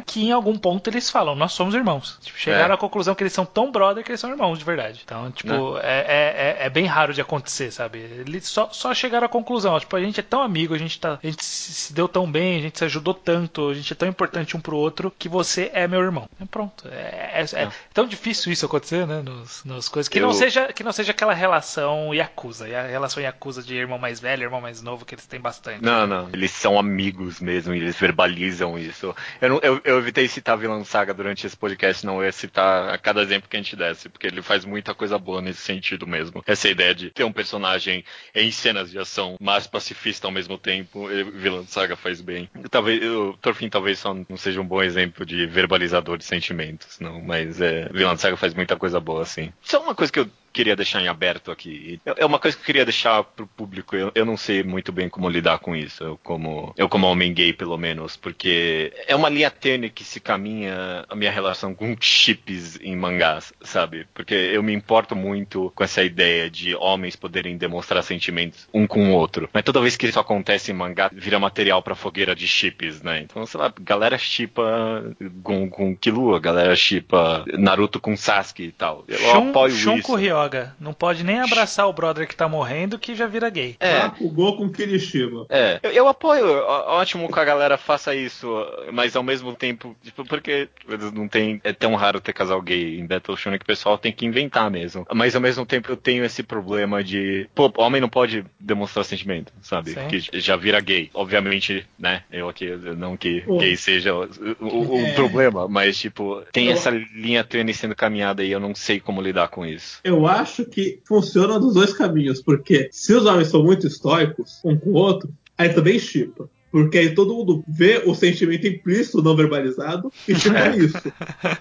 Que 0.05 0.28
em 0.28 0.32
algum 0.32 0.57
ponto 0.57 0.89
eles 0.89 1.09
falam, 1.09 1.36
nós 1.36 1.53
somos 1.53 1.74
irmãos. 1.74 2.18
Tipo, 2.22 2.38
chegaram 2.38 2.72
é. 2.72 2.76
à 2.76 2.78
conclusão 2.78 3.16
que 3.16 3.24
eles 3.24 3.34
são 3.34 3.45
tão 3.45 3.72
brother 3.72 4.03
que 4.03 4.12
eles 4.12 4.20
são 4.20 4.30
irmãos 4.30 4.59
de 4.59 4.66
verdade. 4.66 5.01
Então, 5.03 5.32
tipo, 5.32 5.78
é. 5.78 6.01
É, 6.07 6.57
é, 6.62 6.66
é, 6.66 6.70
bem 6.70 6.86
raro 6.86 7.14
de 7.14 7.22
acontecer, 7.22 7.72
sabe? 7.72 7.99
Eles 7.99 8.47
só, 8.47 8.70
só 8.72 8.93
chegaram 8.93 9.26
à 9.26 9.30
conclusão, 9.30 9.80
tipo, 9.80 9.95
a 9.95 10.01
gente 10.01 10.20
é 10.20 10.24
tão 10.24 10.41
amigo, 10.41 10.74
a 10.74 10.78
gente, 10.78 10.99
tá, 10.99 11.20
a 11.22 11.28
gente 11.28 11.43
se 11.43 11.93
deu 11.93 12.07
tão 12.07 12.30
bem, 12.30 12.57
a 12.57 12.62
gente 12.62 12.78
se 12.78 12.86
ajudou 12.86 13.14
tanto, 13.14 13.70
a 13.70 13.74
gente 13.74 13.91
é 13.91 13.95
tão 13.95 14.07
importante 14.07 14.55
um 14.55 14.59
pro 14.59 14.76
outro 14.76 15.12
que 15.18 15.30
você 15.30 15.70
é 15.74 15.88
meu 15.88 16.01
irmão. 16.01 16.30
É 16.39 16.45
pronto. 16.45 16.88
É, 16.88 17.41
é, 17.41 17.64
é 17.64 17.70
tão 17.93 18.05
difícil 18.05 18.51
isso 18.51 18.66
acontecer, 18.66 19.05
né? 19.05 19.22
Nos, 19.22 19.64
nos 19.64 19.89
coisas. 19.89 20.07
Que, 20.07 20.20
Eu... 20.20 20.24
não 20.24 20.34
seja, 20.34 20.72
que 20.74 20.84
não 20.84 20.91
seja 20.91 21.12
aquela 21.12 21.34
relação 21.34 22.14
Yakuza. 22.14 22.68
E 22.68 22.76
a 22.76 22.84
relação 22.84 23.22
Yakuza 23.22 23.62
de 23.62 23.76
irmão 23.76 23.97
mais 23.97 24.20
velho, 24.20 24.43
irmão 24.43 24.62
mais 24.62 24.82
novo, 24.82 25.05
que 25.05 25.16
eles 25.16 25.26
têm 25.26 25.39
bastante. 25.39 25.84
Não, 25.84 26.07
não. 26.07 26.30
Eles 26.34 26.51
são 26.51 26.80
amigos 26.80 27.39
mesmo, 27.39 27.74
eles 27.74 27.95
verbalizam 27.95 28.78
isso. 28.78 29.16
Eu 29.39 29.49
eu, 29.52 29.60
eu, 29.76 29.82
eu, 29.84 29.97
evitei 29.97 30.28
citar 30.28 30.58
Vilão 30.58 30.84
Saga 30.86 31.14
durante 31.14 31.45
esse 31.45 31.58
podcast, 31.58 32.06
não 32.06 32.24
ia 32.24 32.32
citar 32.32 32.93
a 32.93 32.97
cada 32.97 33.22
exemplo 33.22 33.49
que 33.49 33.58
a 33.58 33.60
gente 33.60 33.76
desse, 33.76 34.10
porque 34.10 34.28
ele 34.28 34.41
faz 34.41 34.66
muita 34.66 34.93
coisa 34.93 35.18
boa 35.18 35.41
nesse 35.41 35.62
sentido 35.62 36.06
mesmo. 36.06 36.43
Essa 36.45 36.70
ideia 36.70 36.93
de 36.93 37.10
ter 37.10 37.24
um 37.24 37.32
personagem 37.32 38.04
em 38.36 38.52
cenas 38.52 38.91
de 38.91 38.99
ação, 38.99 39.38
mas 39.39 39.68
pacifista 39.68 40.28
ao 40.28 40.32
mesmo 40.32 40.58
tempo, 40.58 41.08
Vilão 41.34 41.66
Saga 41.66 41.95
faz 41.95 42.22
bem. 42.22 42.49
Talvez, 42.70 43.04
o 43.04 43.34
Thorfinn 43.41 43.70
talvez 43.70 43.99
só 43.99 44.14
não 44.14 44.38
seja 44.38 44.62
um 44.62 44.66
bom 44.66 44.82
exemplo 44.82 45.26
de 45.26 45.45
verbalizador 45.45 46.18
de 46.18 46.26
sentimentos, 46.26 46.99
não, 46.99 47.22
mas 47.22 47.62
é, 47.62 47.89
Vilão 47.91 48.18
Saga 48.18 48.38
faz 48.38 48.54
muita 48.54 48.76
coisa 48.76 48.99
boa, 48.99 49.22
assim. 49.22 49.52
É 49.72 49.78
uma 49.78 49.95
coisa 49.95 50.12
que 50.12 50.20
eu 50.20 50.30
queria 50.52 50.76
deixar 50.76 51.02
em 51.02 51.08
aberto 51.08 51.52
aqui. 51.52 51.99
É 52.06 52.26
uma 52.26 52.39
coisa 52.39 52.56
que 52.56 52.62
eu 52.64 52.66
queria 52.66 52.86
deixar 52.86 53.24
pro 53.24 53.47
público. 53.47 53.95
Eu, 53.95 54.12
eu 54.14 54.26
não 54.26 54.38
sei 54.38 54.64
muito 54.64 54.91
bem 54.91 55.10
como 55.10 55.30
lidar 55.30 55.60
com 55.60 55.76
isso. 55.76 56.04
Eu 56.04 56.20
como, 56.24 56.74
eu 56.78 56.88
como 56.88 57.08
homem 57.08 57.34
gay, 57.34 57.54
pelo 57.54 57.78
menos. 57.78 58.16
Porque 58.16 58.93
é 59.08 59.16
uma 59.16 59.30
linha 59.30 59.49
tênue 59.49 59.89
que 59.89 60.04
se 60.04 60.20
caminha 60.20 61.06
a 61.10 61.16
minha 61.16 61.32
relação 61.32 61.74
com 61.74 61.95
chips 61.99 62.80
em 62.82 62.95
mangás, 62.95 63.54
sabe? 63.62 64.08
Porque 64.14 64.34
eu 64.34 64.62
me 64.62 64.74
importo 64.74 65.16
muito 65.16 65.72
com 65.76 65.84
essa 65.84 66.04
ideia 66.04 66.49
de 66.49 66.76
homens 66.76 67.16
poderem 67.16 67.58
demonstrar 67.58 68.04
sentimentos 68.04 68.68
um 68.74 68.86
com 68.88 69.12
o 69.12 69.14
outro. 69.14 69.49
Mas 69.54 69.64
toda 69.64 69.82
vez 69.82 69.95
que 69.95 70.08
isso 70.08 70.20
acontece 70.20 70.72
em 70.72 70.76
mangá, 70.76 71.10
vira 71.14 71.39
material 71.39 71.82
pra 71.82 71.95
fogueira 71.95 72.36
de 72.36 72.47
chips, 72.47 73.02
né? 73.02 73.22
Então, 73.22 73.45
sei 73.45 73.60
lá, 73.60 73.74
galera 73.82 74.18
chipa 74.18 75.16
com, 75.43 75.70
com 75.70 75.95
Killua, 75.95 76.39
galera 76.39 76.76
chipa 76.76 77.45
Naruto 77.58 77.99
com 77.99 78.16
Sasuke 78.16 78.64
e 78.64 78.72
tal. 78.72 79.04
Eu 79.08 79.18
Shun, 79.18 79.49
apoio 79.49 79.74
Shun 79.74 79.97
isso 79.97 80.16
droga. 80.42 80.76
Não 80.80 80.94
pode 80.94 81.24
nem 81.24 81.39
abraçar 81.39 81.88
o 81.88 81.94
brother 81.94 82.28
que 82.28 82.36
tá 82.36 82.48
morrendo 82.48 82.98
que 82.98 83.16
já 83.16 83.28
vira 83.28 83.50
gay. 83.50 83.76
É. 83.80 83.98
Ah, 83.98 84.14
o 84.20 84.30
gol 84.30 84.58
com 84.58 84.70
Kirishima. 84.70 85.46
É. 85.50 85.80
Eu, 85.84 85.92
eu, 85.92 86.08
apoio. 86.08 86.46
Ótimo 86.46 87.32
que 87.32 87.39
a 87.39 87.46
galera 87.46 87.78
faça 87.78 88.16
isso, 88.16 88.48
mas 88.92 89.16
ao 89.16 89.24
mesmo 89.24 89.54
tempo, 89.56 89.96
tipo, 90.04 90.26
porque 90.26 90.70
não 91.14 91.28
tem. 91.28 91.62
É 91.64 91.74
tão 91.74 91.96
raro 91.96 92.20
ter 92.20 92.34
casal 92.34 92.62
gay 92.62 93.00
em 93.00 93.06
Battle 93.06 93.38
Shonen 93.38 93.60
que 93.60 93.64
o 93.64 93.68
pessoal 93.68 93.98
tem 93.98 94.12
que 94.12 94.26
inventar 94.26 94.70
mesmo. 94.70 95.06
Mas 95.14 95.36
ao 95.36 95.42
mesmo 95.42 95.66
tempo 95.66 95.92
eu 95.92 95.98
tenho 95.98 96.24
esse 96.24 96.44
problema 96.44 97.04
de. 97.04 97.48
Pô, 97.54 97.72
homem 97.78 98.02
não 98.02 98.10
pode 98.10 98.46
demonstrar 98.60 99.06
sentimento, 99.06 99.52
sabe? 99.62 99.92
Sim. 99.92 100.08
Que 100.08 100.39
já 100.39 100.56
vira 100.56 100.80
gay. 100.80 101.10
Obviamente, 101.14 101.86
né? 101.98 102.24
Eu 102.32 102.50
aqui, 102.50 102.70
não 102.98 103.16
que 103.16 103.42
Pô. 103.42 103.58
gay 103.58 103.76
seja 103.76 104.14
o, 104.14 104.28
o, 104.60 104.96
o 104.96 105.00
é. 105.00 105.14
problema, 105.14 105.68
mas 105.68 106.00
tipo, 106.00 106.44
tem 106.52 106.68
eu... 106.68 106.74
essa 106.74 106.89
linha 106.89 107.44
tênue 107.44 107.74
sendo 107.74 107.96
caminhada 107.96 108.44
e 108.44 108.52
eu 108.52 108.60
não 108.60 108.74
sei 108.74 109.00
como 109.00 109.22
lidar 109.22 109.50
com 109.50 109.66
isso. 109.66 110.00
Eu 110.04 110.26
acho 110.32 110.66
que 110.66 111.00
funciona 111.06 111.60
dos 111.60 111.74
dois 111.74 111.94
caminhos, 111.94 112.42
porque 112.42 112.90
se 112.92 113.14
os 113.14 113.26
homens 113.26 113.50
são 113.50 113.64
muito 113.64 113.88
estoicos 113.88 114.60
um 114.64 114.78
com 114.78 114.92
o 114.92 114.94
outro, 114.94 115.30
aí 115.58 115.70
também 115.70 116.00
chipa. 116.00 116.50
Porque 116.72 116.98
aí 116.98 117.14
todo 117.14 117.36
mundo 117.36 117.66
vê 117.68 118.02
o 118.06 118.16
sentimento 118.16 118.66
implícito 118.66 119.22
não 119.22 119.36
verbalizado 119.36 120.12
e 120.26 120.34
chipa 120.34 120.58
é. 120.58 120.78
isso. 120.80 120.98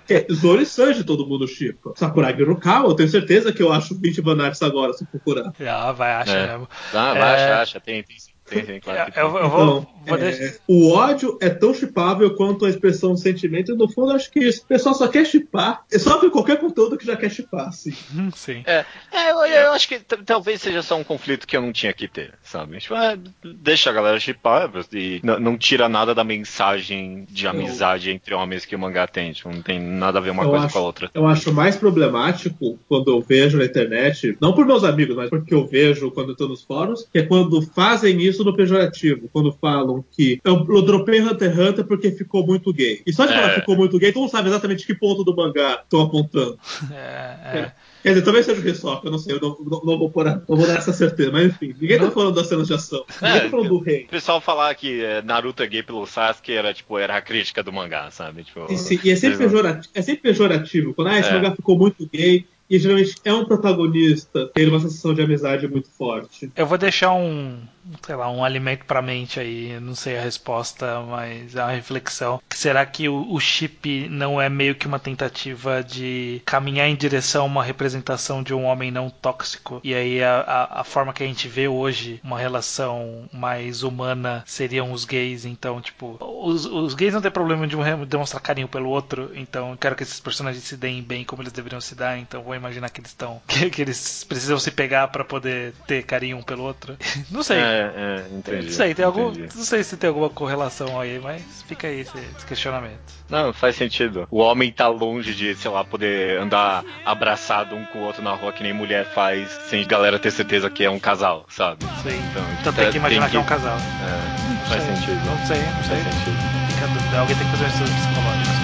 É, 0.08 0.26
Zoro 0.32 0.62
e 0.62 0.66
Sanji 0.66 1.02
todo 1.02 1.26
mundo 1.26 1.48
chipa. 1.48 1.92
Sakuragi 1.96 2.44
no 2.44 2.56
Kawa, 2.56 2.90
eu 2.90 2.94
tenho 2.94 3.08
certeza 3.08 3.52
que 3.52 3.60
eu 3.60 3.72
acho 3.72 3.98
20 3.98 4.22
Banarts 4.22 4.62
agora, 4.62 4.92
se 4.92 5.04
procurar. 5.04 5.52
Ah, 5.60 5.90
vai, 5.90 6.12
acha 6.12 6.32
é. 6.32 6.46
mesmo. 6.52 6.68
Ah, 6.94 7.14
vai, 7.14 7.40
é... 7.40 7.44
acha, 7.44 7.62
acha, 7.62 7.80
tem, 7.80 8.04
tem 8.04 8.16
Sim, 8.50 8.66
sim, 8.66 8.80
claro. 8.80 9.12
Eu, 9.14 9.22
eu, 9.22 9.30
vou, 9.30 9.42
então, 9.42 9.86
vou 10.06 10.18
é, 10.18 10.58
o 10.66 10.92
ódio 10.92 11.38
é 11.40 11.48
tão 11.48 11.72
chipável 11.72 12.34
quanto 12.34 12.64
a 12.64 12.68
expressão 12.68 13.14
de 13.14 13.20
sentimento, 13.20 13.72
e 13.72 13.76
no 13.76 13.88
fundo 13.88 14.12
acho 14.12 14.30
que 14.30 14.48
o 14.48 14.66
pessoal 14.66 14.94
só 14.94 15.06
quer 15.06 15.24
chipar. 15.24 15.84
É 15.90 15.98
só 15.98 16.18
ver 16.18 16.30
qualquer 16.30 16.58
conteúdo 16.58 16.98
que 16.98 17.06
já 17.06 17.16
quer 17.16 17.30
chipar, 17.30 17.68
assim. 17.68 17.94
sim. 18.34 18.62
É, 18.66 18.84
é 19.12 19.30
eu, 19.30 19.38
eu, 19.44 19.72
acho 19.72 19.88
que 19.88 20.00
talvez 20.00 20.60
seja 20.60 20.82
só 20.82 20.96
um 20.96 21.04
conflito 21.04 21.46
que 21.46 21.56
eu 21.56 21.62
não 21.62 21.72
tinha 21.72 21.92
que 21.92 22.08
ter, 22.08 22.34
sabe? 22.50 22.78
Tipo, 22.78 22.94
é, 22.94 23.16
deixa 23.44 23.90
a 23.90 23.92
galera 23.92 24.18
chipar 24.18 24.70
e 24.92 25.20
não, 25.22 25.56
tira 25.56 25.88
nada 25.88 26.14
da 26.14 26.24
mensagem 26.24 27.24
de 27.30 27.46
amizade 27.46 28.10
eu, 28.10 28.14
entre 28.16 28.34
homens 28.34 28.64
que 28.64 28.74
o 28.74 28.78
mangá 28.78 29.06
tem. 29.06 29.32
Tipo, 29.32 29.50
não 29.50 29.62
tem 29.62 29.78
nada 29.78 30.18
a 30.18 30.22
ver 30.22 30.30
uma 30.30 30.44
coisa 30.44 30.66
acho, 30.66 30.74
com 30.74 30.80
a 30.80 30.82
outra. 30.82 31.10
Eu 31.14 31.26
acho 31.26 31.52
mais 31.52 31.76
problemático 31.76 32.78
quando 32.88 33.10
eu 33.10 33.20
vejo 33.20 33.58
na 33.58 33.64
internet, 33.64 34.36
não 34.40 34.52
por 34.52 34.66
meus 34.66 34.82
amigos, 34.82 35.14
mas 35.14 35.30
porque 35.30 35.54
eu 35.54 35.66
vejo 35.66 36.10
quando 36.10 36.30
eu 36.30 36.36
tô 36.36 36.48
nos 36.48 36.62
fóruns, 36.62 37.06
que 37.10 37.20
é 37.20 37.22
quando 37.22 37.62
fazem 37.62 38.20
isso 38.20 38.42
no 38.42 38.54
pejorativo, 38.54 39.28
quando 39.32 39.52
falam 39.52 40.04
que 40.10 40.40
eu, 40.44 40.66
eu 40.68 40.82
dropei 40.82 41.20
Hunter 41.20 41.50
x 41.50 41.58
Hunter 41.58 41.84
porque 41.84 42.10
ficou 42.10 42.44
muito 42.44 42.72
gay. 42.72 43.00
E 43.06 43.12
só 43.12 43.26
de 43.26 43.32
é. 43.32 43.36
falar 43.36 43.54
ficou 43.54 43.76
muito 43.76 43.98
gay, 43.98 44.12
tu 44.12 44.20
não 44.20 44.28
sabe 44.28 44.48
exatamente 44.48 44.84
que 44.84 44.94
ponto 44.94 45.22
do 45.22 45.36
mangá 45.36 45.80
estão 45.82 46.02
apontando. 46.02 46.58
É, 46.92 47.58
é. 47.58 47.72
Quer 48.02 48.10
dizer, 48.10 48.22
talvez 48.22 48.46
seja 48.46 48.60
o 48.60 48.68
Hisoka, 48.68 49.06
eu 49.06 49.10
não 49.10 49.18
sei, 49.18 49.34
eu 49.34 49.40
não, 49.40 49.56
não, 49.60 49.82
não, 49.84 49.98
vou, 49.98 50.10
pôr 50.10 50.24
não 50.24 50.56
vou 50.56 50.66
dar 50.66 50.78
essa 50.78 50.92
certeza, 50.92 51.30
mas 51.30 51.46
enfim, 51.46 51.74
ninguém 51.78 51.98
tá 51.98 52.10
falando 52.10 52.34
das 52.34 52.46
cenas 52.46 52.66
de 52.66 52.74
ação, 52.74 53.04
ninguém 53.20 53.36
é, 53.36 53.40
tá 53.40 53.48
falando 53.50 53.68
do 53.68 53.78
rei. 53.78 54.04
O 54.04 54.08
pessoal 54.08 54.40
falar 54.40 54.74
que 54.74 55.04
é, 55.04 55.22
Naruto 55.22 55.62
é 55.62 55.66
gay 55.66 55.82
pelo 55.82 56.06
Sasuke 56.06 56.52
era, 56.52 56.72
tipo, 56.72 56.98
era 56.98 57.16
a 57.16 57.22
crítica 57.22 57.62
do 57.62 57.72
mangá, 57.72 58.10
sabe? 58.10 58.44
Tipo, 58.44 58.66
e, 58.70 58.78
sim, 58.78 58.98
e 59.04 59.10
é, 59.10 59.16
sempre 59.16 59.38
pejorativo, 59.38 59.92
é 59.94 60.02
sempre 60.02 60.22
pejorativo, 60.22 60.94
quando 60.94 61.08
ah, 61.08 61.18
esse 61.18 61.28
é. 61.28 61.32
mangá 61.34 61.54
ficou 61.54 61.76
muito 61.76 62.08
gay, 62.10 62.46
e 62.70 62.78
geralmente 62.78 63.16
é 63.24 63.34
um 63.34 63.44
protagonista, 63.44 64.48
tem 64.54 64.68
uma 64.68 64.78
sensação 64.78 65.12
de 65.12 65.20
amizade 65.20 65.66
muito 65.66 65.90
forte. 65.90 66.52
Eu 66.54 66.66
vou 66.66 66.78
deixar 66.78 67.12
um, 67.12 67.58
sei 68.04 68.14
lá, 68.14 68.30
um 68.30 68.44
alimento 68.44 68.84
para 68.84 69.02
mente 69.02 69.40
aí, 69.40 69.78
não 69.80 69.94
sei 69.94 70.18
a 70.18 70.22
resposta, 70.22 71.00
mas 71.02 71.54
é 71.54 71.62
uma 71.62 71.72
reflexão. 71.72 72.40
Será 72.54 72.84
que 72.84 73.08
o, 73.08 73.32
o, 73.32 73.40
chip 73.40 74.08
não 74.08 74.40
é 74.40 74.48
meio 74.48 74.74
que 74.74 74.86
uma 74.86 74.98
tentativa 74.98 75.82
de 75.82 76.42
caminhar 76.44 76.88
em 76.88 76.96
direção 76.96 77.42
a 77.42 77.46
uma 77.46 77.64
representação 77.64 78.42
de 78.42 78.54
um 78.54 78.64
homem 78.64 78.90
não 78.90 79.10
tóxico? 79.10 79.80
E 79.82 79.94
aí 79.94 80.22
a, 80.22 80.40
a, 80.40 80.80
a 80.80 80.84
forma 80.84 81.12
que 81.12 81.22
a 81.22 81.26
gente 81.26 81.48
vê 81.48 81.68
hoje 81.68 82.20
uma 82.22 82.38
relação 82.38 83.28
mais 83.32 83.82
humana 83.82 84.42
seriam 84.46 84.92
os 84.92 85.04
gays, 85.04 85.44
então, 85.44 85.80
tipo, 85.80 86.16
os, 86.20 86.66
os 86.66 86.94
gays 86.94 87.14
não 87.14 87.20
têm 87.20 87.30
problema 87.30 87.66
de 87.66 87.76
um 87.76 88.04
demonstrar 88.04 88.42
carinho 88.42 88.68
pelo 88.68 88.88
outro, 88.88 89.30
então 89.34 89.76
quero 89.76 89.96
que 89.96 90.02
esses 90.02 90.20
personagens 90.20 90.64
se 90.64 90.76
deem 90.76 91.02
bem 91.02 91.24
como 91.24 91.42
eles 91.42 91.52
deveriam 91.52 91.80
se 91.80 91.94
dar, 91.94 92.18
então 92.18 92.42
vou 92.42 92.54
imaginar 92.54 92.90
que 92.90 93.00
eles 93.00 93.10
estão 93.10 93.40
que, 93.48 93.70
que, 93.70 93.82
eles 93.82 94.24
precisam 94.24 94.58
se 94.58 94.70
pegar 94.70 95.08
para 95.08 95.24
poder 95.24 95.72
ter 95.86 96.04
carinho 96.04 96.36
um 96.36 96.42
pelo 96.42 96.62
outro. 96.62 96.96
não 97.30 97.42
sei. 97.42 97.58
É. 97.58 97.79
É, 97.80 98.24
é, 98.32 98.36
entendi. 98.36 98.66
Não 98.66 98.72
sei, 98.72 98.94
tem 98.94 99.04
algum, 99.04 99.32
não 99.32 99.64
sei 99.64 99.82
se 99.82 99.96
tem 99.96 100.08
alguma 100.08 100.28
correlação 100.28 101.00
aí, 101.00 101.18
mas 101.18 101.42
fica 101.66 101.88
aí 101.88 102.00
esse, 102.00 102.16
esse, 102.18 102.46
questionamento. 102.46 103.00
Não, 103.28 103.52
faz 103.52 103.76
sentido. 103.76 104.26
O 104.30 104.38
homem 104.38 104.72
tá 104.72 104.88
longe 104.88 105.34
de, 105.34 105.54
sei 105.54 105.70
lá, 105.70 105.84
poder 105.84 106.38
andar 106.38 106.84
abraçado 107.04 107.74
um 107.74 107.84
com 107.86 108.00
o 108.00 108.02
outro 108.02 108.22
na 108.22 108.32
rua 108.34 108.52
que 108.52 108.62
nem 108.62 108.72
mulher 108.72 109.06
faz, 109.06 109.48
sem 109.68 109.86
galera 109.86 110.18
ter 110.18 110.30
certeza 110.30 110.68
que 110.68 110.84
é 110.84 110.90
um 110.90 110.98
casal, 110.98 111.46
sabe? 111.48 111.84
Sim. 112.02 112.20
Então, 112.30 112.44
então 112.60 112.72
tem 112.72 112.90
que 112.90 112.96
imaginar 112.98 113.30
tem 113.30 113.40
que... 113.40 113.46
que... 113.46 113.52
é 113.52 113.56
um 113.56 113.58
casal. 113.58 113.76
É, 113.76 114.68
faz 114.68 114.82
sei. 114.82 114.96
sentido. 114.96 115.24
Não 115.24 115.46
sei, 115.46 115.58
não 115.58 115.84
sei. 115.84 116.02
Faz 116.02 116.14
sentido. 116.14 116.60
Fica. 116.72 117.18
Alguém 117.20 117.36
tem 117.36 117.46
que 117.46 117.52
fazer 117.52 117.64
um 117.64 117.68
estudo 117.68 117.90
psicológico. 117.90 118.59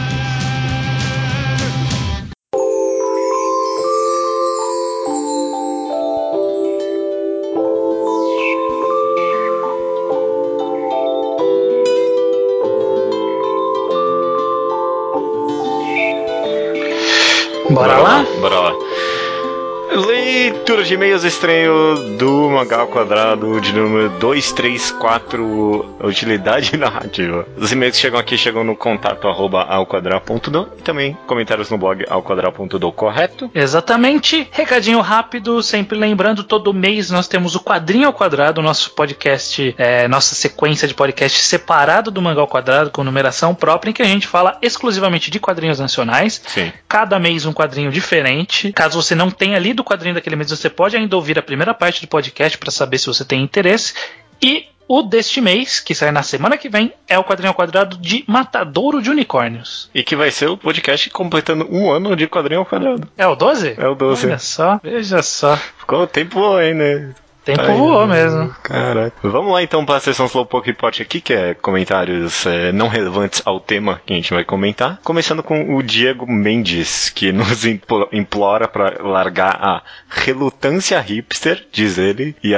Leitura 20.66 20.82
de 20.82 20.94
e-mails 20.94 21.22
estranho 21.22 22.18
do 22.18 22.50
Mangá 22.50 22.80
ao 22.80 22.88
Quadrado 22.88 23.60
de 23.60 23.72
número 23.72 24.10
234, 24.18 25.94
Utilidade 26.02 26.74
Narrativa. 26.76 27.46
Os 27.56 27.70
e-mails 27.70 27.94
que 27.94 28.02
chegam 28.02 28.18
aqui 28.18 28.36
chegam 28.36 28.64
no 28.64 28.74
contato 28.74 29.28
arroba 29.28 29.62
alquadrado.do 29.62 30.72
e 30.76 30.82
também 30.82 31.16
comentários 31.28 31.70
no 31.70 31.78
blog 31.78 32.04
alquadrado.do, 32.08 32.90
correto? 32.90 33.48
Exatamente. 33.54 34.48
Recadinho 34.50 35.00
rápido, 35.00 35.62
sempre 35.62 35.96
lembrando, 35.96 36.42
todo 36.42 36.74
mês 36.74 37.12
nós 37.12 37.28
temos 37.28 37.54
o 37.54 37.60
Quadrinho 37.60 38.08
ao 38.08 38.12
Quadrado, 38.12 38.60
nosso 38.60 38.90
podcast, 38.90 39.72
é, 39.78 40.08
nossa 40.08 40.34
sequência 40.34 40.88
de 40.88 40.94
podcast 40.94 41.44
separado 41.44 42.10
do 42.10 42.20
Mangá 42.20 42.40
ao 42.40 42.48
Quadrado, 42.48 42.90
com 42.90 43.04
numeração 43.04 43.54
própria, 43.54 43.90
em 43.90 43.94
que 43.94 44.02
a 44.02 44.06
gente 44.06 44.26
fala 44.26 44.58
exclusivamente 44.60 45.30
de 45.30 45.38
quadrinhos 45.38 45.78
nacionais. 45.78 46.42
Sim. 46.44 46.72
Cada 46.88 47.20
mês 47.20 47.46
um 47.46 47.52
quadrinho 47.52 47.92
diferente. 47.92 48.72
Caso 48.72 49.00
você 49.00 49.14
não 49.14 49.30
tenha 49.30 49.60
lido 49.60 49.84
quadrinho 49.84 50.16
daquele 50.16 50.34
mês, 50.34 50.55
você 50.56 50.70
pode 50.70 50.96
ainda 50.96 51.14
ouvir 51.16 51.38
a 51.38 51.42
primeira 51.42 51.74
parte 51.74 52.00
do 52.00 52.08
podcast 52.08 52.56
para 52.58 52.70
saber 52.70 52.98
se 52.98 53.06
você 53.06 53.24
tem 53.24 53.42
interesse. 53.42 53.94
E 54.42 54.66
o 54.88 55.02
deste 55.02 55.40
mês, 55.40 55.80
que 55.80 55.94
sai 55.94 56.12
na 56.12 56.22
semana 56.22 56.56
que 56.56 56.68
vem, 56.68 56.92
é 57.08 57.18
o 57.18 57.24
quadrinho 57.24 57.50
ao 57.50 57.54
quadrado 57.54 57.98
de 57.98 58.24
Matadouro 58.26 59.02
de 59.02 59.10
Unicórnios. 59.10 59.90
E 59.94 60.02
que 60.04 60.14
vai 60.14 60.30
ser 60.30 60.48
o 60.48 60.56
podcast 60.56 61.10
completando 61.10 61.66
um 61.70 61.90
ano 61.90 62.14
de 62.14 62.28
quadrinho 62.28 62.60
ao 62.60 62.66
quadrado. 62.66 63.08
É 63.16 63.26
o 63.26 63.34
12? 63.34 63.74
É 63.76 63.88
o 63.88 63.94
12. 63.94 64.26
Olha 64.26 64.38
só, 64.38 64.80
veja 64.82 65.22
só. 65.22 65.56
Ficou 65.56 66.06
tempo 66.06 66.54
aí, 66.54 66.72
né? 66.72 67.12
Tempo 67.46 67.62
tá 67.62 67.72
voou 67.72 68.06
mesmo. 68.08 68.52
Caraca. 68.62 69.16
Vamos 69.22 69.52
lá 69.52 69.62
então 69.62 69.86
para 69.86 69.96
a 69.96 70.00
sessão 70.00 70.26
Slowpoke 70.26 70.66
Report 70.66 71.00
aqui, 71.00 71.20
que 71.20 71.32
é 71.32 71.54
comentários 71.54 72.44
é, 72.44 72.72
não 72.72 72.88
relevantes 72.88 73.40
ao 73.44 73.60
tema 73.60 74.00
que 74.04 74.12
a 74.12 74.16
gente 74.16 74.34
vai 74.34 74.44
comentar. 74.44 74.98
Começando 75.04 75.44
com 75.44 75.76
o 75.76 75.82
Diego 75.82 76.30
Mendes, 76.30 77.08
que 77.08 77.30
nos 77.30 77.64
implora 78.12 78.66
para 78.66 79.00
largar 79.00 79.56
a 79.60 79.82
relutância 80.08 81.00
hipster, 81.00 81.64
diz 81.70 81.98
ele, 81.98 82.34
e, 82.42 82.52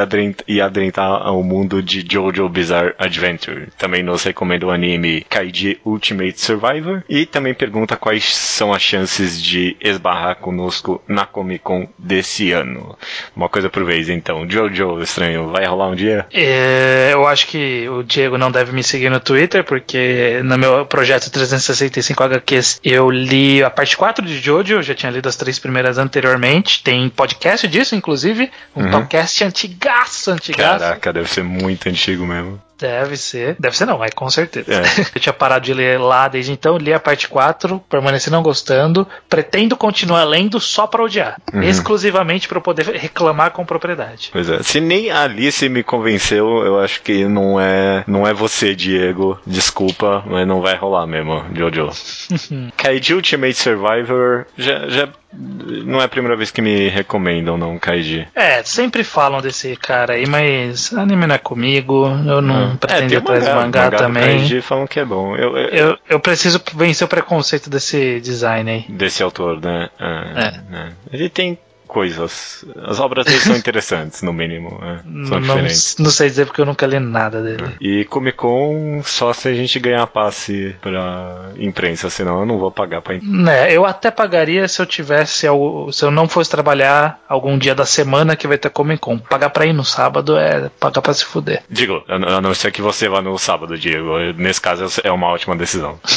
e 0.49 0.61
adentrar 0.61 1.27
ao 1.27 1.43
mundo 1.43 1.83
de 1.83 2.05
Jojo 2.11 2.49
Bizarre 2.49 2.95
Adventure. 2.99 3.69
Também 3.77 4.03
nos 4.03 4.25
recomenda 4.25 4.67
o 4.67 4.71
anime 4.71 5.27
Kaiji 5.29 5.79
Ultimate 5.85 6.41
Survivor 6.41 7.05
e 7.09 7.27
também 7.27 7.53
pergunta 7.53 7.97
quais 7.97 8.35
são 8.35 8.73
as 8.73 8.81
chances 8.81 9.41
de 9.43 9.77
esbarrar 9.81 10.37
conosco 10.37 11.03
na 11.07 11.27
Comic 11.27 11.63
Con 11.63 11.87
desse 11.99 12.53
ano. 12.53 12.97
Uma 13.37 13.51
coisa 13.51 13.69
por 13.69 13.85
vez, 13.85 14.09
então. 14.09 14.49
Jojo 14.49 14.78
Estranho, 15.03 15.49
vai 15.49 15.65
rolar 15.65 15.89
um 15.89 15.95
dia? 15.95 16.27
É, 16.33 17.11
eu 17.13 17.27
acho 17.27 17.47
que 17.47 17.89
o 17.89 18.03
Diego 18.03 18.39
não 18.39 18.51
deve 18.51 18.73
me 18.73 18.83
seguir 18.83 19.11
no 19.11 19.21
Twitter, 19.21 19.65
porque 19.65 20.41
no 20.45 20.59
meu 20.59 20.87
projeto 20.87 21.31
365 21.31 22.23
HQs 22.23 22.81
eu 22.85 23.11
li 23.11 23.63
a 23.63 23.71
parte 23.71 23.97
4 23.97 24.25
de 24.25 24.39
Jojo, 24.39 24.75
eu 24.75 24.83
já 24.83 24.95
tinha 24.95 25.11
lido 25.11 25.29
as 25.29 25.37
três 25.37 25.59
primeiras 25.59 25.99
anteriormente. 25.99 26.83
Tem 26.83 27.09
podcast 27.09 27.67
disso, 27.67 27.95
inclusive. 27.95 28.51
Um 28.75 28.85
uhum. 28.85 28.91
podcast 28.91 29.45
antigaço, 29.45 30.31
antigaço. 30.31 30.81
Caraca, 30.81 31.13
deve 31.13 31.31
ser 31.31 31.43
muito 31.43 31.89
antigo 31.89 32.27
mesmo. 32.27 32.68
Deve 32.79 33.17
ser. 33.17 33.57
Deve 33.59 33.77
ser 33.77 33.87
não, 33.87 34.05
é 34.05 34.09
com 34.09 34.29
certeza. 34.31 34.73
É. 34.73 34.83
Eu 35.15 35.21
tinha 35.21 35.33
parado 35.33 35.65
de 35.65 35.75
ler 35.75 35.99
lá 35.99 36.29
desde 36.29 36.53
então, 36.53 36.77
li 36.77 36.93
a 36.93 37.01
parte 37.01 37.29
4, 37.29 37.81
permaneci 37.89 38.31
não 38.31 38.43
gostando, 38.43 39.07
pretendo 39.29 39.77
continuar 39.77 40.25
lendo 40.25 40.61
só 40.61 40.87
pra 40.87 41.03
odiar. 41.03 41.41
Uhum. 41.53 41.63
Exclusivamente 41.63 42.49
para 42.49 42.61
poder 42.61 42.87
reclamar 42.87 43.51
com 43.51 43.65
propriedade. 43.65 44.31
Pois 44.33 44.49
é. 44.49 44.63
Se 44.63 44.81
nem 44.81 45.11
a 45.11 45.23
Alice 45.23 45.69
me 45.69 45.83
convenceu, 45.83 46.65
eu 46.65 46.79
acho 46.81 47.03
que 47.03 47.25
não 47.25 47.61
é, 47.61 48.05
não 48.07 48.27
é 48.27 48.33
você, 48.33 48.75
Diego. 48.75 49.39
Desculpa, 49.47 50.23
mas 50.27 50.47
não 50.47 50.61
vai 50.61 50.77
rolar 50.77 51.07
mesmo, 51.07 51.45
Jojo. 51.55 51.91
Kaiju 52.77 53.17
Ultimate 53.17 53.55
Survivor 53.55 54.47
já, 54.57 54.89
já 54.89 55.09
não 55.33 56.01
é 56.01 56.05
a 56.05 56.09
primeira 56.09 56.37
vez 56.37 56.51
que 56.51 56.63
me 56.63 56.89
recomendam, 56.89 57.59
não, 57.59 57.79
Kaiji. 57.79 58.27
É, 58.35 58.63
sempre 58.63 59.05
falam 59.05 59.43
desse 59.43 59.77
cara 59.77 60.15
aí, 60.15 60.27
mas 60.27 60.93
anime 60.95 61.27
não 61.27 61.35
é 61.35 61.39
comigo, 61.39 62.07
eu 62.27 62.41
não 62.41 62.73
ah. 62.73 62.77
pretendo 62.79 63.15
é, 63.15 63.17
atrás 63.19 63.45
mangá, 63.45 63.55
mangá, 63.57 63.85
mangá 63.85 63.99
também. 63.99 64.39
Kaiji 64.39 64.63
falam 64.63 64.87
que 64.87 64.99
é 64.99 65.05
bom. 65.05 65.37
Eu, 65.37 65.57
eu, 65.57 65.69
eu, 65.69 65.99
eu, 66.09 66.21
preciso 66.21 66.61
vencer 66.75 67.05
o 67.05 67.09
preconceito 67.09 67.69
desse 67.69 68.21
design 68.21 68.71
aí. 68.71 68.85
Desse 68.89 69.23
autor, 69.23 69.61
né? 69.61 69.91
Ah, 69.99 70.25
é. 70.73 70.77
é. 70.77 70.93
Ele 71.13 71.29
tem 71.29 71.59
coisas. 71.89 72.65
As 72.87 73.01
obras 73.01 73.25
dele 73.25 73.41
são 73.41 73.57
interessantes, 73.57 74.23
no 74.23 74.33
mínimo. 74.33 74.79
É, 74.83 74.99
são 75.27 75.41
não, 75.41 75.41
diferentes. 75.41 75.97
Não 75.99 76.11
sei 76.11 76.29
dizer 76.29 76.47
porque 76.47 76.61
eu 76.61 76.67
nunca 76.67 76.87
li 76.87 77.01
nada 77.01 77.43
dele. 77.43 77.65
É. 77.65 77.73
E 77.81 78.05
Comic 78.05 78.37
Con 78.37 79.03
só 79.03 79.33
se 79.33 79.49
a 79.49 79.55
gente 79.55 79.81
ganhar 79.81 80.07
passe 80.07 80.77
pra 80.81 81.51
imprensa, 81.59 82.09
senão 82.11 82.41
eu 82.41 82.47
não 82.47 82.59
vou 82.59 82.71
pagar 82.71 83.03
pra 83.03 83.17
imprensa. 83.17 83.51
É, 83.51 83.73
eu 83.73 83.85
até 83.85 84.11
pagaria 84.11 84.69
se 84.69 84.81
eu 84.81 84.87
tivesse, 84.87 85.39
se 85.39 85.47
eu 85.47 86.11
não 86.13 86.29
fosse 86.29 86.51
trabalhar 86.51 87.21
algum 87.29 87.59
dia 87.59 87.75
da 87.75 87.87
semana 87.87 88.37
que 88.37 88.47
vai 88.47 88.59
ter 88.59 88.71
Comic 88.71 89.01
Con. 89.01 89.19
Pagar 89.19 89.51
pra 89.51 89.67
ir 89.67 89.73
no 89.73 89.85
sábado 89.85 90.37
é 90.37 90.71
pagar 90.79 91.01
pra 91.01 91.15
se 91.15 91.25
fuder. 91.25 91.63
Digo, 91.69 92.05
a 92.07 92.41
não 92.41 92.55
ser 92.55 92.71
que 92.71 92.83
você 92.83 93.09
vá 93.09 93.23
no 93.23 93.39
sábado, 93.39 93.79
Diego. 93.79 94.19
Nesse 94.37 94.61
caso 94.61 95.01
é 95.03 95.11
uma 95.11 95.29
ótima 95.29 95.57
decisão. 95.57 95.99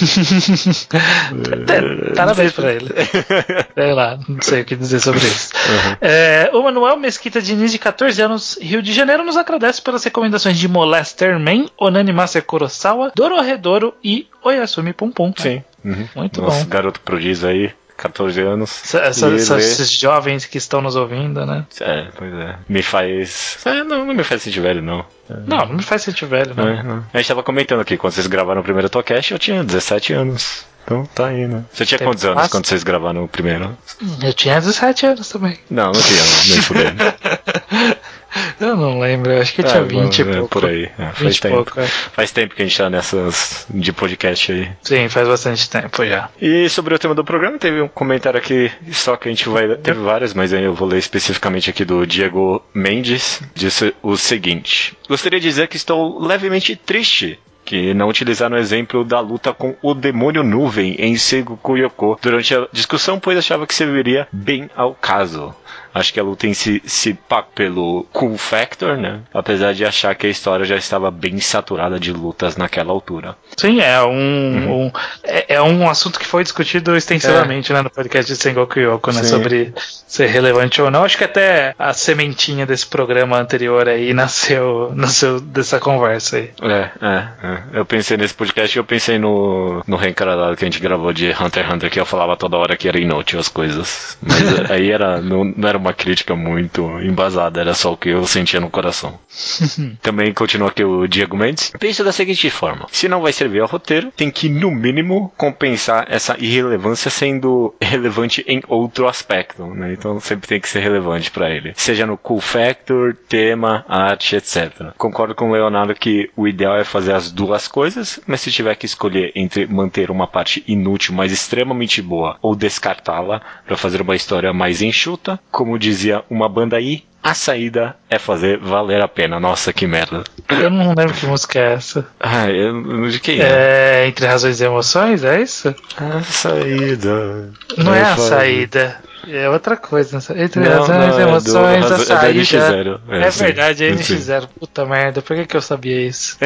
Parabéns 2.15 2.51
pra 2.51 2.73
ele. 2.73 2.89
Sei 3.73 3.93
lá, 3.93 4.19
não 4.27 4.41
sei 4.41 4.61
o 4.61 4.65
que 4.65 4.75
dizer 4.75 4.99
sobre 4.99 5.19
isso. 5.19 5.49
Uhum. 5.69 5.97
É, 6.01 6.49
o 6.53 6.63
Manuel 6.63 6.97
Mesquita 6.97 7.41
Diniz, 7.41 7.71
de 7.71 7.79
14 7.79 8.21
anos, 8.21 8.57
Rio 8.61 8.81
de 8.81 8.93
Janeiro, 8.93 9.23
nos 9.23 9.37
agradece 9.37 9.81
pelas 9.81 10.03
recomendações 10.03 10.57
de 10.57 10.67
Molester 10.67 11.39
Man, 11.39 11.65
Onani 11.77 12.11
Master 12.13 12.43
Kurosawa, 12.43 13.11
Dororedoro 13.15 13.93
e 14.03 14.27
Oyasumi 14.43 14.93
Pum 14.93 15.11
Pum. 15.11 15.33
Sim. 15.37 15.63
Uhum. 15.83 16.07
Muito 16.15 16.41
Nosso 16.41 16.63
bom. 16.63 16.69
garoto 16.69 16.99
prodígio 17.01 17.47
aí. 17.47 17.71
14 18.01 18.41
anos. 18.41 18.95
Essa, 18.95 19.27
essa, 19.27 19.57
esses 19.59 19.91
jovens 19.91 20.45
que 20.45 20.57
estão 20.57 20.81
nos 20.81 20.95
ouvindo, 20.95 21.45
né? 21.45 21.67
É, 21.79 22.07
pois 22.17 22.33
é. 22.33 22.55
Me 22.67 22.81
faz. 22.81 23.59
É, 23.63 23.83
não, 23.83 24.05
não 24.05 24.13
me 24.15 24.23
faz 24.23 24.41
sentir 24.41 24.59
velho, 24.59 24.81
não. 24.81 25.05
Não, 25.29 25.67
não 25.67 25.75
me 25.75 25.83
faz 25.83 26.01
sentir 26.01 26.25
velho, 26.25 26.55
não. 26.55 26.67
É, 26.67 26.81
não. 26.81 27.05
A 27.13 27.17
gente 27.17 27.27
tava 27.27 27.43
comentando 27.43 27.79
aqui, 27.79 27.97
quando 27.97 28.13
vocês 28.13 28.25
gravaram 28.25 28.61
o 28.61 28.63
primeiro 28.63 28.89
Tocast, 28.89 29.31
eu 29.31 29.37
tinha 29.37 29.63
17 29.63 30.13
anos. 30.13 30.65
Então 30.83 31.05
tá 31.13 31.27
aí, 31.27 31.47
né? 31.47 31.63
Você 31.71 31.85
tinha 31.85 31.97
Tem 31.97 32.07
quantos 32.07 32.25
anos 32.25 32.47
quando 32.47 32.65
vocês 32.65 32.83
gravaram 32.83 33.23
o 33.23 33.27
primeiro? 33.27 33.77
Eu 34.23 34.33
tinha 34.33 34.59
17 34.59 35.05
anos 35.05 35.29
também. 35.29 35.57
Não, 35.69 35.91
não 35.91 36.01
tinha, 36.01 36.23
não, 36.23 36.47
nem 36.47 36.61
fudendo. 36.61 37.03
Eu 38.59 38.77
não 38.77 38.99
lembro, 38.99 39.37
acho 39.39 39.53
que 39.53 39.61
eu 39.61 39.65
tinha 39.65 39.83
20 39.83 40.21
é, 40.21 40.25
e 40.25 40.35
pouco. 40.35 40.47
Por 40.47 40.65
aí, 40.65 40.89
é, 40.97 41.07
faz 41.13 41.39
tempo. 41.39 41.55
Pouco, 41.55 41.79
é. 41.79 41.87
Faz 41.87 42.31
tempo 42.31 42.55
que 42.55 42.61
a 42.61 42.65
gente 42.65 42.77
tá 42.77 42.89
nessas 42.89 43.65
de 43.69 43.91
podcast 43.91 44.51
aí. 44.51 44.71
Sim, 44.81 45.09
faz 45.09 45.27
bastante 45.27 45.69
tempo 45.69 46.05
já. 46.05 46.29
E 46.41 46.69
sobre 46.69 46.93
o 46.93 46.99
tema 46.99 47.13
do 47.13 47.25
programa, 47.25 47.57
teve 47.57 47.81
um 47.81 47.87
comentário 47.87 48.37
aqui, 48.37 48.71
só 48.91 49.17
que 49.17 49.27
a 49.27 49.31
gente 49.31 49.49
vai. 49.49 49.75
Teve 49.75 49.99
vários, 49.99 50.33
mas 50.33 50.53
aí 50.53 50.63
eu 50.63 50.73
vou 50.73 50.87
ler 50.87 50.99
especificamente 50.99 51.69
aqui 51.69 51.83
do 51.83 52.05
Diego 52.07 52.63
Mendes. 52.73 53.41
Disse 53.53 53.93
o 54.01 54.15
seguinte: 54.15 54.97
Gostaria 55.09 55.39
de 55.39 55.47
dizer 55.47 55.67
que 55.67 55.75
estou 55.75 56.21
levemente 56.21 56.75
triste 56.75 57.37
que 57.71 57.93
não 57.93 58.09
utilizaram 58.09 58.57
o 58.57 58.59
exemplo 58.59 59.05
da 59.05 59.21
luta 59.21 59.53
com 59.53 59.73
o 59.81 59.93
demônio 59.93 60.43
nuvem 60.43 60.93
em 60.99 61.15
Seigo 61.15 61.55
Kuyoko 61.55 62.19
durante 62.21 62.53
a 62.53 62.67
discussão, 62.69 63.17
pois 63.17 63.37
achava 63.37 63.65
que 63.65 63.73
serviria 63.73 64.27
bem 64.29 64.69
ao 64.75 64.93
caso. 64.93 65.55
Acho 65.93 66.13
que 66.13 66.19
a 66.19 66.23
luta 66.23 66.47
em 66.47 66.53
si 66.53 66.81
se 66.85 67.13
pá 67.13 67.41
pelo 67.41 68.05
cool 68.11 68.37
factor, 68.37 68.97
né? 68.97 69.19
Apesar 69.33 69.73
de 69.73 69.85
achar 69.85 70.15
que 70.15 70.27
a 70.27 70.29
história 70.29 70.65
já 70.65 70.75
estava 70.75 71.11
bem 71.11 71.39
saturada 71.39 71.99
de 71.99 72.13
lutas 72.13 72.55
naquela 72.55 72.91
altura. 72.91 73.35
Sim, 73.57 73.81
é 73.81 74.01
um, 74.01 74.07
uhum. 74.07 74.85
um 74.85 74.91
é, 75.23 75.55
é, 75.55 75.61
um 75.61 75.89
assunto 75.89 76.19
que 76.19 76.25
foi 76.25 76.43
discutido 76.43 76.95
extensivamente 76.95 77.71
é. 77.71 77.75
né, 77.75 77.81
no 77.81 77.89
podcast 77.89 78.31
de 78.31 78.37
Sengoku 78.37 78.79
Yoko, 78.79 79.11
né? 79.11 79.23
Sim. 79.23 79.29
Sobre 79.29 79.73
ser 80.07 80.27
relevante 80.27 80.81
ou 80.81 80.89
não. 80.89 81.03
Acho 81.03 81.17
que 81.17 81.23
até 81.23 81.75
a 81.77 81.93
sementinha 81.93 82.65
desse 82.65 82.87
programa 82.87 83.37
anterior 83.37 83.87
aí 83.87 84.13
nasceu, 84.13 84.91
nasceu 84.95 85.39
dessa 85.39 85.79
conversa 85.79 86.37
aí. 86.37 86.51
É, 86.61 86.89
é, 87.01 87.27
é. 87.43 87.63
Eu 87.73 87.85
pensei 87.85 88.17
nesse 88.17 88.33
podcast 88.33 88.77
e 88.77 88.79
eu 88.79 88.83
pensei 88.83 89.17
no, 89.17 89.83
no 89.85 89.97
reencaradado 89.97 90.55
que 90.55 90.63
a 90.63 90.69
gente 90.69 90.79
gravou 90.79 91.11
de 91.11 91.31
Hunter 91.31 91.65
x 91.65 91.73
Hunter, 91.73 91.89
que 91.89 91.99
eu 91.99 92.05
falava 92.05 92.37
toda 92.37 92.57
hora 92.57 92.77
que 92.77 92.87
era 92.87 92.99
inútil 92.99 93.39
as 93.39 93.47
coisas. 93.47 94.17
Mas 94.21 94.41
aí 94.71 94.91
era, 94.91 95.21
não, 95.21 95.43
não 95.43 95.67
era 95.67 95.80
uma 95.81 95.93
crítica 95.93 96.35
muito 96.35 96.99
embasada, 97.01 97.59
era 97.59 97.73
só 97.73 97.93
o 97.93 97.97
que 97.97 98.09
eu 98.09 98.25
sentia 98.25 98.59
no 98.59 98.69
coração. 98.69 99.19
Também 100.01 100.33
continua 100.33 100.69
aqui 100.69 100.83
o 100.83 101.07
Diego 101.07 101.35
Mendes. 101.35 101.71
Pensa 101.79 102.03
da 102.03 102.11
seguinte 102.11 102.49
forma: 102.49 102.87
se 102.91 103.07
não 103.07 103.21
vai 103.21 103.33
servir 103.33 103.61
ao 103.61 103.67
roteiro, 103.67 104.11
tem 104.15 104.29
que, 104.29 104.47
no 104.47 104.71
mínimo, 104.71 105.33
compensar 105.35 106.05
essa 106.09 106.35
irrelevância 106.39 107.09
sendo 107.09 107.73
relevante 107.81 108.43
em 108.47 108.61
outro 108.67 109.07
aspecto, 109.07 109.65
né? 109.65 109.93
Então 109.93 110.19
sempre 110.19 110.47
tem 110.47 110.59
que 110.59 110.69
ser 110.69 110.79
relevante 110.79 111.31
para 111.31 111.49
ele. 111.49 111.73
Seja 111.75 112.05
no 112.05 112.17
cool 112.17 112.39
factor, 112.39 113.15
tema, 113.27 113.83
arte, 113.87 114.35
etc. 114.35 114.93
Concordo 114.97 115.33
com 115.33 115.49
o 115.49 115.53
Leonardo 115.53 115.95
que 115.95 116.29
o 116.35 116.47
ideal 116.47 116.77
é 116.77 116.83
fazer 116.83 117.13
as 117.13 117.31
duas 117.31 117.67
coisas, 117.67 118.19
mas 118.27 118.41
se 118.41 118.51
tiver 118.51 118.75
que 118.75 118.85
escolher 118.85 119.31
entre 119.35 119.65
manter 119.65 120.11
uma 120.11 120.27
parte 120.27 120.63
inútil, 120.67 121.13
mas 121.15 121.31
extremamente 121.31 122.01
boa, 122.01 122.37
ou 122.41 122.55
descartá-la 122.55 123.41
para 123.65 123.77
fazer 123.77 124.01
uma 124.01 124.15
história 124.15 124.53
mais 124.53 124.81
enxuta, 124.81 125.39
como 125.51 125.70
como 125.71 125.79
dizia 125.79 126.21
uma 126.29 126.49
banda 126.49 126.75
aí, 126.75 127.05
a 127.23 127.33
saída 127.33 127.95
é 128.09 128.19
fazer 128.19 128.57
valer 128.57 128.99
a 128.99 129.07
pena. 129.07 129.39
Nossa, 129.39 129.71
que 129.71 129.87
merda. 129.87 130.25
Eu 130.49 130.69
não 130.69 130.93
lembro 130.93 131.13
que 131.13 131.25
música 131.25 131.59
é 131.59 131.73
essa. 131.75 132.05
Ah, 132.19 132.49
eu, 132.49 133.07
de 133.07 133.21
quem 133.21 133.39
é? 133.39 134.03
É 134.03 134.07
Entre 134.07 134.25
Razões 134.25 134.59
e 134.59 134.65
Emoções, 134.65 135.23
é 135.23 135.41
isso? 135.41 135.73
A 135.95 136.21
saída. 136.23 137.53
Não 137.77 137.93
é, 137.93 138.01
a 138.01 138.17
saída. 138.17 138.97
É 139.29 139.49
outra 139.49 139.77
coisa. 139.77 140.17
Entre 140.35 140.59
não, 140.59 140.79
razões 140.79 141.17
e 141.17 141.21
emoções, 141.21 141.85
do, 141.85 141.93
a 141.93 141.99
saída. 141.99 142.99
É, 143.07 143.19
é, 143.19 143.27
é 143.27 143.29
verdade, 143.29 143.85
é 143.85 143.91
NX0. 143.91 144.49
Puta 144.59 144.85
merda, 144.85 145.21
por 145.21 145.37
que, 145.37 145.45
que 145.45 145.55
eu 145.55 145.61
sabia 145.61 146.05
isso? 146.05 146.37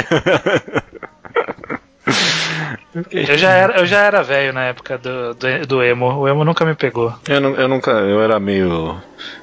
Eu 3.12 3.38
já 3.38 3.52
era, 3.52 3.80
eu 3.80 3.86
já 3.86 4.00
era 4.00 4.24
velho 4.24 4.54
na 4.54 4.66
época 4.66 4.98
do, 4.98 5.34
do, 5.34 5.68
do, 5.68 5.84
emo. 5.84 6.06
O 6.18 6.28
emo 6.30 6.46
nunca 6.46 6.64
me 6.64 6.74
pegou. 6.76 7.14
Eu, 7.28 7.42
eu 7.56 7.68
nunca. 7.68 7.92
Eu 7.92 8.22
era 8.22 8.40
meio 8.40 8.98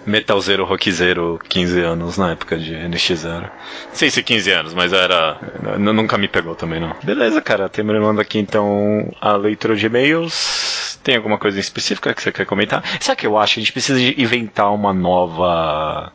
metalzeiro, 0.06 0.64
rockzeiro 0.64 1.38
15 1.48 1.80
anos 1.80 2.16
na 2.16 2.32
época 2.32 2.56
de 2.56 2.72
NX0. 2.74 3.42
Não 3.42 3.50
sei 3.92 4.10
se 4.10 4.22
15 4.22 4.50
anos, 4.50 4.74
mas 4.74 4.94
era. 4.94 5.36
Nunca 5.78 6.16
me 6.16 6.28
pegou 6.28 6.54
também, 6.54 6.80
não. 6.80 6.96
Beleza, 7.02 7.42
cara. 7.42 7.68
Terminando 7.68 8.20
aqui 8.20 8.38
então 8.38 9.12
a 9.20 9.36
leitura 9.36 9.76
de 9.76 9.84
e-mails. 9.84 10.98
Tem 11.04 11.16
alguma 11.16 11.36
coisa 11.36 11.60
específica 11.60 12.14
que 12.14 12.22
você 12.22 12.32
quer 12.32 12.46
comentar? 12.46 12.82
Sabe 13.00 13.14
o 13.14 13.18
que 13.18 13.26
eu 13.26 13.36
acho? 13.36 13.58
A 13.58 13.62
gente 13.62 13.72
precisa 13.72 14.00
inventar 14.00 14.72
uma 14.72 14.94
nova 14.94 16.12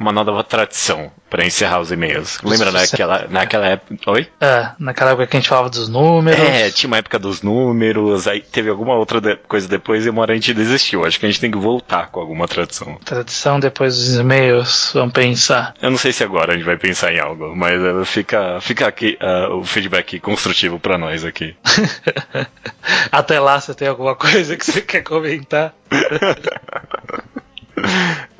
uma 0.00 0.12
nova 0.12 0.42
tradição 0.42 1.12
para 1.28 1.46
encerrar 1.46 1.78
os 1.78 1.92
e-mails. 1.92 2.38
Lembra 2.42 2.72
naquela, 2.72 3.26
naquela 3.28 3.66
época. 3.66 4.10
Oi? 4.10 4.26
É, 4.40 4.70
naquela 4.78 5.10
época 5.10 5.26
que 5.26 5.36
a 5.36 5.40
gente 5.40 5.48
falava 5.48 5.68
dos 5.68 5.88
números. 5.88 6.40
É, 6.40 6.70
tinha 6.70 6.88
uma 6.88 6.96
época 6.96 7.18
dos 7.18 7.42
números, 7.42 8.26
aí 8.26 8.40
teve 8.40 8.70
alguma 8.70 8.94
outra 8.94 9.20
de 9.20 9.36
coisa 9.36 9.68
depois 9.68 10.06
e 10.06 10.10
uma 10.10 10.22
hora 10.22 10.32
a 10.32 10.34
gente 10.34 10.54
desistiu. 10.54 11.04
Acho 11.04 11.20
que 11.20 11.26
a 11.26 11.28
gente 11.28 11.40
tem 11.40 11.50
que 11.50 11.58
voltar 11.58 12.10
com 12.10 12.18
alguma 12.18 12.48
tradição. 12.48 12.98
Tradição 13.04 13.60
depois 13.60 13.94
dos 13.94 14.16
e-mails, 14.16 14.90
vamos 14.94 15.12
pensar. 15.12 15.74
Eu 15.82 15.90
não 15.90 15.98
sei 15.98 16.12
se 16.12 16.24
agora 16.24 16.54
a 16.54 16.56
gente 16.56 16.64
vai 16.64 16.78
pensar 16.78 17.12
em 17.12 17.20
algo, 17.20 17.54
mas 17.54 17.80
uh, 17.80 18.04
fica, 18.04 18.58
fica 18.60 18.88
aqui 18.88 19.18
uh, 19.20 19.56
o 19.56 19.64
feedback 19.64 20.18
construtivo 20.18 20.80
para 20.80 20.96
nós 20.96 21.24
aqui. 21.24 21.54
Até 23.12 23.38
lá, 23.38 23.60
você 23.60 23.74
tem 23.74 23.86
alguma 23.86 24.16
coisa 24.16 24.56
que 24.56 24.64
você 24.64 24.80
quer 24.80 25.02
comentar? 25.02 25.74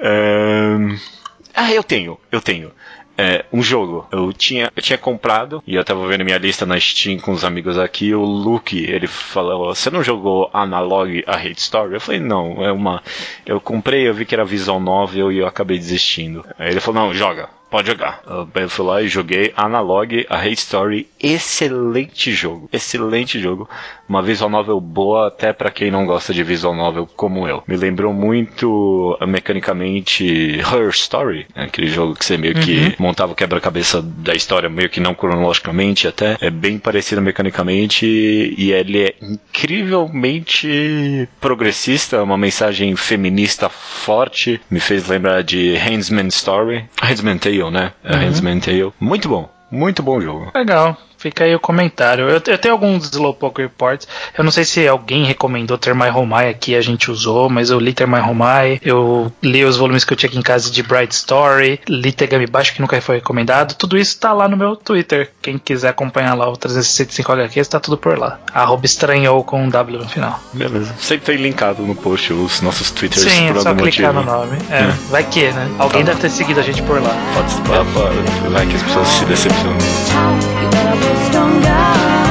um... 0.00 1.19
Ah, 1.62 1.70
eu 1.74 1.84
tenho, 1.84 2.18
eu 2.32 2.40
teno. 2.40 2.72
É, 3.18 3.44
um 3.52 3.62
jogo. 3.62 4.08
Eu 4.10 4.32
tinha, 4.32 4.72
eu 4.74 4.82
tinha 4.82 4.96
comprado, 4.96 5.62
e 5.66 5.74
eu 5.74 5.84
tava 5.84 6.06
vendo 6.08 6.24
minha 6.24 6.38
lista 6.38 6.64
na 6.64 6.80
Steam 6.80 7.18
com 7.18 7.32
os 7.32 7.44
amigos 7.44 7.78
aqui, 7.78 8.14
o 8.14 8.24
Luke, 8.24 8.82
ele 8.82 9.06
falou, 9.06 9.74
você 9.74 9.90
não 9.90 10.02
jogou 10.02 10.48
Analog 10.54 11.22
a 11.26 11.36
Hate 11.36 11.60
Story? 11.60 11.92
Eu 11.92 12.00
falei, 12.00 12.18
não, 12.18 12.64
é 12.64 12.72
uma... 12.72 13.02
Eu 13.44 13.60
comprei, 13.60 14.08
eu 14.08 14.14
vi 14.14 14.24
que 14.24 14.34
era 14.34 14.42
visual 14.42 14.80
novel 14.80 15.30
e 15.30 15.36
eu 15.36 15.46
acabei 15.46 15.76
desistindo. 15.76 16.46
Aí 16.58 16.70
ele 16.70 16.80
falou, 16.80 17.02
não, 17.02 17.12
joga 17.12 17.50
pode 17.70 17.86
jogar. 17.86 18.20
Eu 18.26 18.68
fui 18.68 18.84
lá 18.84 19.00
e 19.00 19.08
joguei 19.08 19.52
Analog, 19.56 20.26
a 20.28 20.38
Hate 20.38 20.54
Story, 20.54 21.08
excelente 21.20 22.32
jogo, 22.32 22.68
excelente 22.72 23.38
jogo. 23.38 23.70
Uma 24.10 24.22
visual 24.22 24.50
novel 24.50 24.80
boa 24.80 25.28
até 25.28 25.52
para 25.52 25.70
quem 25.70 25.90
não 25.90 26.04
gosta 26.04 26.34
de 26.34 26.42
visual 26.42 26.74
novel 26.74 27.08
como 27.14 27.46
eu. 27.46 27.62
Me 27.68 27.76
lembrou 27.76 28.12
muito 28.12 29.16
mecanicamente 29.26 30.58
Her 30.58 30.88
Story, 30.90 31.46
né? 31.54 31.66
aquele 31.66 31.86
jogo 31.86 32.14
que 32.14 32.24
você 32.24 32.36
meio 32.36 32.56
uhum. 32.56 32.60
que 32.60 32.96
montava 32.98 33.32
o 33.32 33.36
quebra-cabeça 33.36 34.02
da 34.02 34.34
história 34.34 34.68
meio 34.68 34.90
que 34.90 34.98
não 34.98 35.14
cronologicamente 35.14 36.08
até. 36.08 36.36
É 36.40 36.50
bem 36.50 36.76
parecido 36.76 37.22
mecanicamente 37.22 38.04
e 38.04 38.72
ele 38.72 39.04
é 39.04 39.14
incrivelmente 39.22 41.28
progressista, 41.40 42.22
uma 42.22 42.36
mensagem 42.36 42.96
feminista 42.96 43.68
forte. 43.68 44.60
Me 44.68 44.80
fez 44.80 45.06
lembrar 45.06 45.42
de 45.42 45.76
Handsman 45.76 46.28
Story, 46.28 46.84
Handsman 47.00 47.38
Tale 47.38 47.60
Tale, 47.60 47.70
né? 47.70 47.92
É 48.04 48.14
uhum. 48.14 48.22
Handsman 48.22 48.60
Tale. 48.60 48.92
Muito 48.98 49.28
bom. 49.28 49.48
Muito 49.70 50.02
bom 50.02 50.20
jogo. 50.20 50.50
Legal. 50.54 50.96
Fica 51.20 51.44
aí 51.44 51.54
o 51.54 51.60
comentário. 51.60 52.30
Eu, 52.30 52.40
eu 52.46 52.58
tenho 52.58 52.72
alguns 52.72 53.04
Slowpoke 53.10 53.60
Reports. 53.60 54.08
Eu 54.36 54.42
não 54.42 54.50
sei 54.50 54.64
se 54.64 54.88
alguém 54.88 55.24
recomendou 55.24 55.76
Termai 55.76 56.08
Romai 56.08 56.48
aqui, 56.48 56.74
a 56.74 56.80
gente 56.80 57.10
usou, 57.10 57.50
mas 57.50 57.68
eu 57.68 57.78
li 57.78 57.92
Termai 57.92 58.22
Romai. 58.22 58.80
Eu 58.82 59.30
li 59.42 59.62
os 59.62 59.76
volumes 59.76 60.02
que 60.02 60.14
eu 60.14 60.16
tinha 60.16 60.30
aqui 60.30 60.38
em 60.38 60.42
casa 60.42 60.70
de 60.70 60.82
Bright 60.82 61.14
Story. 61.14 61.78
Li 61.86 62.10
Tegami 62.10 62.46
Baixo, 62.46 62.72
que 62.72 62.80
nunca 62.80 62.98
foi 63.02 63.16
recomendado. 63.16 63.74
Tudo 63.74 63.98
isso 63.98 64.18
tá 64.18 64.32
lá 64.32 64.48
no 64.48 64.56
meu 64.56 64.74
Twitter. 64.74 65.30
Quem 65.42 65.58
quiser 65.58 65.90
acompanhar 65.90 66.32
lá 66.32 66.48
o 66.48 66.56
365 66.56 67.32
HQs, 67.32 67.68
tá 67.68 67.78
tudo 67.78 67.98
por 67.98 68.18
lá. 68.18 68.40
Arroba 68.54 68.86
estranhou 68.86 69.44
com 69.44 69.62
um 69.62 69.68
W 69.68 69.98
no 69.98 70.08
final. 70.08 70.40
Beleza. 70.54 70.94
Sempre 70.98 71.26
tem 71.26 71.36
linkado 71.36 71.82
no 71.82 71.94
post 71.94 72.32
os 72.32 72.62
nossos 72.62 72.90
Twitters 72.90 73.30
Sim, 73.30 73.48
por 73.48 73.58
é 73.58 73.60
só 73.60 73.74
clicar 73.74 74.14
motivo. 74.14 74.32
no 74.32 74.38
nome. 74.38 74.56
É, 74.70 74.84
é. 74.84 74.86
Vai 75.10 75.24
que, 75.24 75.52
né? 75.52 75.70
Alguém 75.78 76.02
tá. 76.02 76.12
deve 76.12 76.22
ter 76.22 76.30
seguido 76.30 76.60
a 76.60 76.62
gente 76.62 76.80
por 76.82 76.98
lá. 77.02 77.14
Pode, 77.34 77.54
pode, 77.68 77.90
pode. 77.92 78.52
Vai 78.54 78.66
que 78.66 78.76
as 78.76 78.82
pessoas 78.82 79.08
se 79.08 79.24
decepcionam. 79.26 80.79
Stronger. 80.98 81.20
recomendação 81.30 82.29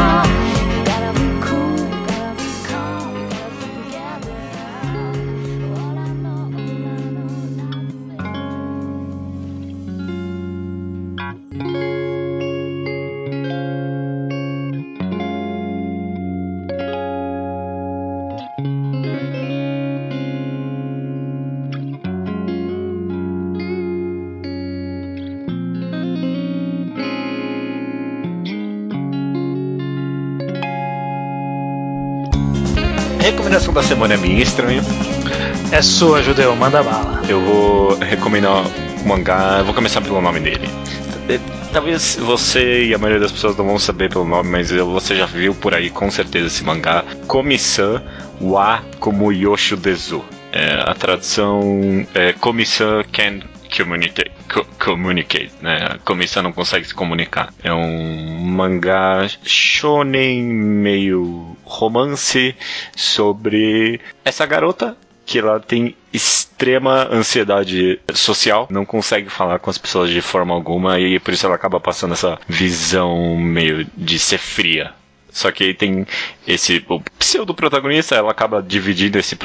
é 34.40 34.44
estranho. 34.44 34.82
É 35.72 35.82
sua, 35.82 36.24
Judeu, 36.24 36.56
manda 36.56 36.82
bala. 36.82 37.22
Eu 37.28 37.42
vou 37.42 37.96
recomendar 38.00 38.66
o 38.66 39.08
mangá, 39.08 39.62
vou 39.64 39.74
começar 39.74 40.02
pelo 40.02 40.22
nome 40.22 40.40
dele. 40.40 40.68
Talvez 41.72 42.16
você 42.16 42.86
e 42.86 42.94
a 42.94 42.98
maioria 42.98 43.20
das 43.20 43.32
pessoas 43.32 43.56
não 43.56 43.66
vão 43.66 43.78
saber 43.78 44.10
pelo 44.10 44.26
nome, 44.26 44.50
mas 44.50 44.72
você 44.72 45.16
já 45.16 45.26
viu 45.26 45.54
por 45.54 45.76
aí 45.76 45.90
com 45.90 46.10
certeza 46.10 46.48
esse 46.48 46.64
mangá. 46.64 47.04
Komi-san 47.28 48.02
wa 48.42 48.82
como 49.00 49.32
Yoshu 49.32 49.78
Dezu. 49.78 50.24
É, 50.52 50.84
a 50.84 50.96
tradução 50.96 52.08
é 52.16 52.34
Komi-san 52.34 53.04
can 53.12 53.42
communicate, 53.76 54.32
co 54.52 54.66
communicate, 54.84 55.52
né? 55.62 55.78
A 55.92 55.98
comissão 56.00 56.44
não 56.44 56.52
consegue 56.52 56.86
se 56.86 56.94
comunicar. 56.94 57.54
É 57.64 57.74
um 57.74 58.40
mangá 58.42 59.28
shonen 59.44 60.44
meio 60.44 61.56
romance 61.64 62.56
sobre 62.96 64.00
essa 64.26 64.46
garota 64.46 64.98
que 65.26 65.38
ela 65.38 65.60
tem 65.60 65.96
extrema 66.12 67.08
ansiedade 67.12 68.00
social, 68.16 68.68
não 68.72 68.84
consegue 68.84 69.30
falar 69.30 69.60
com 69.60 69.70
as 69.70 69.78
pessoas 69.78 70.10
de 70.10 70.22
forma 70.22 70.56
alguma 70.56 71.00
e 71.00 71.20
por 71.20 71.32
isso 71.32 71.46
ela 71.46 71.54
acaba 71.54 71.80
passando 71.80 72.14
essa 72.16 72.40
visão 72.48 73.38
meio 73.38 73.86
de 73.96 74.18
ser 74.18 74.40
fria. 74.40 74.92
Só 75.32 75.52
que 75.52 75.64
aí 75.64 75.74
tem 75.74 76.06
esse 76.48 76.84
o 76.90 77.00
pseudo 77.18 77.54
protagonista, 77.54 78.16
ela 78.16 78.32
acaba 78.32 78.62
dividindo 78.62 79.18
esse 79.18 79.38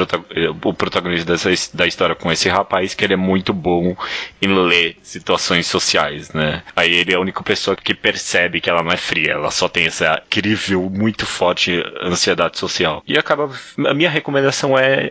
o 0.62 0.74
protagonista 0.74 1.32
dessa, 1.32 1.76
da 1.76 1.86
história 1.86 2.14
com 2.14 2.32
esse 2.32 2.48
rapaz 2.48 2.94
que 2.94 3.04
ele 3.04 3.14
é 3.14 3.16
muito 3.16 3.52
bom 3.52 3.96
em 4.40 4.48
ler 4.48 4.96
situações 5.02 5.66
sociais, 5.66 6.32
né? 6.32 6.62
Aí 6.74 6.92
ele 6.94 7.12
é 7.12 7.16
a 7.16 7.20
única 7.20 7.42
pessoa 7.42 7.76
que 7.76 7.94
percebe 7.94 8.60
que 8.60 8.70
ela 8.70 8.82
não 8.82 8.90
é 8.90 8.96
fria, 8.96 9.32
ela 9.32 9.50
só 9.50 9.68
tem 9.68 9.86
essa 9.86 10.22
incrível, 10.26 10.88
muito 10.90 11.26
forte 11.26 11.82
ansiedade 12.02 12.58
social. 12.58 13.02
E 13.06 13.16
acaba 13.18 13.50
a 13.86 13.94
minha 13.94 14.10
recomendação 14.10 14.78
é 14.78 15.10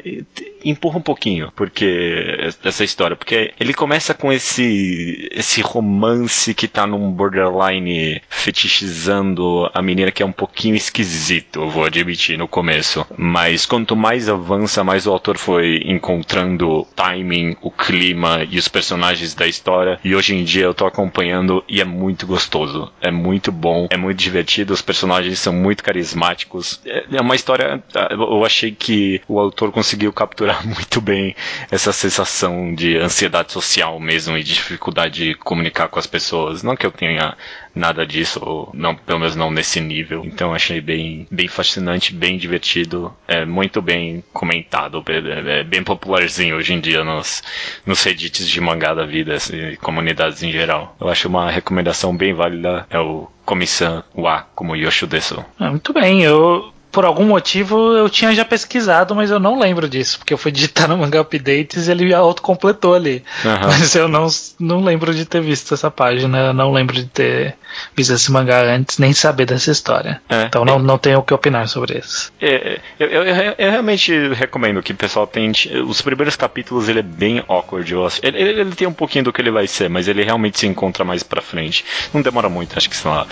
empurra 0.63 0.97
um 0.97 1.01
pouquinho, 1.01 1.51
porque 1.55 2.53
essa 2.63 2.83
história, 2.83 3.15
porque 3.15 3.53
ele 3.59 3.73
começa 3.73 4.13
com 4.13 4.31
esse 4.31 5.29
esse 5.31 5.61
romance 5.61 6.53
que 6.53 6.67
tá 6.67 6.85
num 6.87 7.11
borderline 7.11 8.21
fetichizando 8.29 9.69
a 9.73 9.81
menina 9.81 10.11
que 10.11 10.23
é 10.23 10.25
um 10.25 10.31
pouquinho 10.31 10.75
esquisito, 10.75 11.61
eu 11.61 11.69
vou 11.69 11.85
admitir 11.85 12.37
no 12.37 12.47
começo, 12.47 13.05
mas 13.17 13.65
quanto 13.65 13.95
mais 13.95 14.29
avança, 14.29 14.83
mais 14.83 15.05
o 15.05 15.11
autor 15.11 15.37
foi 15.37 15.81
encontrando 15.85 16.69
o 16.69 16.85
timing, 16.95 17.55
o 17.61 17.71
clima 17.71 18.45
e 18.49 18.57
os 18.57 18.67
personagens 18.67 19.33
da 19.33 19.47
história, 19.47 19.99
e 20.03 20.15
hoje 20.15 20.35
em 20.35 20.43
dia 20.43 20.63
eu 20.63 20.73
tô 20.73 20.85
acompanhando 20.85 21.63
e 21.67 21.81
é 21.81 21.85
muito 21.85 22.25
gostoso, 22.25 22.91
é 23.01 23.11
muito 23.11 23.51
bom, 23.51 23.87
é 23.89 23.97
muito 23.97 24.17
divertido, 24.17 24.73
os 24.73 24.81
personagens 24.81 25.39
são 25.39 25.53
muito 25.53 25.83
carismáticos, 25.83 26.81
é 26.85 27.21
uma 27.21 27.35
história, 27.35 27.83
eu 28.11 28.45
achei 28.45 28.71
que 28.71 29.21
o 29.27 29.39
autor 29.39 29.71
conseguiu 29.71 30.11
capturar 30.13 30.52
muito 30.63 31.01
bem 31.01 31.35
essa 31.71 31.91
sensação 31.91 32.73
de 32.73 32.97
ansiedade 32.97 33.51
social 33.51 33.99
mesmo 33.99 34.37
e 34.37 34.43
de 34.43 34.53
dificuldade 34.53 35.25
de 35.25 35.35
comunicar 35.35 35.87
com 35.87 35.99
as 35.99 36.07
pessoas. 36.07 36.63
Não 36.63 36.75
que 36.75 36.85
eu 36.85 36.91
tenha 36.91 37.35
nada 37.75 38.05
disso, 38.05 38.39
ou 38.41 38.69
não, 38.73 38.95
pelo 38.95 39.19
menos 39.19 39.35
não 39.35 39.49
nesse 39.49 39.79
nível. 39.79 40.23
Então 40.25 40.53
achei 40.53 40.79
bem, 40.79 41.27
bem 41.31 41.47
fascinante, 41.47 42.13
bem 42.13 42.37
divertido, 42.37 43.13
é 43.27 43.45
muito 43.45 43.81
bem 43.81 44.23
comentado, 44.31 45.03
é, 45.07 45.59
é 45.59 45.63
bem 45.63 45.83
popularzinho 45.83 46.55
hoje 46.55 46.73
em 46.73 46.79
dia 46.79 47.03
nos, 47.03 47.41
nos 47.85 48.03
reddits 48.03 48.47
de 48.47 48.61
mangá 48.61 48.93
da 48.93 49.05
vida 49.05 49.37
e 49.51 49.77
comunidades 49.77 50.43
em 50.43 50.51
geral. 50.51 50.95
Eu 50.99 51.09
acho 51.09 51.27
uma 51.27 51.49
recomendação 51.49 52.15
bem 52.15 52.33
válida, 52.33 52.85
é 52.89 52.99
o 52.99 53.27
Comissão 53.45 54.03
Wa 54.15 54.47
como 54.55 54.75
Yoshu 54.75 55.07
Desu. 55.07 55.43
Ah, 55.59 55.69
muito 55.69 55.91
bem, 55.93 56.21
eu 56.23 56.72
por 56.93 57.03
algum 57.05 57.25
motivo 57.25 57.93
eu 57.97 58.07
tinha 58.07 58.33
já 58.35 58.45
pesquisado, 58.45 59.15
mas 59.15 59.31
eu 59.31 59.39
não 59.39 59.59
lembro 59.59 59.89
disso, 59.89 60.19
porque 60.19 60.31
eu 60.31 60.37
fui 60.37 60.51
digitar 60.51 60.87
no 60.87 60.95
Manga 60.95 61.19
Updates 61.19 61.87
e 61.87 61.91
ele 61.91 62.13
autocompletou 62.13 62.93
ali. 62.93 63.23
Uhum. 63.43 63.51
Mas 63.63 63.95
eu 63.95 64.07
não, 64.07 64.27
não 64.59 64.83
lembro 64.83 65.13
de 65.13 65.25
ter 65.25 65.41
visto 65.41 65.73
essa 65.73 65.89
página, 65.89 66.37
eu 66.37 66.53
não 66.53 66.71
lembro 66.71 66.93
de 66.95 67.05
ter 67.05 67.55
visto 67.95 68.13
esse 68.13 68.31
mangá 68.31 68.61
antes, 68.61 68.99
nem 68.99 69.11
saber 69.11 69.47
dessa 69.47 69.71
história. 69.71 70.21
É, 70.29 70.43
então 70.43 70.63
não, 70.63 70.75
é, 70.75 70.81
não 70.81 70.97
tenho 70.99 71.17
o 71.17 71.23
que 71.23 71.33
opinar 71.33 71.67
sobre 71.67 71.97
isso. 71.97 72.31
É, 72.39 72.79
eu, 72.99 73.07
eu, 73.07 73.23
eu, 73.23 73.55
eu, 73.57 73.71
realmente 73.71 74.13
recomendo 74.33 74.83
que 74.83 74.91
o 74.91 74.95
pessoal 74.95 75.25
tente. 75.25 75.75
Os 75.75 75.99
primeiros 75.99 76.35
capítulos 76.35 76.87
ele 76.87 76.99
é 76.99 77.03
bem 77.03 77.43
awkward. 77.47 77.91
Ele, 78.21 78.37
ele, 78.37 78.61
ele, 78.61 78.75
tem 78.75 78.87
um 78.87 78.93
pouquinho 78.93 79.25
do 79.25 79.33
que 79.33 79.41
ele 79.41 79.49
vai 79.49 79.65
ser, 79.65 79.89
mas 79.89 80.07
ele 80.07 80.23
realmente 80.23 80.59
se 80.59 80.67
encontra 80.67 81.03
mais 81.03 81.23
pra 81.23 81.41
frente. 81.41 81.83
Não 82.13 82.21
demora 82.21 82.49
muito, 82.49 82.77
acho 82.77 82.87
que 82.87 82.95
sei 82.95 83.09
lá, 83.09 83.25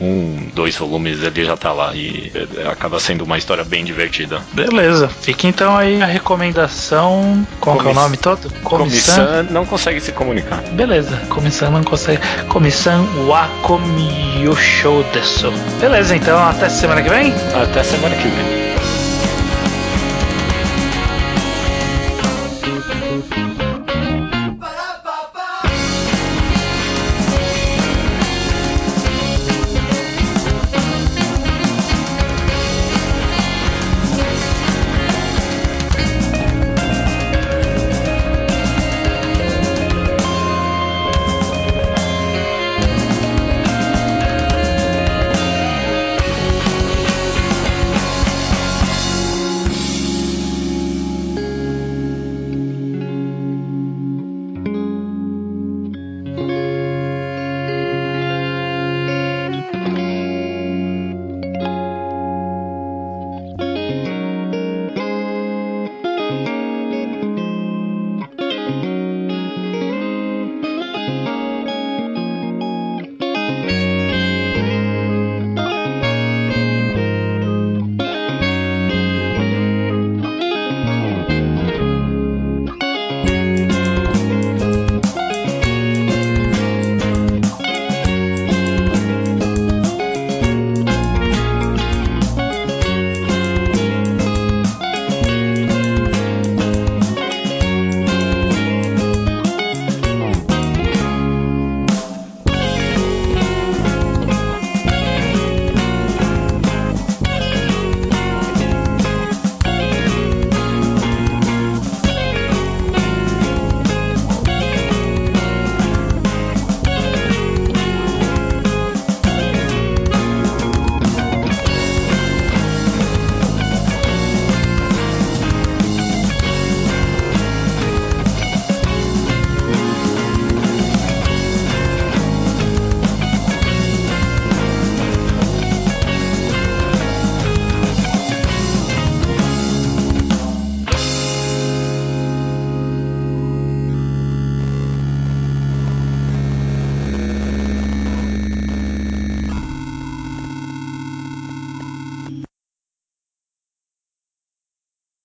um, 0.00 0.50
dois 0.54 0.76
volumes 0.76 1.22
ele 1.22 1.44
já 1.44 1.56
tá 1.56 1.72
lá 1.72 1.94
e 1.94 2.30
é, 2.34 2.68
acaba 2.68 3.00
sendo 3.00 3.07
uma 3.16 3.38
história 3.38 3.64
bem 3.64 3.84
divertida. 3.84 4.40
Beleza, 4.52 5.08
fica 5.08 5.46
então 5.46 5.76
aí 5.76 6.02
a 6.02 6.06
recomendação. 6.06 7.46
Qual 7.60 7.76
Comiss... 7.76 7.96
é 7.96 7.98
o 7.98 8.02
nome 8.02 8.16
todo? 8.16 8.50
Comissão 8.62 9.42
não 9.50 9.64
consegue 9.64 10.00
se 10.00 10.12
comunicar. 10.12 10.60
Beleza, 10.72 11.16
comissão 11.28 11.70
não 11.70 11.82
consegue. 11.82 12.20
Comissão 12.48 13.06
Wakomi 13.26 14.42
Yosho 14.44 15.04
Desu. 15.12 15.52
Beleza, 15.80 16.14
então 16.16 16.38
até 16.38 16.68
semana 16.68 17.02
que 17.02 17.08
vem? 17.08 17.34
Até 17.54 17.82
semana 17.82 18.14
que 18.16 18.28
vem. 18.28 18.67